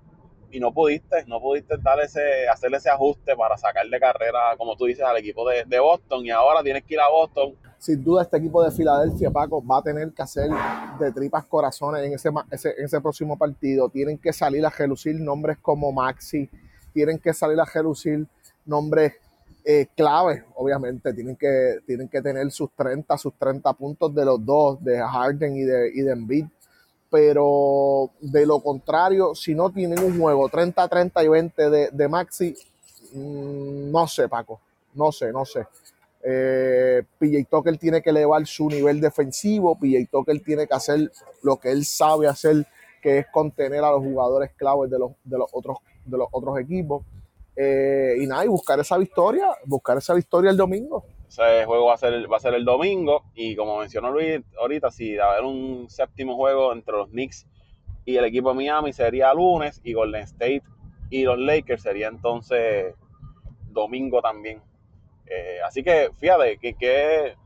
Y 0.53 0.61
no 0.61 0.72
pudiste, 0.72 1.24
no 1.26 1.41
pudiste 1.41 1.74
dar 1.78 1.99
ese, 1.99 2.49
hacerle 2.49 2.76
ese 2.76 2.91
ajuste 2.91 3.35
para 3.35 3.57
sacarle 3.57 3.99
carrera, 3.99 4.57
como 4.57 4.76
tú 4.76 4.85
dices, 4.85 5.03
al 5.03 5.16
equipo 5.16 5.49
de, 5.49 5.64
de 5.64 5.81
Boston. 5.81 6.24
Y 6.24 6.31
ahora 6.31 6.62
tienes 6.62 6.85
que 6.85 6.95
ir 6.95 7.01
a 7.01 7.09
Boston 7.09 7.57
sin 7.81 8.05
duda 8.05 8.22
este 8.22 8.37
equipo 8.37 8.62
de 8.62 8.70
Filadelfia, 8.70 9.31
Paco, 9.31 9.64
va 9.64 9.78
a 9.78 9.83
tener 9.83 10.12
que 10.12 10.20
hacer 10.20 10.51
de 10.99 11.12
tripas 11.12 11.47
corazones 11.47 12.05
en 12.05 12.12
ese, 12.12 12.31
ese, 12.76 13.01
próximo 13.01 13.39
partido. 13.39 13.89
Tienen 13.89 14.18
que 14.18 14.35
salir 14.35 14.64
a 14.66 14.68
relucir 14.68 15.18
nombres 15.18 15.57
como 15.62 15.91
Maxi, 15.91 16.49
tienen 16.93 17.18
que 17.18 17.33
salir 17.33 17.59
a 17.59 17.64
relucir 17.64 18.26
nombres 18.66 19.14
eh, 19.64 19.87
claves, 19.97 20.45
obviamente. 20.57 21.14
Tienen 21.14 21.37
que, 21.37 21.78
tienen 21.87 22.07
que 22.09 22.20
tener 22.20 22.51
sus 22.51 22.70
30, 22.76 23.16
sus 23.16 23.33
30 23.39 23.72
puntos 23.72 24.14
de 24.14 24.26
los 24.26 24.45
dos, 24.45 24.85
de 24.85 24.99
Harden 24.99 25.57
y 25.57 25.62
de, 25.62 25.91
y 25.95 26.07
Embiid. 26.07 26.45
Pero 27.11 28.11
de 28.20 28.45
lo 28.45 28.61
contrario, 28.61 29.35
si 29.35 29.55
no 29.55 29.70
tienen 29.70 30.01
un 30.01 30.20
juego 30.20 30.51
30, 30.51 30.87
30 30.87 31.24
y 31.24 31.28
20 31.28 31.70
de, 31.70 31.91
de 31.91 32.09
Maxi, 32.09 32.55
mm, 33.14 33.91
no 33.91 34.07
sé, 34.07 34.28
Paco. 34.28 34.61
No 34.93 35.11
sé, 35.11 35.33
no 35.33 35.47
sé. 35.47 35.66
Eh, 36.23 37.03
PJ 37.18 37.47
Tucker 37.51 37.79
tiene 37.79 38.03
que 38.03 38.11
elevar 38.11 38.47
su 38.47 38.68
nivel 38.68 39.01
defensivo, 39.01 39.79
PJ 39.79 40.09
Tucker 40.11 40.41
tiene 40.41 40.66
que 40.66 40.75
hacer 40.75 41.11
lo 41.43 41.59
que 41.59 41.71
él 41.71 41.85
sabe 41.85 42.27
hacer, 42.27 42.66
que 43.01 43.18
es 43.18 43.27
contener 43.33 43.83
a 43.83 43.91
los 43.91 44.01
jugadores 44.01 44.51
claves 44.57 44.91
de 44.91 44.99
los, 44.99 45.12
de 45.25 45.39
los, 45.39 45.49
otros, 45.53 45.79
de 46.05 46.18
los 46.18 46.29
otros 46.31 46.59
equipos. 46.59 47.05
Eh, 47.57 48.16
y 48.21 48.27
nada, 48.27 48.45
y 48.45 48.49
buscar 48.49 48.79
esa 48.81 48.97
victoria, 48.97 49.47
buscar 49.64 49.99
esa 49.99 50.14
victoria 50.14 50.51
el 50.51 50.57
domingo. 50.57 51.05
Ese 51.29 51.64
juego 51.64 51.87
va 51.87 51.95
a 51.95 51.99
ser, 51.99 52.31
va 52.31 52.37
a 52.37 52.41
ser 52.41 52.55
el 52.55 52.64
domingo 52.64 53.25
y 53.35 53.55
como 53.55 53.79
mencionó 53.79 54.11
Luis 54.11 54.41
ahorita, 54.59 54.91
si 54.91 55.14
va 55.14 55.27
a 55.27 55.33
haber 55.33 55.45
un 55.45 55.89
séptimo 55.89 56.37
juego 56.37 56.73
entre 56.73 56.95
los 56.95 57.09
Knicks 57.11 57.47
y 58.05 58.16
el 58.16 58.25
equipo 58.25 58.49
de 58.51 58.57
Miami 58.57 58.93
sería 58.93 59.33
lunes 59.33 59.81
y 59.85 59.93
Golden 59.93 60.23
State 60.23 60.62
y 61.11 61.23
los 61.23 61.39
Lakers 61.39 61.83
sería 61.83 62.09
entonces 62.09 62.95
domingo 63.68 64.21
también. 64.21 64.61
Eh, 65.31 65.61
así 65.64 65.85
que 65.85 66.11
fíjate 66.18 66.59
que, 66.59 67.37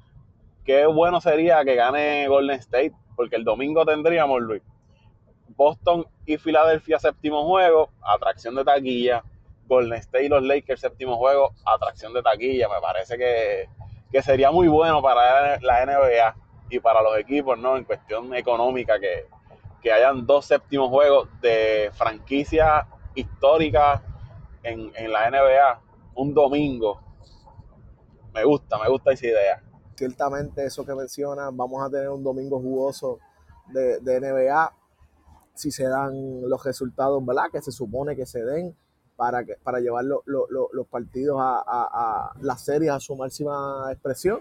qué 0.64 0.86
bueno 0.86 1.20
sería 1.20 1.62
que 1.64 1.74
gane 1.74 2.26
Golden 2.28 2.58
State, 2.58 2.94
porque 3.14 3.36
el 3.36 3.44
domingo 3.44 3.84
tendríamos, 3.84 4.40
Luis, 4.40 4.62
Boston 5.48 6.06
y 6.24 6.38
Filadelfia 6.38 6.98
séptimo 6.98 7.44
juego, 7.44 7.90
atracción 8.02 8.54
de 8.56 8.64
taquilla. 8.64 9.22
Golden 9.66 9.98
State 9.98 10.26
y 10.26 10.28
los 10.28 10.42
Lakers 10.42 10.80
séptimo 10.80 11.16
juego, 11.16 11.54
atracción 11.64 12.12
de 12.12 12.22
taquilla. 12.22 12.68
Me 12.68 12.80
parece 12.82 13.16
que, 13.16 14.22
sería 14.22 14.50
muy 14.50 14.68
bueno 14.68 15.00
para 15.02 15.58
la 15.60 15.86
NBA 15.86 16.36
y 16.70 16.80
para 16.80 17.02
los 17.02 17.18
equipos, 17.18 17.58
¿no? 17.58 17.76
En 17.76 17.84
cuestión 17.84 18.34
económica, 18.34 19.00
que, 19.00 19.26
que 19.82 19.90
hayan 19.90 20.26
dos 20.26 20.46
séptimos 20.46 20.90
juegos 20.90 21.28
de 21.40 21.90
franquicia 21.94 22.86
histórica 23.14 24.02
en, 24.62 24.92
en 24.96 25.12
la 25.12 25.30
NBA 25.30 25.80
un 26.14 26.34
domingo 26.34 27.03
me 28.34 28.44
gusta, 28.44 28.78
me 28.78 28.88
gusta 28.90 29.12
esa 29.12 29.26
idea. 29.26 29.62
Ciertamente 29.96 30.64
eso 30.64 30.84
que 30.84 30.94
mencionas, 30.94 31.50
vamos 31.54 31.82
a 31.82 31.88
tener 31.88 32.08
un 32.08 32.22
domingo 32.22 32.60
jugoso 32.60 33.18
de, 33.72 34.00
NBA 34.00 34.72
si 35.54 35.70
se 35.70 35.84
dan 35.84 36.48
los 36.48 36.64
resultados, 36.64 37.24
¿verdad? 37.24 37.44
Que 37.52 37.62
se 37.62 37.70
supone 37.70 38.16
que 38.16 38.26
se 38.26 38.44
den 38.44 38.76
para, 39.16 39.44
que, 39.44 39.54
para 39.62 39.78
llevar 39.78 40.04
los 40.04 40.86
partidos 40.90 41.36
a, 41.40 41.62
a, 41.66 42.32
las 42.40 42.64
series 42.64 42.90
a 42.90 42.98
su 42.98 43.14
máxima 43.14 43.86
expresión 43.92 44.40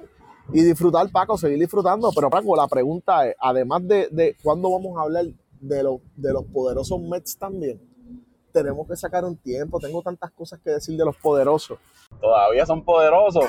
y 0.52 0.64
disfrutar, 0.64 1.10
Paco, 1.12 1.38
seguir 1.38 1.60
disfrutando. 1.60 2.12
Pero, 2.14 2.30
Paco, 2.32 2.56
la 2.56 2.68
pregunta 2.68 3.28
es, 3.28 3.36
además 3.40 3.88
de, 3.88 4.10
de 4.10 4.36
cuándo 4.42 4.72
vamos 4.72 4.98
a 4.98 5.04
hablar 5.04 5.26
de, 5.62 6.00
de 6.16 6.34
los 6.34 6.44
poderosos 6.46 7.00
Mets 7.00 7.38
también, 7.38 7.80
tenemos 8.54 8.88
que 8.88 8.96
sacar 8.96 9.26
un 9.26 9.36
tiempo. 9.36 9.80
Tengo 9.80 10.02
tantas 10.02 10.32
cosas 10.32 10.60
que 10.64 10.70
decir 10.70 10.98
de 10.98 11.04
los 11.04 11.18
poderosos. 11.18 11.80
Todavía 12.22 12.66
son 12.66 12.86
poderosos. 12.86 13.44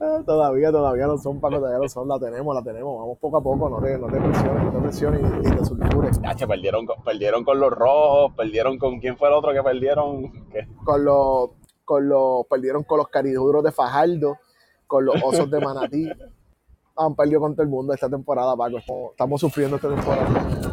Eh, 0.00 0.22
todavía, 0.26 0.72
todavía 0.72 1.06
no 1.06 1.16
son, 1.16 1.40
Paco, 1.40 1.56
todavía 1.56 1.78
no 1.78 1.88
son, 1.88 2.08
la 2.08 2.18
tenemos, 2.18 2.54
la 2.54 2.62
tenemos. 2.62 2.98
Vamos 2.98 3.18
poco 3.18 3.38
a 3.38 3.42
poco, 3.42 3.70
no 3.70 3.80
te, 3.80 3.96
no 3.96 4.08
te 4.08 4.20
presiones, 4.20 4.64
no 4.64 4.72
te 4.72 4.78
presiones 4.80 5.20
y, 5.20 5.56
te 5.56 5.64
sulfures. 5.64 6.20
perdieron, 6.46 6.86
perdieron 7.04 7.44
con 7.44 7.60
los 7.60 7.70
rojos, 7.70 8.32
perdieron 8.36 8.78
con 8.78 8.98
quién 8.98 9.16
fue 9.16 9.28
el 9.28 9.34
otro 9.34 9.52
que 9.52 9.62
perdieron. 9.62 10.32
Con 10.84 11.04
los, 11.04 11.50
con 11.84 12.08
los, 12.08 12.46
perdieron 12.46 12.84
con 12.84 12.98
los 12.98 13.08
cariduros 13.08 13.62
de 13.64 13.72
Fajardo, 13.72 14.38
con 14.86 15.04
los 15.04 15.16
osos 15.22 15.50
de 15.50 15.60
Manatí. 15.60 16.08
Han 16.96 17.14
perdido 17.14 17.40
con 17.40 17.54
todo 17.54 17.62
el 17.62 17.68
mundo 17.68 17.94
esta 17.94 18.08
temporada, 18.08 18.54
Paco. 18.56 18.78
Estamos 19.12 19.40
sufriendo 19.40 19.76
esta 19.76 19.88
temporada 19.88 20.69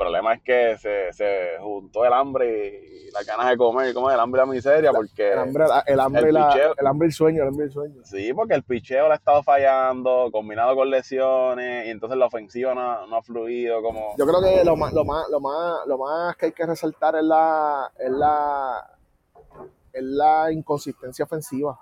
problema 0.00 0.32
es 0.32 0.42
que 0.42 0.78
se, 0.78 1.12
se, 1.12 1.58
juntó 1.60 2.06
el 2.06 2.12
hambre 2.14 2.82
y 2.86 3.10
las 3.10 3.26
ganas 3.26 3.50
de 3.50 3.58
comer, 3.58 3.92
como 3.92 4.10
el 4.10 4.18
hambre 4.18 4.40
y 4.40 4.46
la 4.46 4.52
miseria, 4.52 4.92
porque... 4.92 5.32
El 5.32 5.38
hambre, 5.38 5.64
el 5.86 6.00
hambre, 6.00 6.28
el, 6.28 6.34
la, 6.34 6.74
el 6.78 6.86
hambre 6.86 7.06
y 7.06 7.10
el 7.10 7.12
sueño, 7.12 7.42
el 7.42 7.48
hambre 7.48 7.66
y 7.66 7.68
el 7.68 7.72
sueño. 7.72 8.00
Sí, 8.04 8.32
porque 8.32 8.54
el 8.54 8.62
picheo 8.62 9.08
le 9.08 9.12
ha 9.12 9.16
estado 9.16 9.42
fallando, 9.42 10.30
combinado 10.32 10.74
con 10.74 10.88
lesiones, 10.88 11.86
y 11.86 11.90
entonces 11.90 12.16
la 12.16 12.26
ofensiva 12.26 12.74
no, 12.74 13.06
no 13.08 13.16
ha 13.16 13.22
fluido 13.22 13.82
como... 13.82 14.16
Yo 14.16 14.26
creo 14.26 14.40
que 14.40 14.64
lo 14.64 14.74
más, 14.74 14.94
lo 14.94 15.04
más, 15.04 15.28
lo 15.28 15.38
más, 15.38 15.86
lo 15.86 15.98
más 15.98 16.34
que 16.36 16.46
hay 16.46 16.52
que 16.52 16.64
resaltar 16.64 17.16
es 17.16 17.24
la, 17.24 17.92
es 17.98 18.10
la, 18.10 18.96
es 19.92 20.02
la 20.02 20.50
inconsistencia 20.50 21.26
ofensiva. 21.26 21.78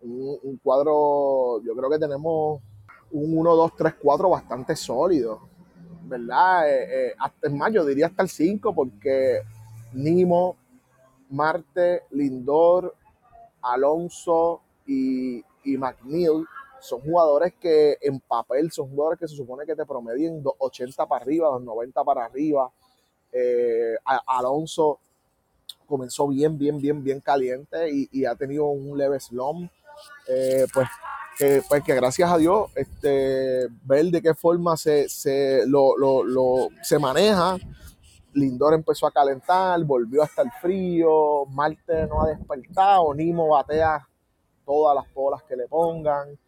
Un, 0.00 0.38
un 0.42 0.56
cuadro, 0.56 1.60
yo 1.62 1.74
creo 1.76 1.90
que 1.90 1.98
tenemos 1.98 2.62
un 3.10 3.38
1, 3.38 3.56
2, 3.56 3.72
3, 3.76 3.94
4 4.00 4.30
bastante 4.30 4.74
sólido 4.74 5.47
¿verdad? 6.08 6.68
Eh, 6.68 6.86
eh, 6.90 7.14
hasta, 7.18 7.48
es 7.48 7.52
más, 7.52 7.72
yo 7.72 7.84
diría 7.84 8.06
hasta 8.06 8.22
el 8.22 8.28
5 8.28 8.74
porque 8.74 9.42
Nimo, 9.92 10.56
Marte, 11.30 12.02
Lindor, 12.10 12.94
Alonso 13.62 14.62
y, 14.86 15.44
y 15.64 15.76
McNeil 15.76 16.44
son 16.80 17.00
jugadores 17.00 17.54
que 17.60 17.98
en 18.00 18.20
papel 18.20 18.70
son 18.70 18.88
jugadores 18.90 19.18
que 19.18 19.28
se 19.28 19.36
supone 19.36 19.66
que 19.66 19.74
te 19.74 19.84
promedien 19.84 20.42
80 20.58 21.06
para 21.06 21.22
arriba, 21.22 21.58
90 21.60 22.04
para 22.04 22.24
arriba. 22.24 22.70
Eh, 23.32 23.96
Alonso 24.26 25.00
comenzó 25.86 26.28
bien, 26.28 26.56
bien, 26.58 26.80
bien, 26.80 27.02
bien 27.02 27.20
caliente 27.20 27.88
y, 27.90 28.24
ha 28.24 28.34
tenido 28.34 28.66
un 28.66 28.96
leve 28.96 29.18
slump. 29.20 29.70
Eh, 30.28 30.66
pues, 30.72 30.88
que, 31.38 31.62
pues 31.68 31.84
que 31.84 31.94
gracias 31.94 32.30
a 32.30 32.36
Dios, 32.36 32.70
este, 32.74 33.68
ver 33.84 34.06
de 34.06 34.20
qué 34.20 34.34
forma 34.34 34.76
se, 34.76 35.08
se, 35.08 35.64
lo, 35.66 35.96
lo, 35.96 36.68
se 36.82 36.98
maneja. 36.98 37.56
Lindor 38.34 38.74
empezó 38.74 39.06
a 39.06 39.12
calentar, 39.12 39.82
volvió 39.84 40.22
hasta 40.22 40.42
el 40.42 40.50
frío, 40.60 41.46
Marte 41.46 42.06
no 42.06 42.22
ha 42.22 42.28
despertado, 42.28 43.14
Nimo 43.14 43.48
batea 43.48 44.06
todas 44.66 44.96
las 44.96 45.14
bolas 45.14 45.42
que 45.44 45.56
le 45.56 45.66
pongan. 45.68 46.38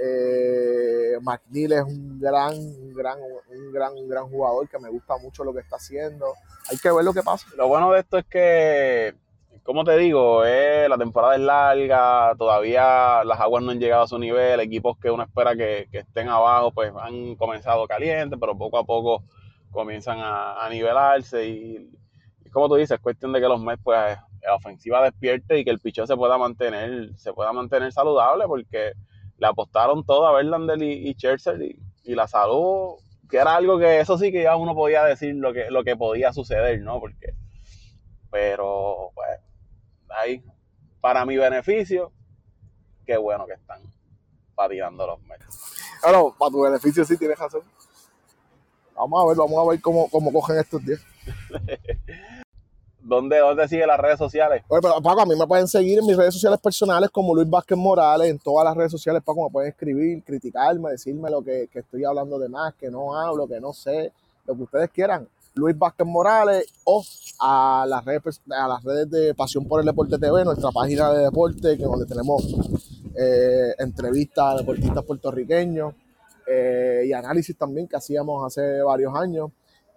Eh, 0.00 1.18
McNeil 1.20 1.72
es 1.72 1.82
un 1.82 2.20
gran, 2.20 2.54
gran, 2.94 3.18
un 3.50 3.72
gran, 3.72 3.92
un 3.94 4.08
gran 4.08 4.28
jugador 4.28 4.68
que 4.68 4.78
me 4.78 4.88
gusta 4.88 5.16
mucho 5.18 5.44
lo 5.44 5.52
que 5.52 5.60
está 5.60 5.76
haciendo. 5.76 6.34
Hay 6.70 6.78
que 6.78 6.90
ver 6.90 7.04
lo 7.04 7.12
que 7.12 7.22
pasa. 7.22 7.46
Lo 7.56 7.68
bueno 7.68 7.92
de 7.92 8.00
esto 8.00 8.18
es 8.18 8.26
que, 8.26 9.14
como 9.68 9.84
te 9.84 9.98
digo, 9.98 10.46
eh, 10.46 10.88
la 10.88 10.96
temporada 10.96 11.34
es 11.34 11.42
larga, 11.42 12.34
todavía 12.38 13.22
las 13.22 13.38
aguas 13.38 13.62
no 13.62 13.70
han 13.70 13.78
llegado 13.78 14.04
a 14.04 14.08
su 14.08 14.18
nivel, 14.18 14.60
equipos 14.60 14.96
que 14.98 15.10
uno 15.10 15.24
espera 15.24 15.54
que, 15.54 15.86
estén 15.92 16.30
abajo, 16.30 16.72
pues 16.72 16.90
han 16.98 17.36
comenzado 17.36 17.86
calientes, 17.86 18.38
pero 18.40 18.56
poco 18.56 18.78
a 18.78 18.84
poco 18.84 19.24
comienzan 19.70 20.20
a, 20.22 20.66
nivelarse 20.70 21.46
y, 21.46 21.90
como 22.50 22.66
tú 22.70 22.76
dices, 22.76 22.92
es 22.92 23.00
cuestión 23.02 23.30
de 23.34 23.42
que 23.42 23.46
los 23.46 23.60
Mets, 23.60 23.82
pues, 23.84 24.16
la 24.40 24.54
ofensiva 24.54 25.02
despierte 25.02 25.58
y 25.58 25.64
que 25.66 25.70
el 25.70 25.80
pichón 25.80 26.06
se 26.06 26.16
pueda 26.16 26.38
mantener, 26.38 27.10
se 27.18 27.34
pueda 27.34 27.52
mantener 27.52 27.92
saludable 27.92 28.46
porque 28.46 28.92
le 29.36 29.46
apostaron 29.46 30.02
todo 30.02 30.28
a 30.28 30.32
Verlander 30.32 30.82
y, 30.82 31.10
y 31.10 31.16
y, 32.04 32.14
la 32.14 32.26
salud, 32.26 32.94
que 33.28 33.36
era 33.36 33.56
algo 33.56 33.78
que 33.78 34.00
eso 34.00 34.16
sí 34.16 34.32
que 34.32 34.44
ya 34.44 34.56
uno 34.56 34.74
podía 34.74 35.04
decir 35.04 35.34
lo 35.34 35.52
que, 35.52 35.70
lo 35.70 35.84
que 35.84 35.94
podía 35.94 36.32
suceder, 36.32 36.80
¿no? 36.80 37.00
Porque, 37.00 37.34
pero, 38.30 39.10
pues, 39.14 39.40
ahí, 40.10 40.42
para 41.00 41.24
mi 41.24 41.36
beneficio, 41.36 42.12
qué 43.06 43.16
bueno 43.16 43.46
que 43.46 43.54
están 43.54 43.80
pateando 44.54 45.06
los 45.06 45.20
Mets. 45.22 45.44
Claro, 46.00 46.34
para 46.38 46.50
tu 46.50 46.62
beneficio 46.62 47.04
sí 47.04 47.16
tienes 47.16 47.38
razón. 47.38 47.62
Vamos 48.94 49.22
a 49.22 49.28
ver, 49.28 49.36
vamos 49.36 49.66
a 49.66 49.70
ver 49.70 49.80
cómo, 49.80 50.08
cómo 50.10 50.32
cogen 50.32 50.58
estos 50.58 50.84
días. 50.84 51.00
¿Dónde, 53.00 53.38
¿Dónde 53.38 53.66
sigue 53.68 53.86
las 53.86 53.98
redes 53.98 54.18
sociales? 54.18 54.62
Oye, 54.68 54.82
pero 54.82 55.00
Paco, 55.00 55.22
a 55.22 55.26
mí 55.26 55.34
me 55.34 55.46
pueden 55.46 55.66
seguir 55.66 55.98
en 55.98 56.06
mis 56.06 56.16
redes 56.16 56.34
sociales 56.34 56.60
personales 56.60 57.08
como 57.10 57.34
Luis 57.34 57.48
Vázquez 57.48 57.78
Morales, 57.78 58.28
en 58.28 58.38
todas 58.38 58.66
las 58.66 58.76
redes 58.76 58.92
sociales, 58.92 59.22
Paco, 59.24 59.44
me 59.44 59.50
pueden 59.50 59.70
escribir, 59.70 60.22
criticarme, 60.22 60.90
decirme 60.90 61.30
lo 61.30 61.40
que, 61.40 61.70
estoy 61.72 62.04
hablando 62.04 62.38
de 62.38 62.50
más, 62.50 62.74
que 62.74 62.90
no 62.90 63.18
hablo, 63.18 63.48
que 63.48 63.60
no 63.60 63.72
sé, 63.72 64.12
lo 64.46 64.54
que 64.54 64.62
ustedes 64.64 64.90
quieran. 64.90 65.26
Luis 65.58 65.76
Vázquez 65.76 66.06
Morales 66.06 66.72
o 66.84 67.04
a 67.40 67.84
las 67.88 68.04
redes, 68.04 68.40
a 68.50 68.68
las 68.68 68.82
redes 68.82 69.10
de 69.10 69.34
Pasión 69.34 69.66
por 69.66 69.80
el 69.80 69.86
Deporte 69.86 70.18
TV, 70.18 70.44
nuestra 70.44 70.70
página 70.70 71.12
de 71.12 71.24
deporte, 71.24 71.76
que 71.76 71.82
donde 71.82 72.06
tenemos 72.06 72.44
eh, 73.16 73.74
entrevistas 73.78 74.54
a 74.54 74.56
deportistas 74.58 75.04
puertorriqueños 75.04 75.94
eh, 76.46 77.02
y 77.06 77.12
análisis 77.12 77.56
también 77.56 77.88
que 77.88 77.96
hacíamos 77.96 78.46
hace 78.46 78.80
varios 78.82 79.14
años. 79.14 79.50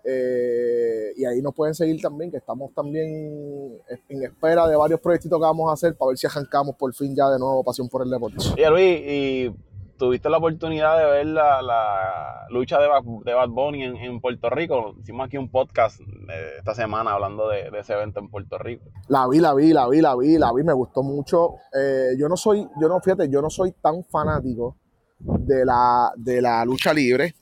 Eh, 0.04 1.14
y 1.16 1.26
ahí 1.26 1.44
nos 1.44 1.54
pueden 1.54 1.76
seguir 1.76 2.02
también, 2.02 2.32
que 2.32 2.38
estamos 2.38 2.74
también 2.74 3.78
en 4.10 4.24
espera 4.24 4.68
de 4.68 4.76
varios 4.76 5.00
proyectos 5.00 5.30
que 5.30 5.38
vamos 5.38 5.70
a 5.70 5.74
hacer 5.74 5.96
para 5.96 6.10
ver 6.10 6.18
si 6.18 6.26
arrancamos 6.26 6.76
por 6.76 6.92
fin 6.96 7.16
ya 7.16 7.30
de 7.30 7.38
nuevo 7.38 7.64
Pasión 7.64 7.88
por 7.88 8.02
el 8.02 8.10
Deporte. 8.10 8.38
Y 8.58 8.66
Luis, 8.66 9.00
y 9.00 9.56
tuviste 10.02 10.32
la 10.32 10.38
oportunidad 10.38 10.98
de 10.98 11.06
ver 11.06 11.28
la, 11.28 12.48
lucha 12.50 12.80
de, 12.80 12.88
Bad 12.88 13.50
Bunny 13.50 13.84
en, 13.84 14.20
Puerto 14.20 14.50
Rico. 14.50 14.96
Hicimos 15.00 15.28
aquí 15.28 15.38
un 15.38 15.48
podcast 15.48 16.02
eh, 16.02 16.56
esta 16.58 16.74
semana 16.74 17.12
hablando 17.12 17.48
de, 17.48 17.70
ese 17.80 17.94
evento 17.94 18.20
en 18.20 18.28
Puerto 18.28 18.58
Rico. 18.58 18.86
La 19.10 19.28
vi, 19.28 19.38
la 19.38 19.54
vi, 19.54 19.72
la 19.74 19.88
vi, 19.88 20.02
la 20.02 20.16
vi, 20.16 20.40
la 20.40 20.52
vi, 20.54 20.64
me 20.64 20.74
gustó 20.74 21.04
mucho. 21.04 21.54
Eh, 21.80 22.16
yo 22.18 22.28
no 22.28 22.36
soy, 22.36 22.68
yo 22.82 22.88
no, 22.88 23.00
fíjate, 23.00 23.30
yo 23.30 23.44
no 23.44 23.52
soy 23.52 23.74
tan 23.74 24.04
fanático 24.06 24.76
de 25.20 25.66
la, 25.66 26.12
de 26.16 26.42
la 26.42 26.66
lucha 26.66 26.96
libre, 26.96 27.36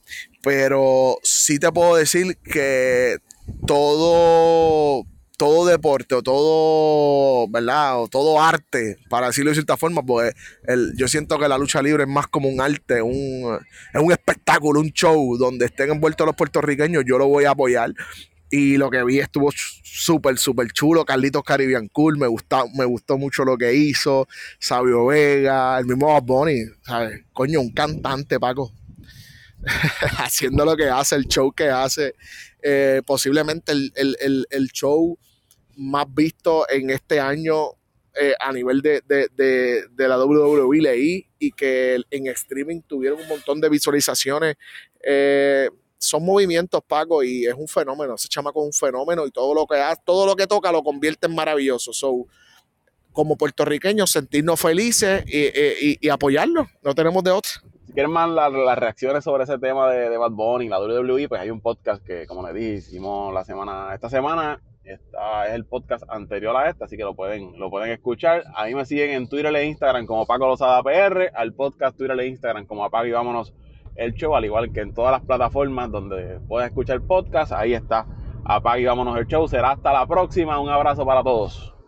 pero 0.43 1.15
sí 1.23 1.59
te 1.59 1.71
puedo 1.71 1.95
decir 1.95 2.39
que 2.39 3.19
todo, 3.65 5.05
todo 5.39 5.65
deporte 5.65 6.15
o 6.15 6.21
todo, 6.21 7.47
¿verdad? 7.47 8.01
O 8.01 8.09
todo 8.09 8.41
arte, 8.41 8.97
para 9.09 9.27
decirlo 9.27 9.51
de 9.51 9.55
cierta 9.55 9.77
forma, 9.77 10.03
pues 10.03 10.33
el, 10.67 10.93
yo 10.97 11.07
siento 11.07 11.39
que 11.39 11.47
la 11.47 11.57
lucha 11.57 11.81
libre 11.81 12.03
es 12.03 12.09
más 12.09 12.27
como 12.27 12.49
un 12.49 12.59
arte, 12.59 13.01
un, 13.01 13.57
es 13.93 14.01
un 14.01 14.11
espectáculo, 14.11 14.81
un 14.81 14.91
show 14.91 15.37
donde 15.37 15.67
estén 15.67 15.91
envueltos 15.91 16.27
los 16.27 16.35
puertorriqueños, 16.35 17.05
yo 17.07 17.17
lo 17.17 17.27
voy 17.27 17.45
a 17.45 17.51
apoyar. 17.51 17.93
Y 18.51 18.75
lo 18.77 18.89
que 18.89 19.01
vi 19.05 19.19
estuvo 19.19 19.49
súper, 19.53 20.37
súper 20.39 20.71
chulo. 20.71 21.05
Carlitos 21.05 21.43
Caribbean 21.43 21.87
Cool, 21.87 22.17
me, 22.17 22.25
gusta, 22.27 22.63
me 22.75 22.83
gustó 22.83 23.17
mucho 23.17 23.45
lo 23.45 23.57
que 23.57 23.75
hizo. 23.75 24.27
Sabio 24.57 25.05
Vega, 25.05 25.77
el 25.77 25.85
mismo 25.85 26.07
Bob 26.07 26.25
Bunny, 26.25 26.63
¿sabes? 26.81 27.21
Coño, 27.31 27.61
un 27.61 27.71
cantante, 27.71 28.39
Paco. 28.39 28.73
Haciendo 30.17 30.65
lo 30.65 30.75
que 30.75 30.89
hace, 30.89 31.15
el 31.15 31.27
show 31.27 31.53
que 31.53 31.69
hace. 31.69 32.15
Eh, 32.61 33.01
posiblemente 33.05 33.71
el, 33.71 34.69
show 34.73 35.17
más 35.79 36.05
visto 36.13 36.69
en 36.69 36.89
este 36.89 37.19
año 37.19 37.71
eh, 38.19 38.33
a 38.39 38.51
nivel 38.51 38.81
de, 38.81 39.01
la 39.97 40.23
WWE 40.23 40.81
leí 40.81 41.25
y 41.37 41.51
que 41.51 42.01
en 42.11 42.27
streaming 42.27 42.81
tuvieron 42.81 43.21
un 43.21 43.27
montón 43.27 43.61
de 43.61 43.69
visualizaciones. 43.69 44.55
Eh, 45.01 45.69
son 45.97 46.25
movimientos, 46.25 46.81
Paco, 46.85 47.23
y 47.23 47.45
es 47.45 47.53
un 47.53 47.67
fenómeno. 47.67 48.15
Ese 48.15 48.27
chamaco 48.27 48.61
es 48.61 48.65
un 48.67 48.87
fenómeno 48.87 49.25
y 49.25 49.31
todo 49.31 49.53
lo 49.53 49.65
que 49.65 49.77
hace, 49.77 50.01
todo 50.05 50.25
lo 50.25 50.35
que 50.35 50.47
toca 50.47 50.71
lo 50.71 50.83
convierte 50.83 51.27
en 51.27 51.35
maravilloso. 51.35 51.93
So, 51.93 52.25
como 53.13 53.37
puertorriqueños, 53.37 54.11
sentirnos 54.11 54.59
felices 54.59 55.23
y, 55.27 55.97
y, 56.01 56.09
apoyarlo. 56.09 56.67
No 56.83 56.95
tenemos 56.95 57.23
de 57.23 57.31
otra. 57.31 57.51
Si 57.85 57.93
quieren 57.93 58.11
más 58.11 58.29
las 58.29 58.77
reacciones 58.77 59.23
sobre 59.23 59.43
ese 59.43 59.57
tema 59.59 59.89
de, 59.91 60.09
de, 60.09 60.17
Bad 60.17 60.31
Bunny, 60.31 60.67
la 60.67 60.79
WWE, 60.79 61.27
pues 61.27 61.41
hay 61.41 61.49
un 61.51 61.61
podcast 61.61 62.03
que, 62.03 62.27
como 62.27 62.45
les 62.45 62.55
dije, 62.55 62.73
hicimos 62.75 63.33
la 63.33 63.43
semana, 63.45 63.93
esta 63.93 64.09
semana. 64.09 64.61
Esta 64.89 65.45
es 65.45 65.53
el 65.53 65.65
podcast 65.65 66.03
anterior 66.09 66.57
a 66.57 66.67
este, 66.67 66.83
así 66.83 66.97
que 66.97 67.03
lo 67.03 67.13
pueden, 67.13 67.59
lo 67.59 67.69
pueden 67.69 67.91
escuchar. 67.91 68.45
A 68.55 68.65
mí 68.65 68.73
me 68.73 68.85
siguen 68.85 69.11
en 69.11 69.29
Twitter 69.29 69.55
e 69.55 69.65
Instagram 69.65 70.07
como 70.07 70.25
Paco 70.25 70.47
Lozada 70.47 70.81
PR, 70.81 71.29
al 71.35 71.53
podcast 71.53 71.95
Twitter 71.95 72.19
e 72.19 72.25
Instagram 72.25 72.65
como 72.65 72.83
Apaga 72.83 73.07
y 73.07 73.11
Vámonos 73.11 73.53
el 73.95 74.15
show, 74.15 74.35
al 74.35 74.45
igual 74.45 74.73
que 74.73 74.79
en 74.79 74.95
todas 74.95 75.11
las 75.11 75.21
plataformas 75.21 75.91
donde 75.91 76.39
puedes 76.47 76.69
escuchar 76.69 77.01
podcast. 77.01 77.51
Ahí 77.51 77.75
está. 77.75 78.07
Apague 78.43 78.81
y 78.81 78.85
vámonos 78.85 79.15
el 79.15 79.27
show. 79.27 79.47
Será 79.47 79.73
hasta 79.73 79.93
la 79.93 80.07
próxima. 80.07 80.59
Un 80.59 80.69
abrazo 80.69 81.05
para 81.05 81.21
todos. 81.21 81.78